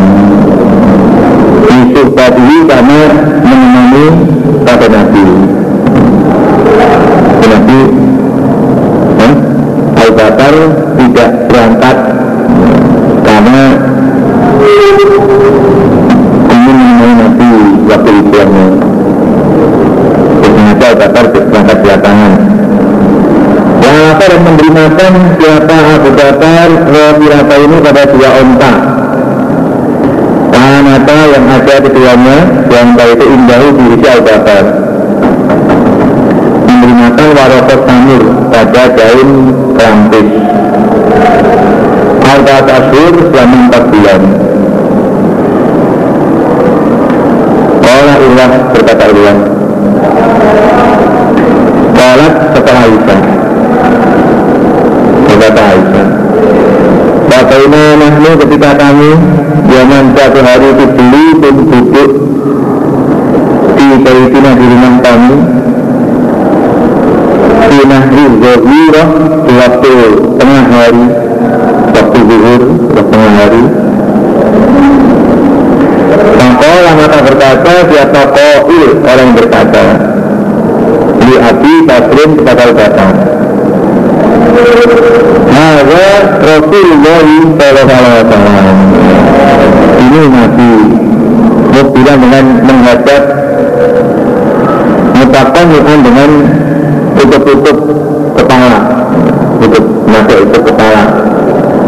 Yusuf 1.70 2.08
tadi 2.18 2.56
karena 2.66 3.00
menemani 3.46 4.06
pada 4.66 4.88
Nabi. 4.90 5.26
Nabi 7.46 7.80
eh, 9.22 9.34
Abu 10.02 10.12
Bakar 10.18 10.54
tidak 10.98 11.30
berangkat 11.46 11.98
karena 13.22 13.64
ingin 14.66 15.12
menemani 16.50 17.12
Nabi 17.22 17.52
waktu 17.86 18.10
hijrahnya 18.18 18.66
Sengaja 20.42 20.86
Abu 20.90 20.98
Bakar 21.06 21.26
berangkat 21.30 21.78
belakangan 21.86 22.34
Wa'alafa 23.98 24.30
dan 24.30 24.42
memberi 24.46 24.70
makan 24.70 25.14
siapa 25.42 25.78
Abu 25.98 26.14
Bakar 26.14 26.70
Rafirata 26.70 27.56
ini 27.58 27.78
pada 27.82 28.06
dua 28.06 28.30
onta 28.46 28.72
Tanata 30.54 31.20
yang 31.34 31.46
ada 31.50 31.76
di 31.82 31.90
keduanya 31.90 32.38
Yang 32.70 32.90
itu 32.94 33.26
indahu 33.26 33.68
diisi 33.74 34.06
Abu 34.06 34.22
Bakar. 34.22 34.64
Memberi 36.70 36.94
makan 36.94 37.28
warokot 37.42 37.80
samur 37.90 38.24
pada 38.54 38.84
daun 38.94 39.30
kelampis 39.74 40.30
Al-Ta'at 42.22 42.68
Asyur 42.70 43.14
selama 43.34 43.56
empat 43.66 43.84
bulan. 43.90 44.22
Allah 47.82 48.18
Urwah 48.22 48.52
berkata 48.78 49.04
Urwah 49.10 49.38
Sholat 51.98 52.34
setelah 52.54 52.84
Aisyah 52.86 53.37
Berkata 55.38 55.70
Aisyah 55.70 56.08
Bagaimana 57.30 57.94
nahnu 58.02 58.32
ketika 58.42 58.74
kami 58.74 59.14
Zaman 59.70 60.06
satu 60.18 60.40
hari 60.42 60.68
itu 60.74 60.86
beli 60.98 61.26
pun 61.38 61.56
duduk 61.62 62.12
Di 63.78 63.88
Baitina 64.02 64.52
di 64.58 64.66
rumah 64.66 64.96
kami 64.98 65.36
Di 67.70 67.80
Nahri 67.86 68.26
Zohirah 68.42 69.08
Di 69.46 69.54
waktu 69.62 69.94
tengah 70.42 70.66
hari 70.74 71.06
Waktu 71.94 72.18
zuhur 72.18 72.62
Waktu 72.98 73.12
tengah 73.14 73.32
hari. 73.38 73.64
Maka 76.34 76.72
maka 76.98 77.20
berkata 77.22 77.74
siapa 77.86 78.22
ko'il 78.34 78.90
orang 79.06 79.30
berkata 79.38 79.86
Li 81.30 81.36
Abi 81.38 81.74
Bakrin 81.86 82.32
kepada 82.42 82.74
datang 82.74 83.37
Maka 85.48 86.08
Rasulullah 86.42 87.22
Sallallahu 87.58 88.06
Alaihi 88.06 88.26
Wasallam. 88.26 88.78
Ini 89.98 90.22
Nabi 90.30 90.72
Mukbilan 91.78 92.18
dengan 92.22 92.46
menghadap 92.66 93.24
Mutakan 95.18 95.68
dengan 96.06 96.32
tutup-tutup 97.18 97.78
kepala. 98.38 98.80
Tutup 99.58 99.86
masuk 100.06 100.38
itu 100.46 100.60
kepala. 100.62 101.04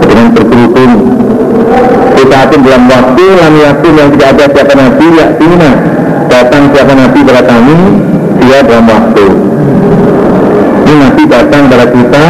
Dengan 0.02 0.26
berkerudung. 0.34 0.94
Kita 2.18 2.52
dalam 2.52 2.84
waktu 2.90 3.26
lam 3.40 3.54
yakin 3.64 3.94
yang 3.96 4.10
tidak 4.18 4.30
ada 4.36 4.46
siapa 4.52 4.74
nabi 4.76 5.06
yakina 5.16 5.72
datang 6.28 6.64
siapa 6.74 6.94
nabi 6.94 7.20
kepada 7.24 7.44
kami 7.48 7.78
dia 8.44 8.60
dalam 8.66 8.86
waktu. 8.90 9.26
Ini 10.84 10.94
nabi 11.00 11.24
datang 11.30 11.62
kepada 11.70 11.88
kita 11.94 12.26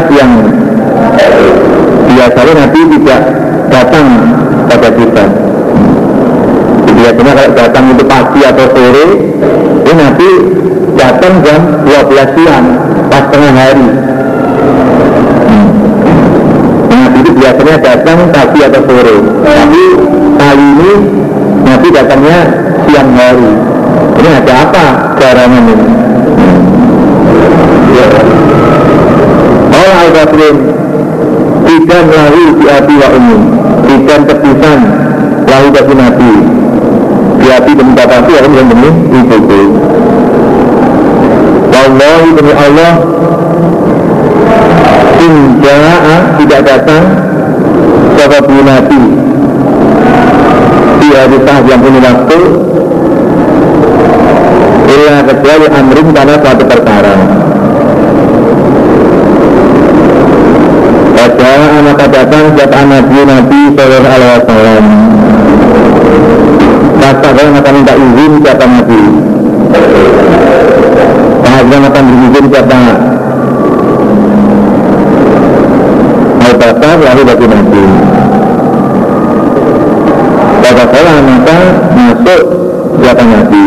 saat 0.00 0.16
yang 0.16 0.32
biasanya 2.08 2.52
nabi 2.64 2.80
tidak 2.96 3.22
datang 3.68 4.06
pada 4.64 4.88
kita. 4.96 5.24
Biasanya 6.88 7.32
kalau 7.36 7.52
datang 7.52 7.84
itu 7.92 8.04
pagi 8.08 8.40
atau 8.40 8.66
sore 8.72 9.06
ini 9.84 9.92
nabi 9.92 10.30
datang 10.96 11.32
jam 11.44 11.60
12 11.84 12.36
siang 12.36 12.66
pas 13.12 13.24
tengah 13.28 13.52
hari. 13.52 13.88
Itu 17.20 17.30
biasanya 17.36 17.76
datang 17.84 18.18
pagi 18.32 18.60
atau 18.64 18.80
sore. 18.88 19.16
Tapi 19.44 19.84
kali 20.40 20.66
ini 20.80 20.92
Nabi 21.60 21.88
datangnya 21.92 22.38
siang 22.88 23.10
hari. 23.12 23.52
Ini 24.16 24.28
ada 24.40 24.52
apa 24.64 24.84
garangan 25.20 25.64
ini 25.68 26.09
Allah 29.80 30.12
Al-Basrin 30.12 30.56
tidak 31.64 32.04
lahu 32.12 32.42
di 32.60 32.66
hati 32.68 32.94
wa 33.00 33.08
umum 33.16 33.42
tidak 33.88 34.20
tepisan 34.28 34.78
lahu 35.48 35.66
bagi 35.72 35.94
Nabi. 35.96 36.32
Di 37.40 37.46
hati 37.48 37.72
demi 37.72 37.96
bapakku 37.96 38.28
ya 38.36 38.44
yang 38.44 38.68
demi 38.68 38.90
ibuku 39.16 39.62
Wallahi 41.72 42.28
demi 42.36 42.52
Allah 42.52 42.92
Inja'a 45.24 46.16
tidak 46.36 46.60
datang 46.68 47.04
Sebab 48.20 48.44
Nabi. 48.44 49.02
Di 51.00 51.08
hari 51.16 51.38
yang 51.40 51.80
punya 51.80 52.00
waktu 52.04 52.40
Illa 54.92 55.16
kecuali 55.24 55.66
amrin 55.72 56.06
karena 56.12 56.34
suatu 56.36 56.64
perkara 56.68 57.16
Wajah 61.40 61.79
maka 61.90 62.06
datang 62.06 62.54
siapa 62.54 62.86
Nabi 62.86 63.18
Nabi 63.26 63.60
Sallallahu 63.74 64.14
Alaihi 64.14 64.32
Wasallam. 64.38 64.84
Saya 67.00 67.50
akan 67.50 67.72
minta 67.74 67.94
izin 67.98 68.32
siapa 68.46 68.64
Nabi? 68.70 69.02
Kemudian 71.42 71.82
akan 71.86 72.04
berizin 72.06 72.44
siapa? 72.50 72.82
Al-Bakar 76.46 76.96
lalu 77.02 77.22
bagi 77.26 77.46
Nabi. 77.50 77.84
Pada 80.62 80.84
salah 80.94 81.16
maka 81.26 81.58
masuk 81.98 82.42
siapa 83.02 83.22
Nabi? 83.26 83.66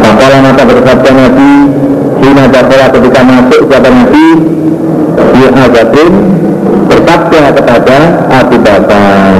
Maka 0.00 0.26
maka 0.44 0.62
bersabda 0.68 1.10
Nabi 1.16 1.52
Hina 2.20 2.44
dakala 2.52 2.86
ketika 2.92 3.20
masuk 3.24 3.60
siapa 3.72 3.88
Nabi 3.88 4.26
Ya 5.18 5.48
Abadin 5.66 6.14
Bersabda 6.90 7.42
kepada 7.54 7.98
Abu 8.30 8.56
Bakar. 8.62 9.34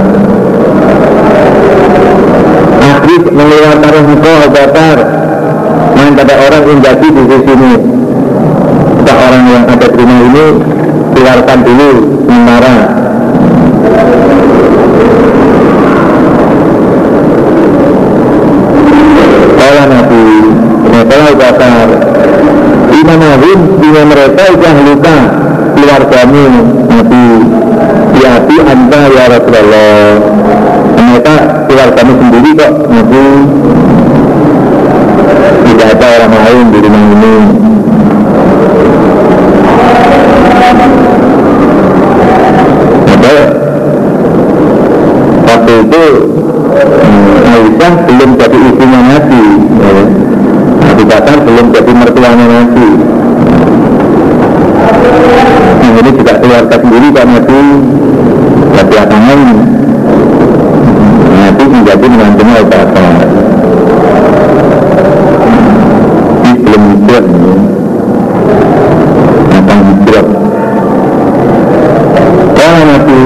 Akhir 2.80 3.20
mengeluarkan 3.30 3.92
engkau 4.06 4.34
Abu 4.46 4.50
Bakar 4.54 4.96
Main 5.94 6.12
pada 6.16 6.34
orang 6.40 6.62
yang 6.64 6.80
jadi 6.80 7.08
di 7.12 7.22
sini. 7.44 7.72
Kita 8.98 9.12
orang 9.12 9.44
yang 9.52 9.64
ada 9.68 9.86
di 9.90 9.98
rumah 10.00 10.20
ini 10.24 10.46
Keluarkan 11.14 11.58
dulu 11.62 11.90
sementara 12.24 12.76
Kala 19.58 19.84
Nabi 19.86 20.24
Mereka 20.88 21.14
Abu 21.20 21.34
Bakar. 21.38 21.86
Imanahum 22.90 23.58
Bila 23.78 24.02
mereka? 24.08 24.44
Yang 24.50 24.78
luka 24.88 25.39
Keluargamu 25.90 26.46
Nabi. 26.86 27.26
Hati 28.22 28.56
anda 28.62 29.10
ya 29.10 29.26
Rasulullah. 29.26 30.22
Mereka 30.94 31.34
keluargamu 31.66 32.12
sendiri 32.14 32.50
kok 32.54 32.72
Nabi. 32.86 33.26
Tidak 35.66 35.88
ada 35.90 36.06
orang 36.14 36.34
lain 36.46 36.66
di 36.70 36.78
rumah 36.78 37.02
ini. 37.10 37.34
Waktu 45.42 45.72
itu 45.74 46.04
Aisyah 47.50 47.92
belum 48.06 48.30
jadi 48.38 48.58
istrinya 48.62 49.00
Nabi. 49.10 49.44
Ya. 49.74 49.94
Abu 50.86 51.02
Bakar 51.02 51.36
belum 51.42 51.66
jadi 51.74 51.92
mertuanya 51.98 52.46
Nabi 52.46 52.99
Yang 55.90 56.06
ini 56.06 56.10
juga 56.22 56.32
keluarga 56.38 56.76
sendiri 56.78 57.06
Pak 57.10 57.24
Nabi 57.26 57.60
Ya 58.78 58.82
belakangan. 58.86 59.40
Nabi 61.34 61.64
menjadi 61.66 62.06
menantunya 62.06 62.54
Abu 62.62 62.70
Bakar 62.70 63.10
belum 66.62 66.82
hijrah 66.94 67.24
datang 69.50 69.80
hijrah 69.90 70.26
kalau 72.54 72.82
Nabi 72.86 73.20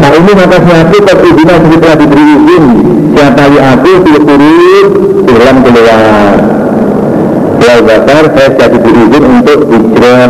nah 0.00 0.10
ini 0.10 0.32
maka 0.34 0.56
aku 0.58 0.96
terpidina 1.06 1.54
telah 1.62 1.94
diberi 1.94 2.24
izin. 2.34 2.64
Siapa 3.14 3.44
aku 3.46 3.90
turut 4.02 4.24
dalam 5.30 5.56
keluar. 5.62 6.34
Ya 7.62 7.74
Bakar 7.86 8.24
saya 8.34 8.48
jadi 8.58 8.74
diberi 8.74 8.98
izin 9.06 9.22
untuk 9.30 9.60
hijrah 9.70 10.26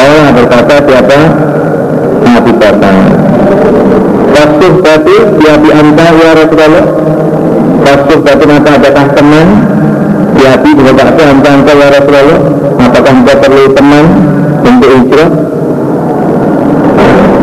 Allah 0.00 0.29
berkata 0.40 0.74
siapa? 0.88 1.18
Nabi 2.24 2.52
Bakar 2.56 2.96
Rasul 4.30 4.72
batu 4.80 5.16
Yabi 5.44 5.68
anta 5.68 6.06
ya 6.16 6.30
Rasulullah. 6.32 6.86
Rasul 7.84 8.18
batu 8.24 8.44
maka 8.48 8.70
adakah 8.80 9.06
teman? 9.12 9.46
Yabi 10.40 10.70
bila 10.72 10.92
bakti 10.96 11.22
anta 11.28 11.48
anta 11.60 11.72
ya 11.76 11.88
Rasulullah. 11.92 12.40
Apakah 12.80 13.12
anda 13.12 13.34
perlu 13.36 13.64
teman 13.76 14.04
Untuk 14.64 14.88
hijrah? 14.88 15.30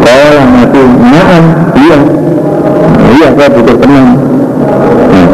Kalau 0.02 0.44
Nabi 0.58 0.82
Naam 0.98 1.44
Iya. 1.78 1.98
Iya 3.18 3.28
saya 3.38 3.50
butuh 3.54 3.78
teman. 3.78 4.06
Nah, 5.14 5.26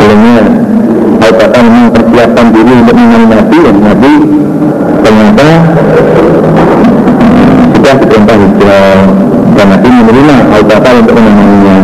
filmnya 0.00 0.42
Abu 1.20 1.60
memang 1.60 1.86
persiapkan 1.92 2.46
diri 2.50 2.72
untuk 2.72 2.94
menemani 2.96 3.26
Nabi 3.28 3.56
dan 3.60 3.76
Nabi 3.84 4.14
ternyata 5.00 5.48
sudah 7.76 7.94
diperintah 7.96 8.36
hijrah 8.36 8.98
dan 9.56 9.66
Nabi 9.70 9.88
menerima 9.88 10.36
Abu 10.50 10.64
Bakar 10.66 10.92
untuk 10.98 11.14
menemaninya 11.16 11.76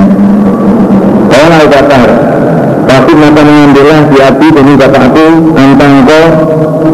kalau 1.31 1.57
Abu 1.57 1.69
Bakar 1.71 2.09
tapi 2.87 3.13
maka 3.19 3.41
mengambillah 3.43 4.01
bapakku 4.57 5.27
tentang 5.53 5.93
kau 6.09 6.27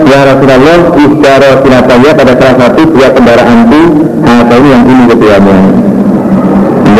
ya 0.08 0.20
Rasulullah 0.26 0.78
istiara 0.98 1.50
sinataya 1.62 2.10
pada 2.16 2.32
salah 2.38 2.56
satu 2.58 2.80
dua 2.90 3.08
kendaraanku 3.14 3.82
atau 4.24 4.60
yang 4.66 4.82
ini 4.86 5.04
keduanya 5.10 5.58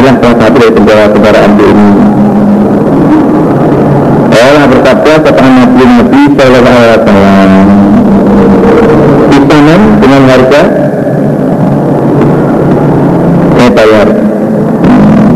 inilah 0.03 0.15
salah 0.19 0.37
satu 0.43 0.57
dari 0.59 0.73
kendaraan 1.15 1.53
ini. 1.63 1.89
Allah 4.43 4.67
berkata 4.67 5.13
kepada 5.23 5.49
Nabi 5.49 5.85
Nabi 5.87 6.23
Sallallahu 6.35 6.79
Alaihi 6.83 6.95
Wasallam. 6.99 7.51
Istaman 9.33 9.81
dengan 10.03 10.23
harga 10.27 10.63
saya 13.55 13.71
bayar. 13.71 14.09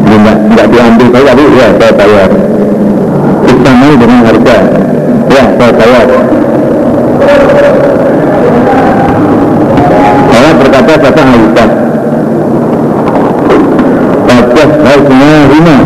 Tidak, 0.07 0.37
tidak 0.51 0.67
diambil 0.67 1.07
saya 1.15 1.25
tapi 1.31 1.45
ya 1.55 1.69
saya 1.79 1.93
bayar. 1.95 2.31
Istaman 3.47 3.93
dengan 4.03 4.21
harga 4.27 4.76
saya 5.57 5.73
bayar 5.73 6.07
Allah 10.37 10.53
berkata 10.61 10.93
kata 11.01 11.23
Aisyah 11.25 11.71
Wajah 14.27 14.71
harusnya 14.85 15.33
lima 15.49 15.77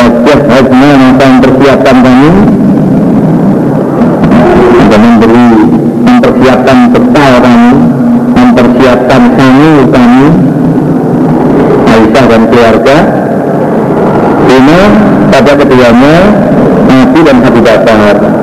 Wajah 0.00 0.40
harusnya 0.48 0.90
maka 0.96 1.24
mempersiapkan 1.28 1.96
kami. 2.00 2.30
Dan 4.90 5.00
memberi 5.04 5.50
Mempersiapkan 6.00 6.78
bekal 6.96 7.32
kami. 7.44 7.72
Mempersiapkan 8.32 9.22
kami 9.36 9.70
kami. 9.92 10.24
Aisyah 11.84 12.24
dan 12.32 12.42
keluarga. 12.48 12.96
Lima 14.50 14.80
pada 15.30 15.52
keduanya 15.54 16.16
Nabi 16.90 17.20
dan 17.22 17.38
Abu 17.46 17.60
Bakar 17.62 18.39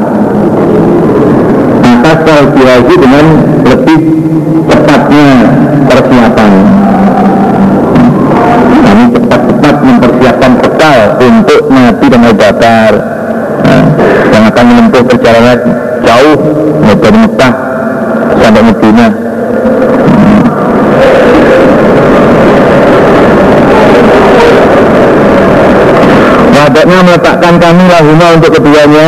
Secara 2.38 2.86
dengan 2.86 3.26
lebih 3.66 3.98
cepatnya 4.70 5.28
persiapan. 5.90 6.52
Kami 8.86 9.04
cepat-cepat 9.10 9.76
mempersiapkan 9.82 10.52
bekal 10.62 11.00
untuk 11.18 11.66
Nabi 11.74 12.06
dan 12.14 12.22
Bakar 12.38 12.94
nah, 13.66 13.84
yang 14.30 14.44
akan 14.54 14.66
menempuh 14.70 15.02
perjalanan 15.10 15.58
jauh 16.06 16.38
dari 17.02 17.18
Mekah 17.26 17.54
sampai 18.38 18.62
Medina 18.70 19.08
Wadaknya 26.54 27.00
meletakkan 27.02 27.54
kami 27.58 27.84
lahuma 27.90 28.28
untuk 28.38 28.52
keduanya 28.62 29.08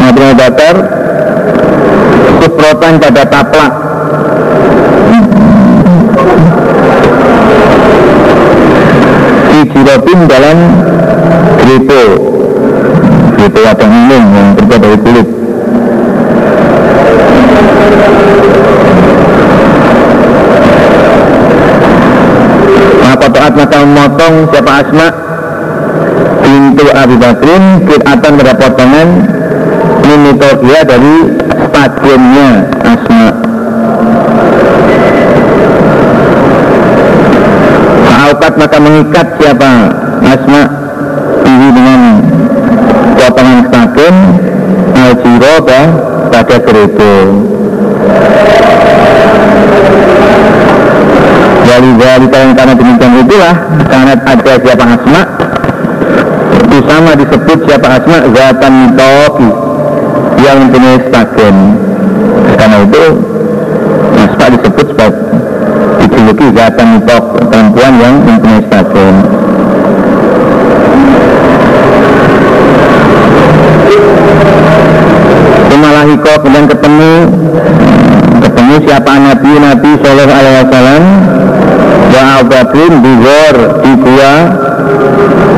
Nabi 0.00 0.32
Bakar 0.32 1.01
Suprotan 2.62 2.94
pada 2.94 3.26
taplak. 3.26 3.72
Jirobin 9.66 10.20
dalam 10.30 10.58
gripo. 11.58 12.02
Gripo 13.34 13.60
atau 13.66 13.86
minum 13.90 14.22
yang 14.30 14.48
terbuat 14.54 14.78
dari 14.78 14.98
kulit. 15.02 15.28
Maka 23.02 23.26
taat 23.26 23.52
maka 23.58 23.78
memotong 23.82 24.34
siapa 24.54 24.72
asma? 24.86 25.08
Pintu 26.46 26.86
Abu 26.94 27.18
Bakrin 27.18 27.90
kiratan 27.90 28.32
pada 28.38 28.54
potongan 28.54 29.08
dia 30.62 30.80
dari 30.86 31.16
spationnya 31.82 32.62
asma 32.86 33.26
Alkat 38.22 38.54
maka 38.54 38.78
mengikat 38.78 39.26
siapa? 39.34 39.72
Asma. 40.22 40.62
Ini 41.42 41.68
dengan 41.74 42.00
potongan 43.18 43.58
stakin 43.66 44.14
Al-Jiro 44.94 45.54
pada 46.30 46.56
geredo 46.62 47.14
Dari 51.66 51.90
dari 51.98 52.26
karena 52.30 52.74
demikian 52.78 53.12
itulah 53.26 53.56
Karena 53.90 54.14
ada 54.22 54.54
siapa 54.62 54.84
Asma. 54.86 55.22
Itu 56.62 56.78
sama 56.86 57.10
disebut 57.18 57.58
siapa 57.66 57.86
Asma 57.90 58.18
Zatan 58.30 58.74
Toki 58.94 59.72
Yang 60.42 60.56
mempunyai 60.66 60.98
stakin 61.06 61.56
Karena 62.58 62.76
itu 62.82 63.04
Asma 64.22 64.46
disebut 64.58 64.86
sebagai 64.90 65.22
dijuluki 66.02 66.46
zatan 66.54 67.02
Tok 67.06 67.24
perempuan 67.46 67.92
yang 68.02 68.14
mempunyai 68.26 68.62
stasiun 68.66 69.16
Sumalahiko 75.70 76.32
kemudian 76.42 76.66
ketemu 76.68 77.12
ketemu 78.42 78.74
siapa? 78.86 79.12
Nabi 79.18 79.50
Nabi 79.58 79.90
Sallallahu 79.98 80.38
Alaihi 80.38 80.58
Wasallam. 80.62 81.02
Wa 82.12 82.22
Abadin 82.44 82.92
di 83.00 83.12
di 83.82 83.92
gua 84.04 84.32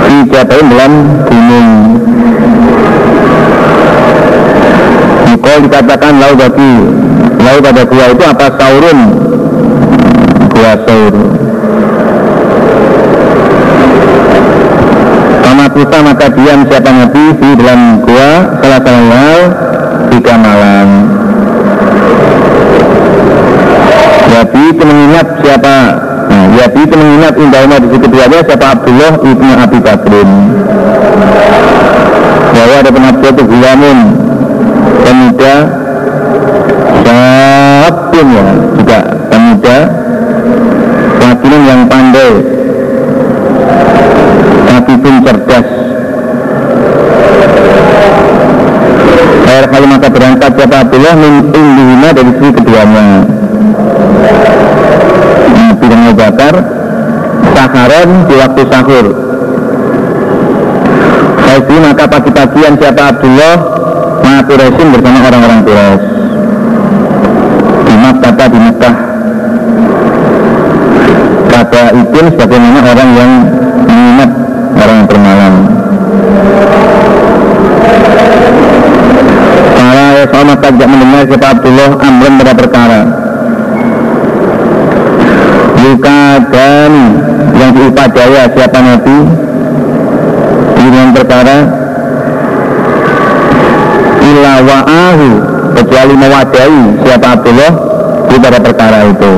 di 0.07 0.17
Jatain 0.31 0.67
dalam 0.71 0.93
gunung 1.27 1.69
Nikol 5.45 5.69
dikatakan 5.69 6.17
lau 6.17 6.33
bagi 6.41 6.73
lau 7.37 7.57
pada 7.61 7.85
gua 7.85 8.05
itu 8.17 8.25
apa 8.25 8.47
saurun. 8.57 8.99
Gua 10.49 10.73
saur. 10.89 11.15
Pamakuta 15.45 15.99
maka 16.01 16.33
diam 16.33 16.65
siapa 16.65 16.89
Nabi 16.89 17.25
di 17.37 17.49
dalam 17.61 18.01
gua 18.09 18.57
salah 18.57 18.81
salah 18.89 19.37
tiga 20.17 20.35
malam. 20.41 20.89
Yabi 24.33 24.63
itu 24.73 24.83
mengingat 24.89 25.29
siapa 25.45 25.77
nah, 26.25 26.45
Yabi 26.57 26.81
itu 26.89 26.95
mengingat 26.97 27.35
indahnya 27.37 27.77
di 27.85 27.89
situ 27.93 28.09
keduanya 28.09 28.41
siapa 28.49 28.67
Abdullah 28.81 29.13
ibnu 29.21 29.53
Abi 29.61 29.79
Bakrin. 29.85 30.31
Bahwa 32.49 32.75
ada 32.81 32.89
penafsir 32.89 33.29
itu 33.29 33.43
Gulamun 33.45 34.24
pemuda 35.05 35.55
Sabun 38.15 38.31
ya 38.31 38.47
juga 38.79 38.99
pemuda 39.27 39.79
Laki 41.25 41.49
yang 41.51 41.83
pandai. 41.91 42.33
Tapi 44.71 44.95
pun 45.03 45.15
cerdas. 45.25 45.67
Air 49.51 49.67
kali 49.73 49.87
maka 49.89 50.09
berangkat 50.13 50.51
siapa 50.55 50.77
Abdullah 50.85 51.15
Min 51.19 51.35
indihina 51.51 52.09
dari 52.15 52.33
sisi 52.39 52.51
keduanya. 52.55 53.07
Nabi 55.55 55.85
dan 55.91 56.01
Bakar 56.15 56.55
Saharan 57.57 58.09
di 58.31 58.35
waktu 58.39 58.63
sahur. 58.71 59.07
Jadi 61.45 61.77
maka 61.83 62.05
pagi-pagian 62.07 62.73
siapa 62.79 63.03
Abdullah 63.11 63.84
Maha 64.25 64.41
Quraisyin 64.49 64.89
bersama 64.89 65.19
orang-orang 65.21 65.61
Quraisy. 65.69 66.03
Di 67.85 67.95
Makkah 68.01 68.49
di 68.49 68.59
Mekah 68.59 68.97
kata 71.55 71.95
ibn 71.95 72.25
sebagaimana 72.35 72.79
orang 72.83 73.11
yang 73.15 73.33
menginap 73.87 74.31
orang 74.75 74.97
yang 74.99 75.09
bermalam. 75.09 75.55
Para 79.79 80.07
ya 80.19 80.25
sama 80.35 80.55
tidak 80.59 80.89
mendengar 80.91 81.23
siapa 81.31 81.47
Abdullah 81.55 81.91
amran 82.03 82.35
pada 82.43 82.53
perkara. 82.59 83.01
Luka 85.85 86.23
dan 86.51 86.93
yang 87.55 87.71
diupadaya 87.77 88.43
siapa 88.51 88.79
Nabi. 88.83 89.19
Dengan 90.75 91.17
perkara 91.17 91.84
Ila 94.35 94.55
wa'ahu 94.67 95.29
kecuali 95.79 96.15
mewadai 96.19 96.79
siapa 97.07 97.27
Abdullah 97.39 97.73
di 98.27 98.37
pada 98.43 98.59
perkara 98.59 98.99
itu. 99.07 99.33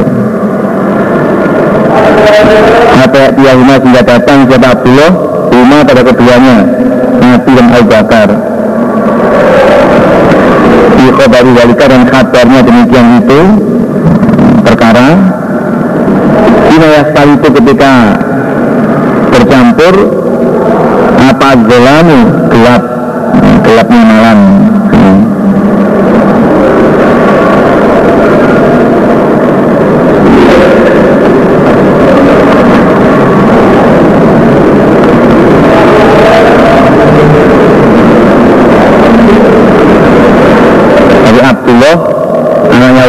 Apa 2.96 3.22
Huma 3.36 3.74
sehingga 3.76 4.02
datang 4.02 4.48
siapa 4.48 4.68
Abdullah 4.72 5.10
Huma 5.52 5.78
pada 5.84 6.00
keduanya 6.00 6.56
Nabi 7.20 7.50
dan 7.52 7.66
Abu 7.76 7.88
Bakar. 7.92 8.28
Di 10.96 11.06
walika 11.52 11.86
dan 11.86 12.02
kabarnya 12.08 12.60
demikian 12.64 13.06
itu 13.20 13.40
Perkara. 14.64 15.36
Sekali 17.16 17.32
itu 17.40 17.48
ketika 17.48 17.92
Bercampur 19.32 19.94
Apa 21.16 21.48
zolamu 21.64 22.20
gelap 22.52 22.82
Gelapnya 23.64 24.02
malam 24.04 24.65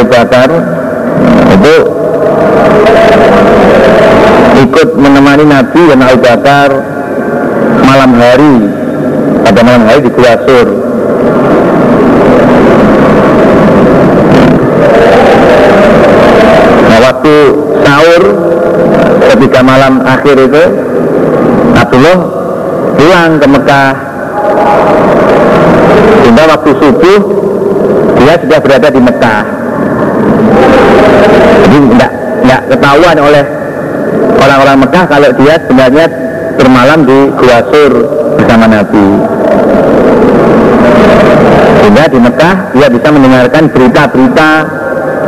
Bakar 0.06 0.48
itu 1.58 1.76
ikut 4.68 4.88
menemani 4.98 5.44
Nabi 5.46 5.82
dan 5.90 6.00
Abu 6.06 6.18
Bakar 6.22 6.70
malam 7.82 8.10
hari. 8.14 8.56
Pada 9.48 9.60
malam 9.64 9.82
hari 9.88 10.00
di 10.04 10.10
Gua 10.12 10.34
Sur. 10.44 10.68
Nah 16.84 16.98
waktu 17.00 17.34
sahur 17.80 18.22
ketika 19.32 19.60
malam 19.64 20.04
akhir 20.04 20.36
itu 20.36 20.64
Abdullah 21.80 22.18
pulang 23.00 23.32
ke 23.40 23.46
Mekah. 23.48 23.92
Sehingga 26.22 26.44
waktu 26.44 26.70
subuh 26.76 27.20
dia 28.20 28.34
sudah 28.36 28.58
berada 28.60 28.88
di 28.92 29.00
Mekah 29.00 29.57
jadi 31.68 31.86
tidak 31.94 32.10
tidak 32.40 32.60
ketahuan 32.72 33.16
oleh 33.20 33.44
orang-orang 34.40 34.76
Mekah 34.88 35.04
kalau 35.04 35.30
dia 35.36 35.54
sebenarnya 35.68 36.06
bermalam 36.56 37.00
di 37.04 37.18
Gua 37.36 37.58
Sur 37.68 37.92
bersama 38.40 38.64
Nabi. 38.66 39.06
Sehingga 41.78 42.04
di 42.08 42.18
Mekah 42.18 42.54
dia 42.72 42.88
bisa 42.88 43.08
mendengarkan 43.12 43.64
berita-berita 43.68 44.50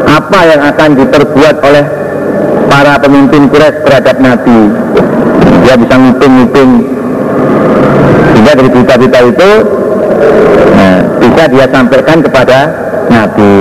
apa 0.08 0.40
yang 0.48 0.60
akan 0.64 0.90
diperbuat 0.96 1.56
oleh 1.60 1.84
para 2.66 2.94
pemimpin 2.98 3.46
Quraisy 3.52 3.84
terhadap 3.84 4.16
Nabi. 4.18 4.60
Dia 5.68 5.74
bisa 5.76 5.94
ngitung-ngitung 5.94 7.00
sehingga 8.32 8.52
dari 8.56 8.68
berita-berita 8.72 9.18
itu 9.28 9.50
nah, 10.74 10.98
bisa 11.20 11.42
dia 11.52 11.66
sampaikan 11.68 12.18
kepada 12.24 12.58
Nabi 13.12 13.54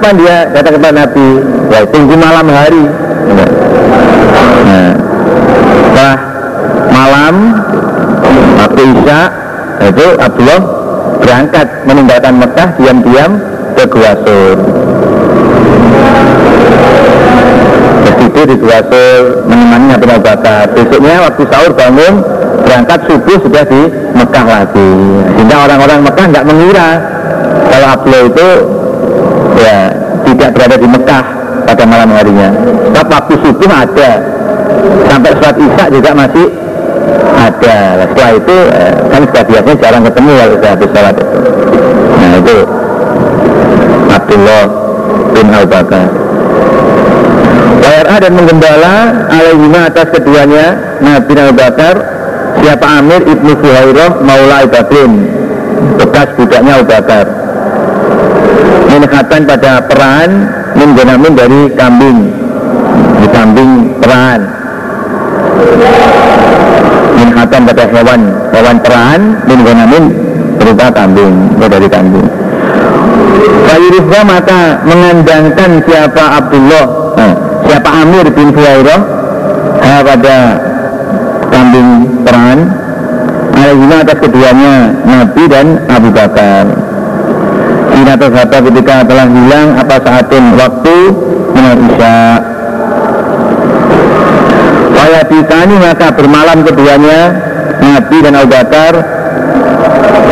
kapan 0.00 0.16
dia 0.16 0.48
datang 0.56 0.80
kepada 0.80 0.96
Nabi? 0.96 1.28
Ya 1.68 1.84
tunggu 1.92 2.16
malam 2.16 2.46
hari. 2.48 2.84
Nah, 4.64 4.92
setelah 5.76 6.16
malam 6.88 7.34
waktu 8.56 8.80
Isya 8.96 9.20
itu 9.92 10.06
Abdullah 10.16 10.60
berangkat 11.20 11.66
meninggalkan 11.84 12.32
Mekah 12.40 12.68
diam-diam 12.80 13.30
ke 13.76 13.84
Gua 13.92 14.12
Sur. 14.24 14.56
Begitu 18.08 18.40
di 18.48 18.54
Gua 18.56 18.80
Sur 18.80 19.20
menemani 19.52 19.84
Nabi 20.00 20.04
Abu 20.16 20.24
Bakar. 20.24 20.64
Besoknya 20.72 21.28
waktu 21.28 21.42
sahur 21.44 21.72
bangun 21.76 22.24
berangkat 22.64 23.04
subuh 23.04 23.36
sudah 23.36 23.68
di 23.68 23.82
Mekah 24.16 24.46
lagi. 24.48 24.92
Sehingga 25.36 25.56
orang-orang 25.68 26.08
Mekah 26.08 26.24
nggak 26.32 26.46
mengira 26.48 26.88
kalau 27.68 27.88
Abdullah 28.00 28.24
itu 28.32 28.48
ya 29.60 29.89
tidak 30.34 30.50
berada 30.54 30.76
di 30.78 30.88
Mekah 30.88 31.24
pada 31.66 31.84
malam 31.86 32.10
harinya. 32.14 32.50
Sebab 32.90 33.06
waktu 33.10 33.34
subuh 33.42 33.70
ada. 33.70 34.10
Sampai 35.10 35.30
sholat 35.38 35.56
isya 35.58 35.84
juga 35.90 36.10
masih 36.14 36.46
ada. 37.34 37.76
Nah, 37.98 38.06
setelah 38.06 38.32
itu 38.38 38.56
eh, 38.70 38.94
kan 39.10 39.20
sudah 39.26 39.74
jarang 39.78 40.02
ketemu 40.06 40.30
kalau 40.38 40.52
sudah 40.54 40.70
habis 40.70 40.88
sholat 40.94 41.14
itu. 41.18 41.38
Nah 42.20 42.32
itu 42.36 42.56
Abdullah 44.10 44.64
bin 45.34 45.46
Al 45.50 45.66
Bakar. 45.66 46.08
WRA 47.80 48.16
dan 48.20 48.32
menggembala 48.36 48.96
alaihima 49.32 49.80
atas 49.88 50.06
keduanya 50.12 50.66
Nabi 51.00 51.32
Al 51.40 51.54
Bakar 51.56 51.94
siapa 52.60 52.86
Amir 53.00 53.24
ibnu 53.24 53.56
Fuhairah 53.56 54.20
Maula 54.20 54.68
Ibadin 54.68 55.12
bekas 55.96 56.28
budaknya 56.36 56.76
Al 56.76 56.84
minhatan 58.90 59.46
pada 59.46 59.72
peran 59.86 60.30
min 60.74 60.90
dari 61.38 61.62
kambing. 61.78 62.18
Di 63.22 63.26
kambing 63.30 63.70
peran. 64.02 64.40
Minhatan 67.14 67.60
pada 67.68 67.84
hewan 67.86 68.20
hewan 68.50 68.76
peran 68.82 69.20
min 69.46 70.04
berupa 70.58 70.86
kambing 70.90 71.34
dari 71.56 71.86
kambing. 71.86 72.26
Fayurifwa 73.70 74.20
mata 74.26 74.82
mengandangkan 74.82 75.70
siapa 75.86 76.24
Abdullah 76.42 76.84
eh, 77.22 77.34
siapa 77.70 77.88
Amir 78.02 78.26
bin 78.34 78.50
Fuwairah 78.50 79.00
eh, 79.78 80.00
pada 80.02 80.36
kambing 81.54 81.88
peran. 82.26 82.58
Alaihima 83.50 84.00
atas 84.00 84.16
keduanya 84.24 84.74
Nabi 85.04 85.44
dan 85.44 85.84
Abu 85.84 86.08
Bakar 86.16 86.79
Ina 88.00 88.16
terhata 88.16 88.64
ketika 88.64 89.04
telah 89.04 89.28
hilang 89.28 89.76
apa 89.76 89.96
saatin 90.00 90.56
waktu? 90.56 90.96
Minal 91.52 91.76
isya. 91.84 92.20
Wayabitani 94.96 95.76
maka 95.76 96.08
bermalam 96.16 96.64
keduanya 96.64 97.20
Nabi 97.80 98.16
dan 98.24 98.40
Abu 98.40 98.48
Bakar 98.48 98.92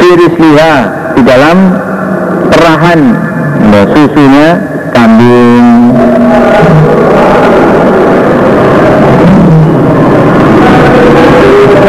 Firis 0.01 0.35
liha 0.41 0.75
di 1.13 1.23
dalam 1.29 1.57
perahan. 2.49 3.01
Susunya 3.93 4.49
kambing. 4.97 5.93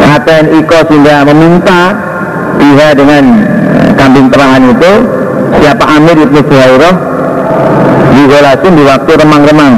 Aten 0.09 0.45
Iko 0.59 0.79
sehingga 0.91 1.23
meminta 1.23 1.95
Biha 2.59 2.91
dengan 2.91 3.23
eh, 3.47 3.89
kambing 3.95 4.27
perahan 4.27 4.75
itu 4.75 5.18
siapa 5.57 5.85
Amir 5.97 6.17
Ibnu 6.21 6.39
Buhairah 6.45 6.93
di 8.13 8.21
Golasin 8.29 8.73
di 8.77 8.83
waktu 8.85 9.11
remang-remang. 9.17 9.73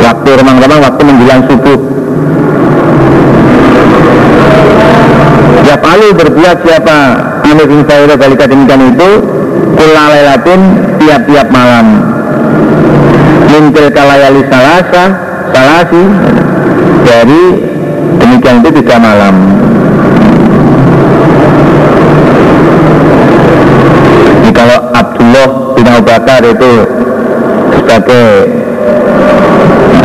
Waktu 0.00 0.30
remang-remang 0.38 0.80
waktu 0.86 1.02
menjelang 1.02 1.42
subuh. 1.50 1.80
Lalu 6.00 6.16
berbuat 6.16 6.64
siapa 6.64 6.96
Amir 7.44 7.68
bin 7.68 7.84
Buhairah 7.84 8.16
balika 8.16 8.48
demikian 8.48 8.96
itu 8.96 9.10
Kulalailatin 9.76 10.60
tiap-tiap 10.96 11.52
malam. 11.52 12.00
Mintil 13.52 13.92
kalayali 13.92 14.40
salasa 14.48 15.04
Salasi 15.52 16.04
Dari 17.04 17.44
demikian 18.16 18.64
itu 18.64 18.80
tiga 18.80 18.96
malam 18.96 19.59
Abdullah 24.58 25.48
bin 25.78 25.86
Abu 25.86 26.02
Bakar 26.04 26.42
itu 26.42 26.72
sebagai 27.76 28.26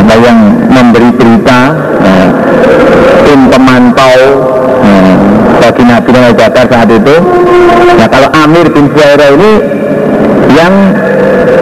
apa 0.06 0.14
yang 0.22 0.38
memberi 0.70 1.10
berita 1.18 1.60
nah, 1.74 2.28
tim 3.26 3.40
pemantau 3.50 4.18
nah, 4.82 5.14
bagi 5.58 5.82
Nabi 5.82 6.08
bin 6.08 6.22
Abu 6.22 6.36
Bakar 6.38 6.64
saat 6.70 6.88
itu 6.88 7.16
nah 7.98 8.06
kalau 8.06 8.28
Amir 8.32 8.66
bin 8.70 8.86
Fuaira 8.94 9.34
ini 9.34 9.52
yang 10.54 10.74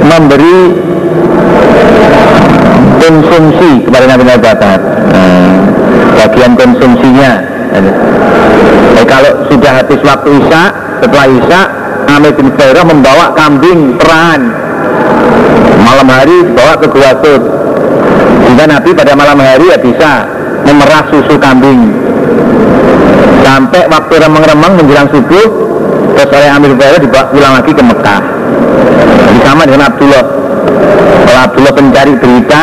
memberi 0.04 0.58
konsumsi 3.00 3.84
kepada 3.88 4.04
Nabi 4.12 4.22
Abu 4.28 4.42
Bakar 4.44 4.78
nah, 5.08 5.54
bagian 6.24 6.52
konsumsinya. 6.56 7.32
Nah, 7.74 9.04
kalau 9.04 9.32
sudah 9.50 9.82
habis 9.82 10.00
waktu 10.06 10.30
Isya 10.40 10.62
setelah 11.02 11.26
Isya 11.26 11.60
Amir 12.14 12.30
bin 12.38 12.48
Fairah 12.54 12.86
membawa 12.86 13.34
kambing 13.34 13.98
peran. 13.98 14.54
Malam 15.82 16.08
hari 16.08 16.46
bawa 16.54 16.78
ke 16.78 16.86
Gua 16.86 17.10
Sur 17.18 17.42
sehingga 18.44 18.70
Nabi 18.70 18.94
pada 18.94 19.18
malam 19.18 19.38
hari 19.42 19.66
ya 19.66 19.78
bisa 19.82 20.30
memerah 20.62 21.10
susu 21.10 21.34
kambing. 21.42 21.90
Sampai 23.42 23.90
waktu 23.90 24.14
remeng-remeng 24.14 24.78
menjelang 24.78 25.10
subuh 25.10 25.46
terus 26.14 26.30
oleh 26.30 26.48
Amir 26.54 26.70
bin 26.74 26.78
Fairah 26.78 27.00
dibawa 27.02 27.24
pulang 27.34 27.52
lagi 27.58 27.72
ke 27.74 27.82
Mekah. 27.82 28.22
Jadi 29.26 29.38
sama 29.42 29.62
dengan 29.66 29.82
Abdullah. 29.90 30.24
Kalau 31.24 31.40
Abdullah 31.50 31.74
pencari 31.74 32.12
berita 32.14 32.62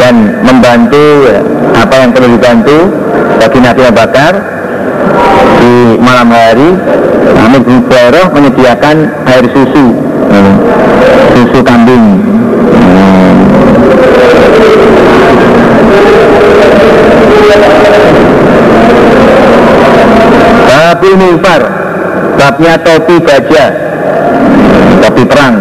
dan 0.00 0.14
membantu 0.40 1.28
apa 1.76 1.94
yang 2.00 2.10
perlu 2.16 2.28
dibantu 2.32 2.78
bagi 3.44 3.58
Nabi 3.60 3.80
Abu 3.84 3.94
Bakar 3.94 4.53
di 5.60 5.96
malam 6.00 6.28
hari 6.30 6.70
Amir 7.44 7.62
bin 7.64 7.78
Fuairoh 7.88 8.26
menyediakan 8.32 8.96
air 9.28 9.44
susu. 9.52 9.86
Susu 11.34 11.60
kambing. 11.64 12.04
Hmm. 12.72 13.36
Babul 20.64 21.36
Babnya 22.34 22.74
topi 22.82 23.16
gajah 23.22 23.70
Topi 25.00 25.22
perang 25.26 25.54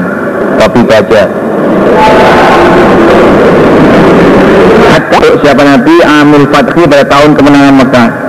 Topi 0.58 0.82
Hatta 4.94 5.20
siapa 5.42 5.62
Nabi 5.64 5.96
Amil 6.06 6.46
Fathi 6.54 6.82
pada 6.86 7.06
tahun 7.08 7.34
kemenangan 7.34 7.76
Mekah 7.82 8.23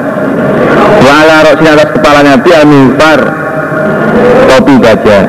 Wala 1.14 1.46
rosin 1.46 1.70
atas 1.70 1.94
kepala 1.94 2.20
Nabi 2.26 2.50
Amil 2.58 2.98
Far 2.98 3.20
Topi 4.50 4.74
gajah. 4.82 5.24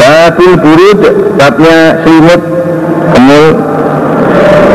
Babul 0.00 0.52
Burud 0.64 1.00
Babnya 1.36 2.00
selimut 2.00 2.42
Kemul 3.12 3.46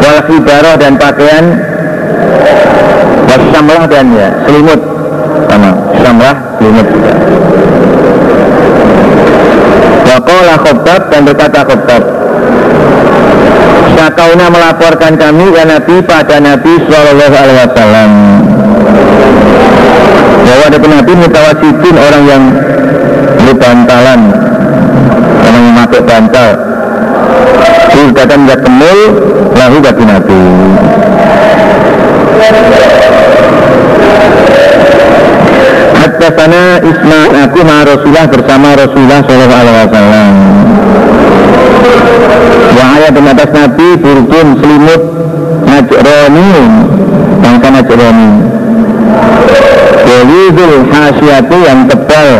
Wal 0.05 0.19
khibarah 0.29 0.75
dan 0.77 1.01
pakaian 1.01 1.45
Wasamlah 3.27 3.83
dan 3.89 4.05
ya 4.13 4.29
selimut. 4.45 4.81
Sama 5.49 5.69
samlah 6.05 6.35
selimut 6.61 6.87
juga. 6.93 7.13
Waqala 10.05 10.55
khobbab 10.61 11.01
dan 11.09 11.21
berkata 11.25 11.59
khobbab 11.65 12.03
Syakauna 14.17 14.49
melaporkan 14.49 15.13
kami 15.13 15.53
ya 15.53 15.61
Nabi 15.61 16.01
pada 16.01 16.41
Nabi 16.41 16.73
Sallallahu 16.89 17.35
Alaihi 17.37 17.59
Wasallam. 17.69 18.11
Bahwa 20.41 20.63
ada 20.73 20.77
Nabi 20.81 21.11
mutawassidin 21.21 21.95
orang 22.01 22.23
yang 22.25 22.43
berbantalan 23.45 24.19
orang 25.37 25.53
yang 25.53 25.65
memakai 25.69 26.01
bantal. 26.01 26.49
Surgatan 27.93 28.49
tidak 28.49 28.59
kemul 28.65 28.99
lahu 29.53 29.77
bagi 29.85 30.03
Nabi. 30.09 30.41
Hatta 35.93 36.27
sana 36.33 36.63
Isma 36.81 37.21
aku 37.45 37.59
ma 37.61 37.77
Rasulullah 37.85 38.25
bersama 38.25 38.67
Rasulullah 38.81 39.21
Sallallahu 39.29 39.61
Alaihi 39.61 39.89
Wasallam. 39.93 40.33
Dan 43.07 43.23
atas 43.23 43.49
Nabi 43.55 43.87
burdun 44.03 44.47
selimut 44.59 45.01
najroni 45.63 46.51
bangsa 47.39 47.67
najroni. 47.71 48.31
Walidul 50.07 50.77
hasyatu 50.91 51.57
yang 51.63 51.79
tebal 51.87 52.31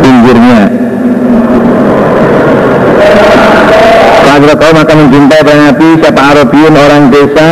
pinggirnya. 0.00 0.62
Kalau 4.22 4.56
kau 4.56 4.72
maka 4.72 4.92
mencintai 4.96 5.42
pada 5.44 5.60
Nabi 5.70 5.88
siapa 6.00 6.22
Arabiun 6.32 6.72
orang 6.72 7.02
desa 7.12 7.48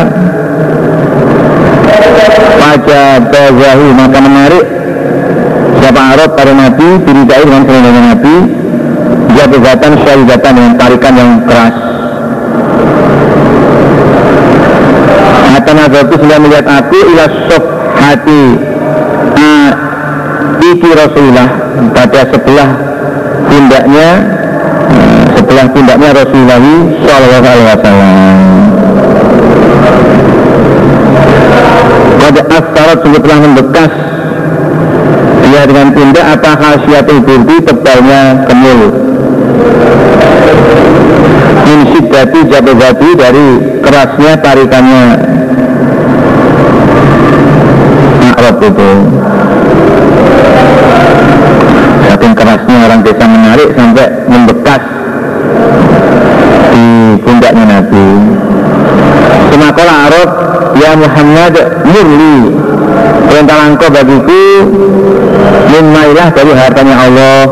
Wajah 2.61 3.29
bazahu 3.29 3.87
maka 3.99 4.19
menarik 4.23 4.65
siapa 5.83 6.01
Arab 6.17 6.31
pada 6.39 6.53
Nabi 6.57 6.89
diridai 7.05 7.43
dengan 7.45 7.63
selendangnya 7.69 8.03
Nabi 8.15 8.60
dia 9.35 9.47
begatan 9.47 9.93
syarigatan 10.05 10.53
dengan 10.57 10.73
tarikan 10.77 11.15
yang 11.17 11.31
keras. 11.49 11.75
Hatta 15.51 15.73
nazarku 15.75 16.15
sudah 16.19 16.39
melihat 16.41 16.67
aku 16.67 16.97
ila 17.15 17.25
sof 17.49 17.65
hati 17.99 18.43
Iki 20.61 20.91
Rasulullah. 20.93 21.49
Pada 21.97 22.21
sebelah 22.29 22.71
tindaknya 23.49 24.09
sebelah 25.39 25.67
tindaknya 25.73 26.09
Rasulullah 26.13 26.61
Sallallahu 27.01 27.47
Alaihi 27.49 27.69
Wasallam. 27.73 28.37
Pada 32.21 32.41
astarat 32.47 32.99
sungguh 33.03 33.23
telah 33.25 33.39
membekas 33.41 33.91
dengan 35.67 35.93
tindak 35.93 36.27
apa 36.39 36.53
khasiatul 36.57 37.21
burdi 37.25 37.57
tebalnya 37.65 38.47
kemul 38.49 38.81
min 41.71 41.81
siddati 41.95 42.41
jabazati 42.51 43.11
dari 43.15 43.47
kerasnya 43.79 44.33
tarikannya. 44.43 45.05
Arab 48.35 48.57
itu. 48.59 48.91
Saking 52.11 52.33
kerasnya 52.35 52.77
orang 52.91 53.01
desa 53.07 53.25
menarik 53.29 53.69
sampai 53.79 54.07
membekas 54.27 54.83
di 56.75 56.87
pundaknya 57.23 57.65
Nabi. 57.71 58.09
Semakola 59.51 59.95
Arab 60.11 60.29
Ya 60.71 60.95
Muhammad 60.95 61.55
murli 61.83 62.55
Perintah 63.27 63.59
engkau 63.67 63.91
bagiku 63.91 64.43
Mimmailah 65.71 66.29
dari 66.35 66.53
hartanya 66.55 66.97
Allah. 66.99 67.43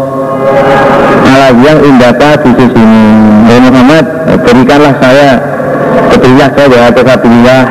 Alah 1.28 1.52
yang 1.60 1.78
indaka 1.84 2.40
di 2.42 2.52
sini. 2.56 3.04
Ya 3.48 3.56
Muhammad 3.64 4.04
berikanlah 4.44 4.92
saya 5.00 5.40
Berilah 6.28 6.50
saya 6.52 6.66
dari 6.68 6.82
harta 6.84 7.02
sabilillah 7.08 7.62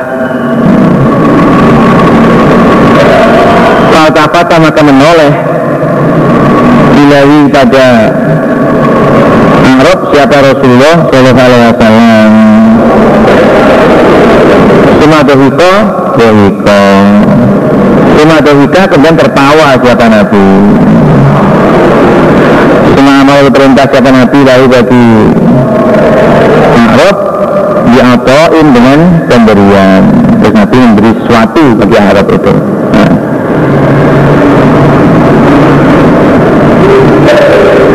Faltafata 3.93 4.55
maka 4.57 4.81
menoleh. 4.81 5.33
Ilahi 6.97 7.39
pada 7.53 7.87
Arab 9.77 9.99
siapa 10.09 10.37
Rasulullah 10.41 10.95
Sallallahu 11.05 11.37
Alaihi 11.37 11.69
Wasallam. 11.69 12.31
Cuma 14.97 15.17
dohiko 15.21 15.73
Dohiko 16.17 16.81
Cuma 18.47 18.63
dohika 18.63 18.87
kemudian 18.87 19.19
tertawa 19.19 19.75
siapa 19.75 20.07
Nabi 20.07 20.47
Cuma 22.95 23.19
mau 23.27 23.43
perintah 23.51 23.83
siapa 23.91 24.07
Nabi 24.07 24.39
lalu 24.39 24.65
bagi 24.71 25.07
Arab 26.79 27.15
diatoin 27.91 28.67
dengan 28.71 28.99
pemberian. 29.27 30.01
Terus 30.39 30.53
Nabi 30.55 30.75
memberi 30.79 31.11
sesuatu 31.19 31.63
bagi 31.75 31.97
Arab 31.99 32.25
itu. 32.31 32.53
Nah. 32.95 33.11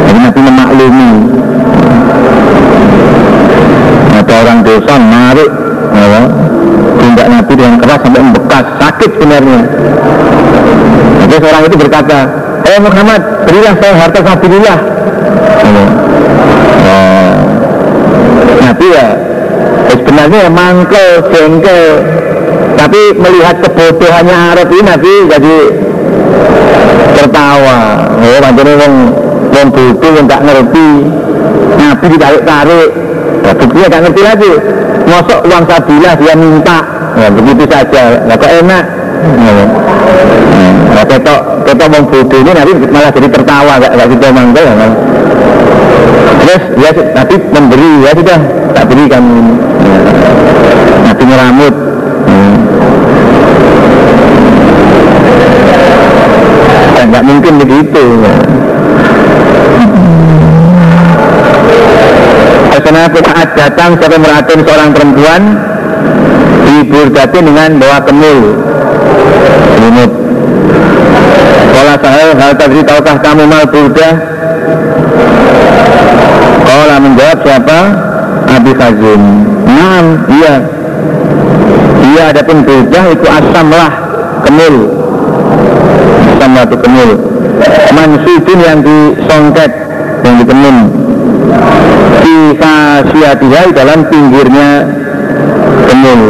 Jadi 0.05 0.19
Nabi 0.21 0.41
memaklumi. 0.53 1.13
Ada 4.21 4.33
orang 4.37 4.59
dosa 4.69 4.93
menarik 5.01 5.51
ya, 5.97 6.23
tindak 7.01 7.27
Nabi 7.33 7.53
dengan 7.57 7.75
keras 7.81 8.01
sampai 8.05 8.21
membekas 8.53 8.67
sakit 8.77 9.11
sebenarnya. 9.17 9.61
Jadi 11.25 11.35
seorang 11.41 11.63
itu 11.65 11.77
berkata 11.81 12.19
eh 12.69 12.79
Muhammad 12.81 13.21
berilah 13.49 13.75
saya 13.81 13.93
harta 13.97 14.21
sabilillah. 14.21 14.79
Ya. 15.63 15.85
oh. 16.93 17.33
Nabi 18.61 18.87
ya 18.93 19.09
eh, 19.89 19.97
sebenarnya 19.97 20.39
ya 20.45 20.51
mangkel, 20.53 21.11
jengkel. 21.33 21.85
Tapi 22.77 23.01
melihat 23.15 23.57
kebodohannya 23.63 24.37
Arab 24.37 24.69
ini 24.75 24.83
Nabi 24.85 25.13
jadi 25.31 25.57
tertawa. 27.17 27.81
Oh 28.13 28.39
macamnya 28.43 28.75
wong 28.85 28.95
wong 29.53 29.69
bodoh 29.73 30.11
yang 30.13 30.27
gak 30.29 30.43
ngerti. 30.45 30.91
Nabi 31.73 32.05
ditarik-tarik 32.15 32.89
ya, 33.43 33.53
buktinya 33.55 33.87
gak 33.91 34.03
ngerti 34.07 34.23
lagi 34.23 34.53
masuk 35.03 35.39
uang 35.51 35.65
sabilah 35.67 36.15
dia 36.17 36.35
minta 36.39 36.79
ya 37.19 37.29
begitu 37.29 37.65
saja 37.69 38.03
nah 38.25 38.37
kok 38.39 38.51
enak 38.51 38.85
ya. 39.37 39.53
nah 40.95 41.05
ketok 41.05 41.41
ketok 41.67 41.89
wong 41.93 42.05
bodoh 42.09 42.39
ini 42.39 42.51
nanti 42.55 42.73
malah 42.89 43.11
jadi 43.13 43.29
tertawa 43.29 43.73
gak, 43.83 43.93
gak 43.99 44.07
gitu 44.09 44.27
mangga 44.31 44.63
ya 44.63 44.75
terus 46.43 46.63
ya 46.79 46.91
nanti 47.15 47.35
memberi 47.51 47.91
ya 48.07 48.11
sudah 48.15 48.41
tak 48.73 48.85
berikan 48.89 49.23
ya. 49.23 49.43
nanti 51.07 51.23
ngeramut 51.27 51.75
ya. 51.75 51.91
nggak 57.03 57.25
mungkin 57.29 57.55
begitu. 57.61 58.05
Kenapa 62.83 63.19
datang 63.57 63.97
siapa 64.01 64.17
merhatiin 64.17 64.61
seorang 64.65 64.91
perempuan 64.91 65.43
diburdati 66.65 67.39
dengan 67.43 67.71
bawa 67.77 67.99
kemul 68.05 68.39
selimut 69.77 70.13
Kalau 71.73 71.95
saya 71.99 72.27
hal 72.37 72.53
tadi 72.55 72.79
tahukah 72.85 73.17
kamu 73.19 73.45
mal 73.49 73.65
burda 73.67 74.11
Kala 76.63 76.97
menjawab 77.05 77.39
siapa? 77.45 77.79
Abi 78.49 78.73
Khazim. 78.73 79.23
Naam, 79.69 80.07
iya. 80.29 80.55
Iya 82.03 82.23
adapun 82.33 82.65
bejah 82.65 83.13
itu 83.13 83.27
asam 83.29 83.67
lah, 83.73 83.91
kemul. 84.45 84.77
Asam 86.33 86.51
lah 86.57 86.65
itu 86.65 86.77
kemul. 86.81 87.11
Mansudin 87.93 88.59
yang 88.65 88.79
disongket, 88.81 89.73
yang 90.25 90.35
ditemun. 90.41 91.02
Di 92.23 92.37
khasiatihai 92.55 93.69
dalam 93.75 94.07
pinggirnya 94.07 94.71
kemul. 95.91 96.23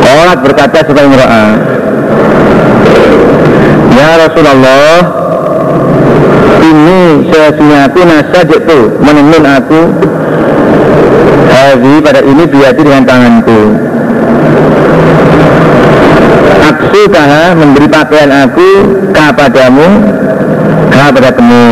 Kolat 0.00 0.38
berkata 0.40 0.78
sebagai 0.82 1.10
merah. 1.12 1.52
Ya 4.00 4.10
Rasulullah, 4.16 5.20
ini 6.60 7.00
sesungguhnya 7.28 7.78
aku 7.88 8.00
nasaj 8.04 8.48
itu 8.48 8.78
menemun 9.00 9.44
aku 9.44 9.80
Hazi 11.50 11.94
pada 12.00 12.20
ini 12.22 12.44
biati 12.46 12.80
dengan 12.84 13.02
tanganku 13.04 13.60
Aksu 16.70 17.02
kaha 17.10 17.58
memberi 17.58 17.88
pakaian 17.90 18.30
aku 18.46 18.68
kepadamu 19.10 19.86
pada 21.10 21.30
kamu 21.34 21.66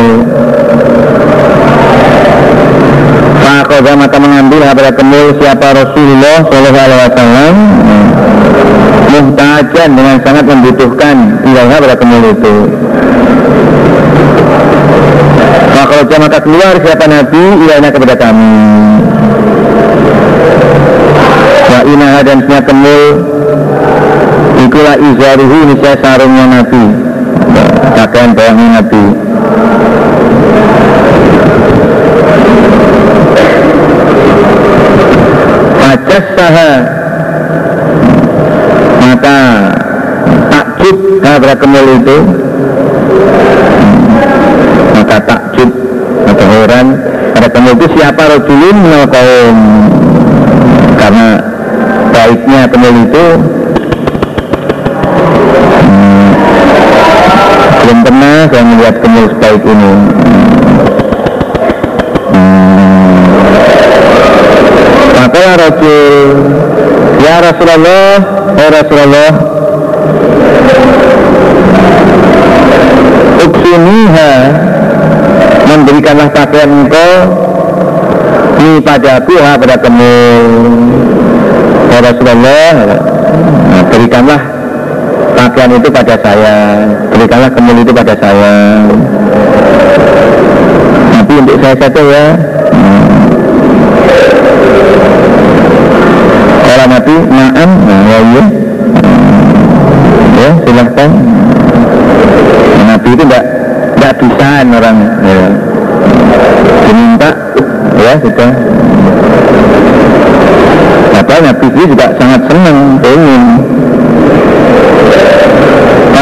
Fakodah 3.49 3.95
maka 3.97 4.17
mengambil 4.21 4.61
pada 4.61 4.91
kamu 4.93 5.41
siapa 5.41 5.67
Rasulullah 5.73 6.37
Sallallahu 6.45 6.85
Alaihi 6.85 7.01
Wasallam. 7.09 7.55
Muhtajan 9.09 9.89
dengan 9.97 10.15
sangat 10.21 10.45
membutuhkan 10.45 11.15
ilahnya 11.41 11.77
pada 11.81 11.95
kamu 11.97 12.15
itu. 12.29 12.55
Maka 15.73 16.17
maka 16.21 16.37
keluar 16.45 16.73
siapa 16.77 17.05
Nabi? 17.09 17.43
Ilahnya 17.65 17.89
kepada 17.89 18.15
kami. 18.19 18.53
Wa 21.73 21.79
inaha 21.89 22.19
dan 22.21 22.37
semua 22.45 22.61
kemul 22.61 23.03
ikulah 24.67 24.95
izaruhu 24.99 25.57
nisya 25.73 25.93
sarungnya 26.03 26.45
Nabi 26.45 27.08
pakaian 27.95 28.31
bawahnya 28.35 28.65
Nabi 28.79 29.03
Fajas 35.79 36.25
saha. 36.37 36.73
Maka 39.01 39.37
takjub 40.53 40.97
pada 41.25 41.55
kemul 41.57 41.87
itu. 41.97 42.17
Maka 44.93 45.17
takjub 45.25 45.69
atau 46.29 46.45
heran. 46.45 46.87
Pada 47.33 47.47
kemul 47.49 47.73
itu 47.73 47.87
siapa 47.97 48.21
rojulin 48.37 48.77
karena 50.99 51.27
baiknya 52.13 52.61
kemul 52.69 52.95
itu 53.09 53.25
belum 57.89 58.05
pernah 58.05 58.45
saya 58.53 58.63
melihat 58.69 58.95
kemul 59.01 59.25
sebaik 59.33 59.65
ini. 59.65 59.93
Hmm, 62.29 63.17
maka 65.17 65.39
ya 65.41 65.53
Rasul 65.57 66.37
ya 67.17 67.35
Rasulullah 67.41 68.13
ya 68.61 68.67
Rasulullah. 68.69 69.31
Uksuniha 73.41 74.33
memberikanlah 75.65 76.29
pakaian 76.29 76.69
engkau 76.69 77.13
ini 78.61 78.85
padaku 78.85 79.33
ha 79.41 79.57
pada 79.57 79.81
kamu. 79.81 80.17
Ya 81.89 81.97
Rasulullah 82.05 82.73
berikanlah 83.89 84.58
pakaian 85.59 85.75
itu 85.75 85.91
pada 85.91 86.15
saya 86.23 86.55
berikanlah 87.11 87.51
kemul 87.51 87.83
itu 87.83 87.91
pada 87.91 88.15
saya. 88.15 88.79
Tapi 91.19 91.33
untuk 91.35 91.57
saya 91.59 91.75
saja 91.75 91.99
ya. 91.99 92.25
Kalau 96.63 96.85
Nabi 96.87 97.15
naam. 97.27 97.69
Nah 97.75 98.01
ya 98.07 98.19
iya. 98.23 98.43
Ya 100.39 100.49
silahkan 100.63 101.09
Nabi 102.87 103.09
itu 103.19 103.23
tidak 103.27 103.43
tidak 103.99 104.13
bisa 104.15 104.51
orang 104.63 104.97
ya. 105.27 105.43
diminta 106.87 107.31
ya 107.99 108.13
sudah. 108.23 108.51
Apa 111.19 111.33
Nabi 111.43 111.67
juga 111.67 112.05
sangat 112.15 112.41
senang 112.47 112.95
pengen 113.03 113.43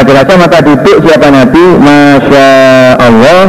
Rasa 0.08 0.40
maka 0.40 0.64
duduk 0.64 1.04
siapa 1.04 1.28
Nabi? 1.28 1.64
Masya 1.84 2.48
Allah 2.96 3.44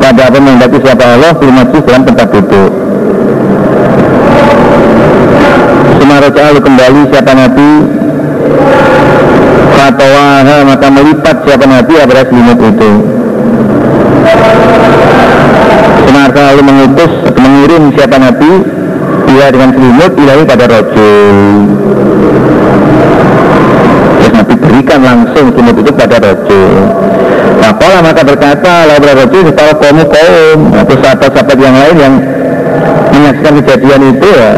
pada 0.00 0.32
apa 0.32 0.38
siapa 0.80 1.04
Allah? 1.04 1.32
Belum 1.36 1.60
dalam 1.60 2.02
tempat 2.08 2.28
duduk. 2.32 2.72
Sumaraja 6.00 6.56
kembali 6.56 7.00
siapa 7.12 7.32
Nabi? 7.36 7.70
Fatawaha 9.76 10.56
maka 10.64 10.86
melipat 10.88 11.36
siapa 11.44 11.64
Nabi 11.68 11.92
pada 12.00 12.22
selimut 12.32 12.58
itu. 12.64 12.90
Semarka 16.08 16.40
lalu 16.48 16.62
mengutus 16.64 17.12
mengirim 17.36 17.82
siapa 17.92 18.16
Nabi? 18.16 18.52
Ia 19.36 19.46
dengan 19.52 19.70
selimut 19.76 20.12
ilahi 20.16 20.42
pada 20.48 20.64
rojul 20.64 21.36
Terus 24.74 24.82
Nabi 24.82 24.90
berikan 24.90 25.00
langsung 25.06 25.46
selimut 25.54 25.76
itu 25.78 25.92
pada 25.94 26.16
rojul 26.18 26.74
Nah 27.62 27.70
pola 27.78 27.98
maka 28.02 28.22
berkata 28.26 28.74
lalu 28.90 29.06
rojul 29.22 29.42
setelah 29.46 29.74
kaum 29.78 29.98
kaum. 30.02 30.58
Atau 30.74 30.96
sahabat-sahabat 30.98 31.58
yang 31.62 31.76
lain 31.78 31.96
yang 32.02 32.14
menyaksikan 33.14 33.54
kejadian 33.62 34.02
itu 34.10 34.28
ya 34.34 34.50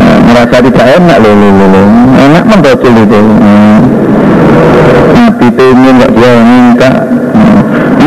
nah, 0.00 0.18
merasa 0.24 0.56
tidak 0.64 0.86
enak 0.96 1.16
loh, 1.20 1.32
loh, 1.36 1.52
loh, 1.68 1.88
enak 2.16 2.44
membaca 2.48 2.88
itu. 2.88 3.20
Hmm. 3.20 3.80
Nabi 5.12 5.46
pengen 5.52 5.94
nggak 6.00 6.12
dia 6.16 6.32
minta 6.40 6.90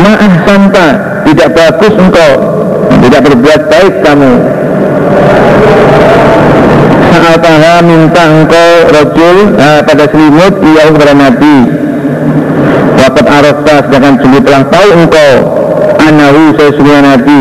maaf 0.02 0.34
santa 0.42 0.86
tidak 1.22 1.48
bagus 1.54 1.94
engkau 1.94 2.32
tidak 3.06 3.20
berbuat 3.30 3.60
baik 3.70 3.94
kamu 4.02 4.32
saat 7.18 7.40
taha 7.42 7.74
minta 7.82 8.22
engkau 8.30 8.70
rojul 8.94 9.36
nah, 9.58 9.80
pada 9.82 10.04
selimut 10.06 10.54
ia 10.62 10.82
kepada 10.90 11.14
Nabi 11.14 11.56
Wakat 12.98 13.26
arafta 13.30 13.74
sedangkan 13.86 14.14
sungguh 14.22 14.42
telah 14.42 14.62
tahu 14.66 14.88
engkau 14.94 15.32
anahu 16.02 16.42
sesungguhnya 16.58 17.02
Nabi 17.14 17.40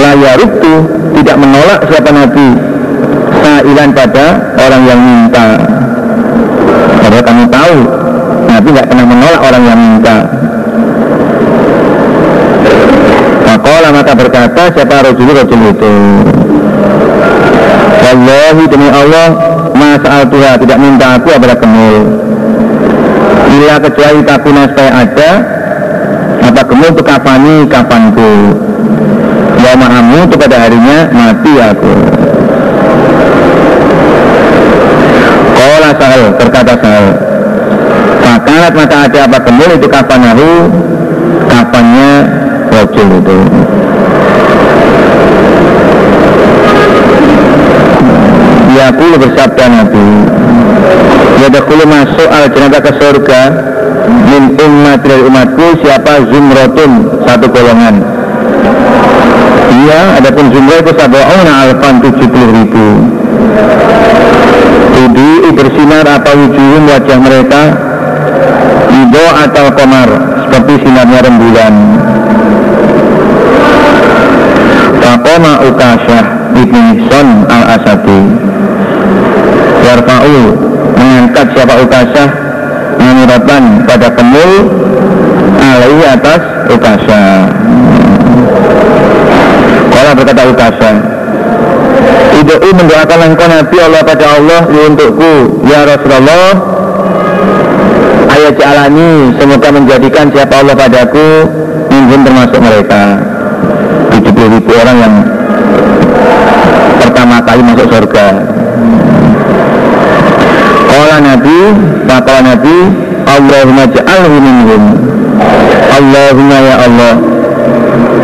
layaruktu 0.00 0.72
tidak 1.20 1.36
menolak 1.40 1.80
siapa 1.88 2.10
Nabi 2.12 2.48
sa'ilan 3.40 3.88
pada 3.94 4.26
orang 4.58 4.82
yang 4.84 5.00
minta. 5.00 5.46
Padahal 7.00 7.24
kamu 7.24 7.44
tahu 7.46 7.76
Nabi 8.46 8.68
tidak 8.74 8.86
pernah 8.90 9.06
menolak 9.06 9.40
orang 9.40 9.62
yang 9.64 9.78
minta. 9.78 10.16
Makola 13.46 13.88
maka 13.94 14.12
berkata 14.12 14.62
siapa 14.74 14.94
rojul 15.06 15.30
rojul 15.32 15.60
itu 15.72 15.94
Wallahi 18.06 18.70
demi 18.70 18.86
Allah 18.86 19.28
Masa'al 19.74 20.30
Tuhan 20.30 20.62
tidak 20.62 20.78
minta 20.78 21.18
aku 21.18 21.26
adalah 21.34 21.58
kemul 21.58 22.22
Bila 23.50 23.74
kecuali 23.82 24.20
takuna 24.22 24.62
supaya 24.70 24.90
ada 25.02 25.30
Apa 26.46 26.62
kemul 26.70 26.94
untuk 26.94 27.02
kafani 27.02 27.66
kafanku 27.66 28.62
Ya 29.58 29.74
mahamu 29.74 30.30
itu 30.30 30.38
pada 30.38 30.62
harinya 30.62 31.10
mati 31.10 31.58
aku. 31.58 31.92
Kola 35.58 35.90
sahal 35.98 36.22
berkata 36.38 36.72
sahal 36.78 37.06
Fakalat 38.22 38.72
maka 38.78 38.96
ada 39.10 39.18
apa 39.26 39.38
kemul 39.42 39.70
itu 39.74 39.86
kafanahu 39.90 40.50
Kafannya 41.50 42.12
rojul 42.70 43.08
itu 43.18 43.65
Ya 48.86 48.94
aku 48.94 49.18
bersabda 49.18 49.66
Nabi. 49.66 50.08
Ya 51.42 51.50
dahulu 51.50 51.90
masuk 51.90 52.28
al 52.30 52.46
jenazah 52.54 52.78
ke 52.86 52.92
surga. 53.02 53.42
Min 54.06 54.54
umat 54.54 55.02
dari 55.02 55.26
umatku 55.26 55.82
siapa? 55.82 56.22
Zumrotun 56.30 57.18
Satu 57.26 57.50
golongan. 57.50 57.98
Iya, 59.74 60.22
adapun 60.22 60.54
jumlah 60.54 60.86
itu 60.86 60.92
sab'una 61.02 61.52
alfan 61.66 61.98
tujuh 61.98 62.30
puluh 62.30 62.50
ribu. 62.62 62.86
Tudi 64.94 65.50
bersinar 65.50 66.06
apa 66.06 66.30
wujuhum 66.38 66.86
wajah 66.86 67.18
mereka? 67.18 67.62
Ido 68.86 69.26
atau 69.50 69.66
komar 69.74 70.10
Seperti 70.46 70.86
sinarnya 70.86 71.26
rembulan. 71.26 71.74
Fakoma 75.02 75.66
Ukasyah 75.74 76.54
ibni 76.54 77.02
Son 77.10 77.50
al-Asadi 77.50 78.54
Warfa'u 79.86 80.38
mengangkat 80.98 81.46
siapa 81.54 81.74
Ukasyah 81.86 82.28
Menurutkan 82.98 83.62
pada 83.86 84.08
kemul 84.10 84.52
Alaihi 85.56 86.04
atas 86.10 86.42
Ukasyah. 86.66 87.38
Kala 89.94 90.10
berkata 90.18 90.42
Ukasyah 90.50 90.96
Idu'u 92.42 92.68
mendoakan 92.74 93.18
engkau 93.32 93.46
Nabi 93.46 93.76
Allah 93.78 94.02
pada 94.02 94.26
Allah 94.36 94.60
untukku 94.66 95.64
Ya 95.64 95.86
Rasulullah. 95.88 96.50
Ayat 98.26 98.60
alani 98.60 99.32
semoga 99.40 99.68
menjadikan 99.72 100.28
siapa 100.28 100.60
Allah 100.60 100.76
padaku 100.76 101.48
Mungkin 101.88 102.20
termasuk 102.26 102.60
mereka. 102.60 103.16
70 104.12 104.54
ribu 104.60 104.70
orang 104.76 104.96
yang 105.00 105.14
pertama 107.00 107.40
kali 107.40 107.62
masuk 107.64 107.86
surga 107.88 108.26
Kala 110.96 111.20
Nabi, 111.20 111.60
Bapak 112.08 112.40
Nabi 112.40 112.78
Allahumma 113.28 113.84
ja'alhu 113.84 114.36
minhum. 114.40 114.82
Allahumma 115.92 116.56
ya 116.56 116.76
Allah 116.88 117.14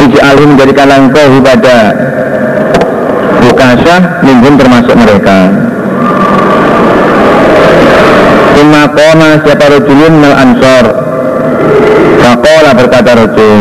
Ij'alhu 0.00 0.56
menjadikan 0.56 0.88
engkau 0.88 1.36
pada 1.44 1.92
Bukasah 3.44 4.24
minhum 4.24 4.56
termasuk 4.56 4.96
mereka. 4.96 5.52
Imma 8.56 8.88
koma 8.88 9.44
siapa 9.44 9.64
rojulun 9.68 10.12
mal 10.16 10.32
ansor 10.32 10.84
Fakola 12.24 12.72
berkata 12.72 13.20
rojul 13.20 13.60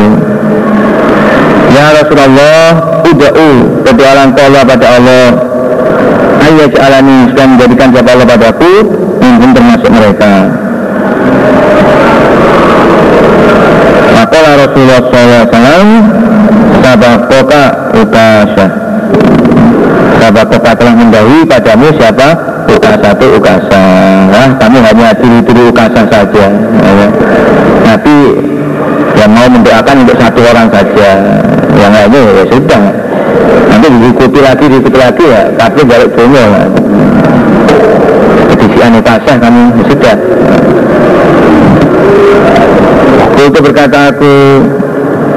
Ya 1.76 2.00
Rasulullah 2.00 3.04
Uda'u 3.12 3.50
berdoa 3.84 4.64
pada 4.64 4.88
Allah 4.96 5.51
Ayat 6.52 6.76
alani 6.84 7.32
sedang 7.32 7.56
menjadikan 7.56 7.88
siapa 7.96 8.10
Allah 8.12 8.28
padaku 8.28 8.74
Mungkin 9.24 9.50
termasuk 9.56 9.88
mereka. 9.88 10.34
Fakola 14.12 14.52
Rasulullah 14.60 15.02
SAW 15.08 15.90
Sabakoka 16.84 17.64
Ukasah 17.96 18.70
Sabakoka 20.20 20.72
telah 20.76 20.94
mendahului 21.00 21.48
padamu 21.48 21.88
siapa? 21.96 22.28
Ukasa 22.68 23.16
itu 23.16 23.28
Ukasa 23.40 23.84
Wah 24.36 24.52
kamu 24.60 24.78
hanya 24.84 25.16
ciri-ciri 25.16 25.64
Ukasa 25.72 26.04
saja 26.12 26.46
ya. 26.52 27.08
Tapi 27.88 28.16
yang 29.16 29.32
mau 29.32 29.48
mendoakan 29.48 29.96
untuk 30.04 30.18
satu 30.18 30.40
orang 30.42 30.68
saja. 30.74 31.10
Yang 31.78 31.92
lainnya 31.94 32.22
ya 32.26 32.44
sudah 32.50 32.84
nanti 33.70 33.88
diikuti 33.90 34.40
lagi 34.40 34.66
diikuti 34.68 34.98
lagi 34.98 35.26
ya. 35.26 35.44
Tapi 35.56 35.80
balik 35.86 36.12
dunia 36.16 36.44
ya. 36.44 36.64
edisi 38.52 38.78
kamu 39.40 39.62
ya 39.78 39.84
sudah. 39.90 40.18
Itu 43.42 43.60
berkata 43.60 44.14
aku 44.14 44.34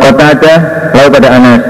kota 0.03 0.25
aja 0.37 0.55
lalu 0.93 1.09
pada 1.09 1.29
Anas. 1.41 1.63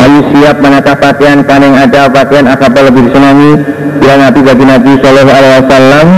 Lalu 0.00 0.20
siap 0.32 0.56
manakah 0.64 0.96
pakaian 0.96 1.44
kan 1.44 1.60
yang 1.60 1.76
ada 1.76 2.08
pakaian 2.08 2.48
akabah 2.48 2.88
lebih 2.88 3.04
disenangi 3.12 3.52
Ya 4.00 4.16
Nabi 4.16 4.40
bagi 4.40 4.64
Nabi 4.64 4.96
Sallallahu 4.96 5.28
Alaihi 5.28 5.54
Wasallam. 5.60 6.08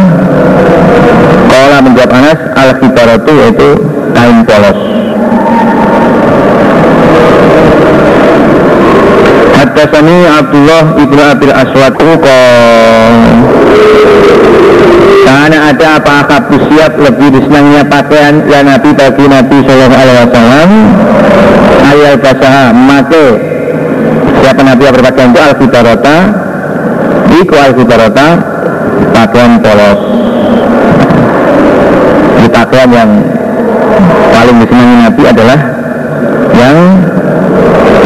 Kala 1.51 1.78
menjawab 1.82 2.12
Anas 2.14 2.39
al 2.55 2.70
itu 2.78 3.32
yaitu 3.43 3.69
kain 4.14 4.39
polos 4.47 4.91
Hadasani 9.83 10.15
Abdullah 10.31 10.95
ibnu 10.95 11.19
Abil 11.19 11.51
Aswad 11.51 11.99
Karena 15.27 15.59
ada 15.75 15.87
apa 15.99 16.13
akabu 16.23 16.55
siap 16.71 16.95
lebih 17.03 17.35
disenanginya 17.35 17.83
pakaian 17.91 18.47
ya 18.47 18.63
Nabi 18.63 18.95
bagi 18.95 19.27
Nabi 19.27 19.59
Sallallahu 19.67 19.99
Alaihi 19.99 20.19
Wasallam. 20.23 20.71
Ayat 21.83 22.15
basaha 22.23 22.71
make 22.71 23.27
siapa 24.39 24.63
Nabi 24.63 24.83
yang 24.87 24.95
berpakaian 25.03 25.31
itu? 25.35 25.41
Al-fitarota 25.51 26.17
iku 27.43 27.55
al-fitarota 27.59 28.27
pakaian 29.19 29.53
polos. 29.59 30.01
Di 32.39 32.47
pakaian 32.55 32.91
yang 32.95 33.11
paling 34.31 34.57
disenangi 34.63 34.97
Nabi 35.11 35.23
adalah 35.27 35.59
yang 36.55 36.79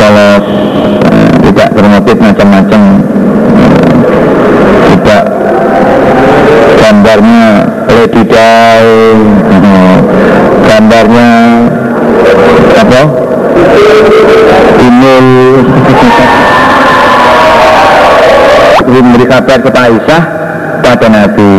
polos 0.01 0.66
tidak 1.57 1.73
bermotif 1.73 2.21
macam-macam. 2.21 3.01
Tidak 4.93 5.25
gambarnya 6.85 7.65
lady 7.89 8.23
day 8.29 9.17
gambarnya 10.69 11.33
apa? 12.77 13.03
Email. 14.85 15.29
Memberi 18.93 19.25
kabar 19.25 19.57
kepada 19.57 19.89
Aisyah 19.89 20.23
pada 20.85 21.09
Nabi. 21.09 21.57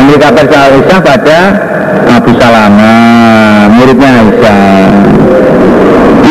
Memberi 0.00 0.16
kabar 0.16 0.42
kepada 0.48 0.72
Aisyah 0.72 0.98
pada 1.04 1.38
Abu 2.16 2.32
Salama 2.40 2.96
muridnya 3.76 4.24
Aisyah 4.24 5.03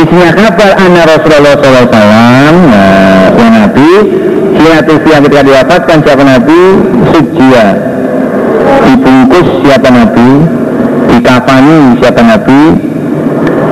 isinya 0.03 0.29
kabar 0.35 0.71
anak 0.75 1.03
Rasulullah 1.07 1.55
SAW 1.55 2.55
nah, 2.67 3.31
ya 3.31 3.47
Nabi 3.47 3.89
Sinatus 4.53 5.01
yang 5.09 5.21
ketika 5.27 5.43
diwafatkan 5.43 5.97
siapa 6.05 6.23
Nabi? 6.23 6.61
Sujia. 7.11 7.67
Dibungkus 8.85 9.47
siapa 9.65 9.89
Nabi? 9.91 10.29
Dikafani 11.09 11.99
siapa 11.99 12.21
Nabi? 12.21 12.61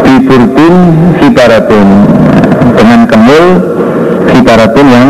Diburdin 0.03 0.75
fibaratun 1.21 1.87
dengan 2.75 2.99
kemul 3.07 3.45
fibaratun 4.27 4.87
yang 4.91 5.09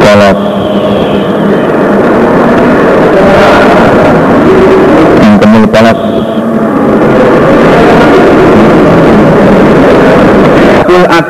polos 0.00 0.40
yang 5.20 5.34
kemul 5.42 5.64
polos 5.68 6.00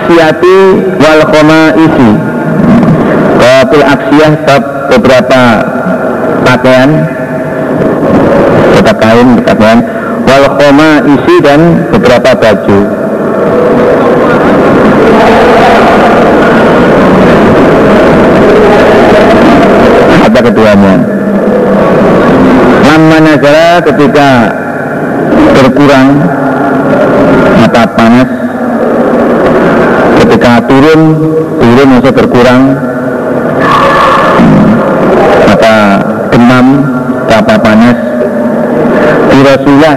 Kul 0.08 0.16
aksiati 0.16 0.58
wal 1.04 1.20
isi 1.84 2.10
Kul 3.68 3.84
aksiyah 3.84 4.32
beberapa 4.88 5.42
pakaian. 6.48 6.90
Beberapa 8.72 8.92
kain 9.04 9.28
pakaian. 9.44 9.78
Wal 10.24 10.44
isi 11.12 11.34
dan 11.44 11.60
beberapa 11.92 12.30
baju. 12.40 12.80
Apa 20.24 20.38
keduanya. 20.40 20.96
Lama 22.88 23.18
negara 23.20 23.84
ketika 23.84 24.28
berkurang 25.52 26.08
mata 27.60 27.84
panas 27.92 28.47
ketika 30.58 30.74
turun 30.74 31.00
turun 31.62 31.88
masih 31.94 32.12
berkurang. 32.12 32.62
Mata 35.46 35.76
demam 36.34 36.66
apa 37.30 37.54
panas. 37.62 37.98
Di 39.30 39.38
Rasulullah 39.46 39.96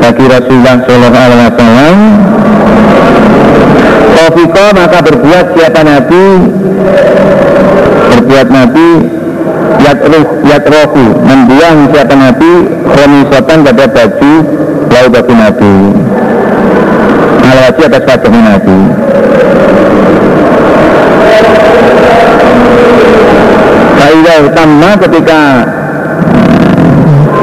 bagi 0.00 0.24
Rasulullah 0.28 0.76
Shallallahu 0.84 1.16
Alaihi 1.16 1.48
Wasallam 1.48 1.96
Tofiko 4.12 4.64
maka 4.76 4.98
berbuat 5.00 5.44
siapa 5.56 5.80
Nabi? 5.80 6.24
Berbuat 8.12 8.48
Nabi 8.52 8.88
yatruh 9.80 10.24
yatrohu 10.44 11.04
membuang 11.24 11.78
siapa 11.96 12.12
Nabi? 12.12 12.52
Khomisotan 12.92 13.58
pada 13.64 13.84
baju 13.88 14.32
lalu 14.92 15.08
bagi 15.08 15.34
Nabi 15.38 15.99
alawati 17.60 17.82
atas 17.84 18.02
wajah 18.08 18.40
Nabi 18.40 18.76
Kaidah 24.00 24.38
utama 24.48 24.90
ketika 24.96 25.40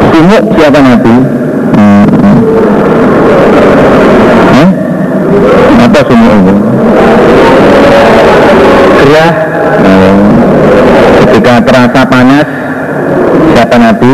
sumuk 0.10 0.44
siapa 0.58 0.80
Nabi? 0.82 1.16
Hmm. 1.78 2.06
Eh? 4.58 4.70
Apa 5.86 6.00
sumuk 6.10 6.34
itu? 6.34 6.56
Gerah 8.98 9.34
hmm. 9.86 10.18
Ketika 11.22 11.54
terasa 11.62 12.02
panas 12.10 12.48
Siapa 13.54 13.76
Nabi? 13.78 14.14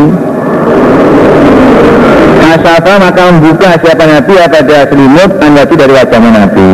Kasyafa 2.54 3.02
maka 3.02 3.34
membuka 3.34 3.66
siapa 3.82 4.06
Nabi 4.06 4.38
pada 4.38 4.86
selimut 4.86 5.32
anwati 5.42 5.74
dari 5.74 5.90
wajahnya 5.90 6.30
Nabi. 6.38 6.70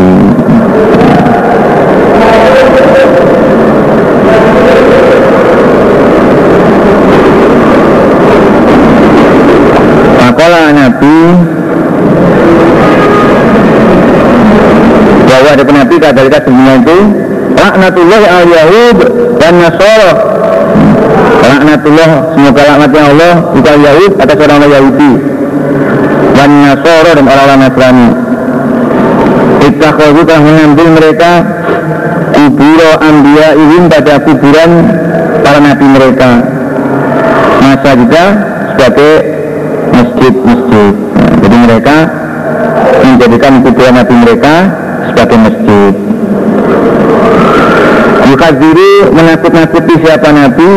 Makola 10.19 10.61
Nabi 10.76 11.18
bahwa 15.31 15.49
ada 15.56 15.64
Nabi 15.64 15.95
kadalika 15.95 16.39
semuanya 16.43 16.76
itu 16.84 16.97
laknatullah 17.56 18.22
al 18.27 18.47
Yahud 18.51 18.97
dan 19.39 19.53
Nasara 19.64 20.11
laknatullah 21.39 22.10
semoga 22.35 22.61
laknatnya 22.68 23.01
Allah 23.15 23.34
bukan 23.56 23.77
Yahud 23.80 24.11
atas 24.19 24.35
orang-orang 24.43 24.76
Yahudi 24.76 25.39
dan 26.40 26.64
Nasoro 26.64 27.11
dan 27.20 27.26
orang-orang 27.28 27.60
Nasrani. 27.68 28.10
Ittakhadu 29.60 30.24
telah 30.24 30.40
mengambil 30.40 30.88
mereka 30.95 31.32
kuburo 32.32 32.91
ambia 33.03 33.60
ihim 33.60 33.91
pada 33.91 34.24
kuburan 34.24 34.72
para 35.44 35.60
nabi 35.60 35.84
mereka. 35.84 36.32
Masa 37.60 37.91
juga 37.99 38.24
sebagai 38.72 39.14
masjid-masjid 39.91 40.94
jadi 41.44 41.57
mereka 41.60 41.95
menjadikan 43.03 43.53
kuburan 43.60 43.94
nabi 43.99 44.16
mereka 44.24 44.53
sebagai 45.11 45.38
masjid. 45.44 45.94
Yukadziru 48.32 49.11
menakut-nakuti 49.11 49.94
siapa 50.07 50.32
nabi? 50.32 50.72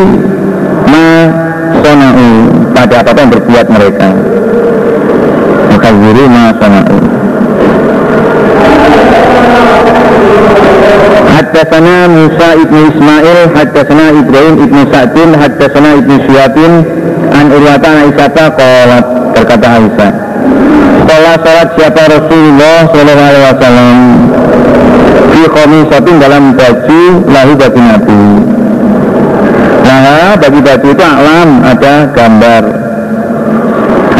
Ma 0.91 1.07
sona'u. 1.79 2.29
Pada 2.73 2.99
apa-apa 2.99 3.19
yang 3.23 3.31
berbuat 3.31 3.67
mereka 3.71 4.32
yukadziru 5.83 6.23
ma 6.31 6.45
sona'u 6.59 6.97
Haddatsana 11.33 12.07
Musa 12.07 12.49
ibnu 12.61 12.79
Ismail, 12.93 13.39
haddatsana 13.57 14.05
Ibrahim 14.15 14.55
ibnu 14.63 14.81
Sa'din, 14.93 15.29
haddatsana 15.33 15.89
ibnu 15.99 16.15
Syuatin, 16.29 16.73
an 17.33 17.45
Urwata 17.51 17.89
Aisyata 18.05 18.53
qalat 18.53 19.05
berkata 19.33 19.67
Aisyah. 19.81 20.11
Setelah 21.03 21.35
salat 21.41 21.69
siapa 21.77 22.01
Rasulullah 22.09 22.77
Shallallahu 22.89 23.27
Alaihi 23.27 23.45
Wasallam 23.49 23.97
di 25.33 25.43
komisatin 25.49 26.15
dalam 26.21 26.43
baju 26.53 27.01
lahu 27.27 27.51
bagi 27.57 27.81
Nabi. 27.81 28.21
Nah, 29.83 30.31
bagi 30.37 30.59
baju 30.63 30.87
itu 30.89 31.03
alam 31.03 31.49
ada 31.65 31.93
gambar, 32.13 32.63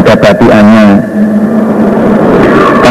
ada 0.01 0.13
batiannya. 0.17 0.87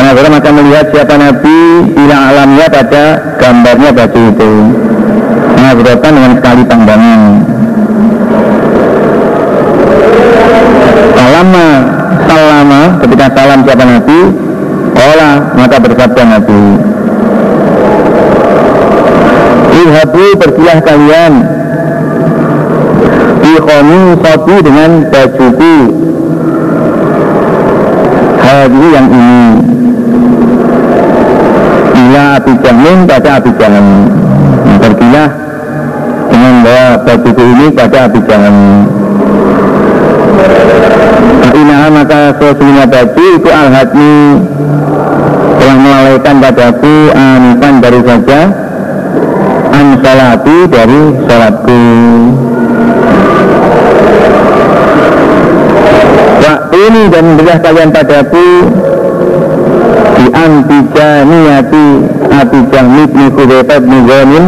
Kalau 0.02 0.28
maka 0.34 0.50
melihat 0.50 0.86
siapa 0.90 1.14
Nabi 1.14 1.58
bila 1.94 2.16
alamnya 2.34 2.66
pada 2.66 3.04
gambarnya 3.38 3.90
baju 3.94 4.20
itu. 4.34 4.52
Berdepan 5.72 6.12
dengan 6.12 6.32
sekali 6.36 6.62
pandangan. 6.68 7.20
Salama, 11.16 11.68
salama 12.28 12.82
ketika 13.00 13.26
salam 13.32 13.60
siapa 13.64 13.84
Nabi, 13.88 14.18
olah 14.92 15.34
maka 15.56 15.76
bersabda 15.80 16.22
Nabi. 16.28 16.62
Ilhabu 19.72 20.26
bersilah 20.38 20.78
kalian 20.84 21.32
Ikhoni 23.42 24.02
satu 24.22 24.54
dengan 24.62 24.90
bajuku 25.10 25.76
Hadi 28.38 28.86
yang 28.94 29.08
ini 29.10 29.71
Bila 32.12 32.36
api 32.36 32.52
jamin 32.60 33.08
pada 33.08 33.40
jamin 33.40 33.86
nah, 34.68 34.76
Pergilah 34.84 35.28
dengan 36.28 36.54
bawa 36.60 36.88
bajuku 37.08 37.40
ini 37.40 37.66
pada 37.72 38.04
api 38.04 38.20
jamin 38.28 38.84
Nah, 41.72 41.88
maka 41.88 42.36
sesungguhnya 42.36 42.84
baju 42.84 43.24
itu 43.40 43.48
al-hadmi 43.48 44.44
telah 45.56 45.76
melalaikan 45.80 46.36
padaku 46.36 46.94
anifan 47.16 47.74
baru 47.80 48.00
saja 48.04 48.40
an 49.72 49.86
salati 50.04 50.58
dari 50.68 51.00
salatku. 51.24 51.80
Waktu 56.44 56.76
ini 56.76 57.02
dan 57.08 57.24
berilah 57.40 57.58
kalian 57.64 57.88
padaku 57.88 58.46
di 60.42 60.48
antijaniyati 60.50 61.86
Abijah 62.34 62.86
ibn 63.06 63.20
Khudaifah 63.30 63.78
bin 63.78 63.98
Ghanim 64.10 64.46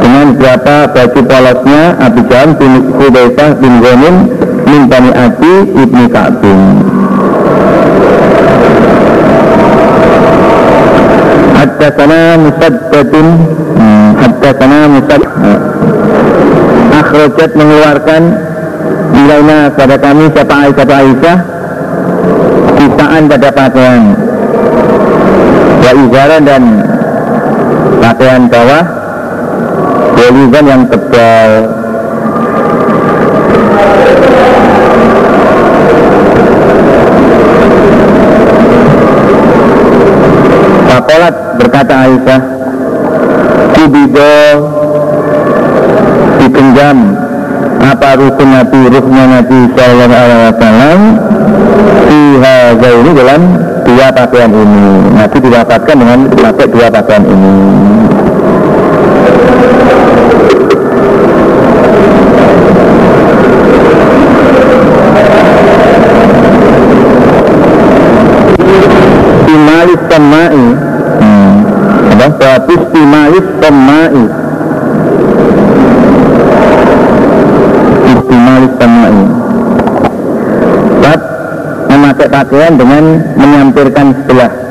dengan 0.00 0.26
berapa 0.36 0.76
baju 0.92 1.20
polosnya 1.24 1.82
Abijah 2.04 2.52
bin 2.60 2.72
Khudaifah 2.92 3.50
bin 3.64 3.72
Ghanim 3.80 4.16
min 4.68 4.82
Bani 4.92 5.10
Abi 5.16 5.54
ibni 5.72 6.04
Ka'bin. 6.12 6.60
Musaddadun 11.80 13.28
hmm, 13.80 14.08
Haddatsana 14.20 14.80
Musad 14.84 15.22
Akhrajat 16.92 17.50
mengeluarkan 17.56 18.22
Ilaina 19.16 19.72
pada 19.72 19.96
kami 19.96 20.28
siapa 20.28 20.54
Aisyah 20.68 20.86
Aisyah 20.92 21.36
Kisaan 22.76 23.22
pada 23.32 23.48
pakaian 23.48 24.19
Wa 25.90 25.98
izaran 25.98 26.46
dan 26.46 26.62
Pakaian 27.98 28.46
bawah. 28.46 28.84
Bolizan 30.14 30.64
yang 30.70 30.82
tebal. 30.86 31.50
Fakolat 40.86 41.34
berkata 41.58 41.94
Aisyah 42.06 42.40
Kubido 43.74 44.34
Dikenjam 46.38 46.98
Apa 47.82 48.14
rukun 48.14 48.48
Nabi 48.54 48.80
Ruhnya 48.90 49.24
Nabi 49.42 49.58
Sallallahu 49.74 50.22
Alaihi 50.22 50.46
Wasallam 50.54 51.00
Fiha 52.06 52.56
ini 52.78 53.10
dalam 53.16 53.42
dua 53.90 54.06
pakaian 54.14 54.50
ini 54.54 54.86
Nabi 55.18 55.36
diwafatkan 55.42 55.96
dengan 55.98 56.18
pakai 56.30 56.66
dua 56.70 56.86
pakaian 56.94 57.26
ini 57.26 57.54
istimalis 69.50 70.00
samai 70.06 70.54
hmm. 70.54 71.54
apa? 72.14 72.26
Bab 72.38 72.64
istimalis 72.70 73.46
samai 73.58 74.14
istimalis 78.06 78.72
samai 78.78 79.14
Bab 81.02 81.20
memakai 81.90 82.28
pakaian 82.40 82.72
dengan 82.80 83.04
menyampirkan 83.36 84.16
sebelah 84.16 84.69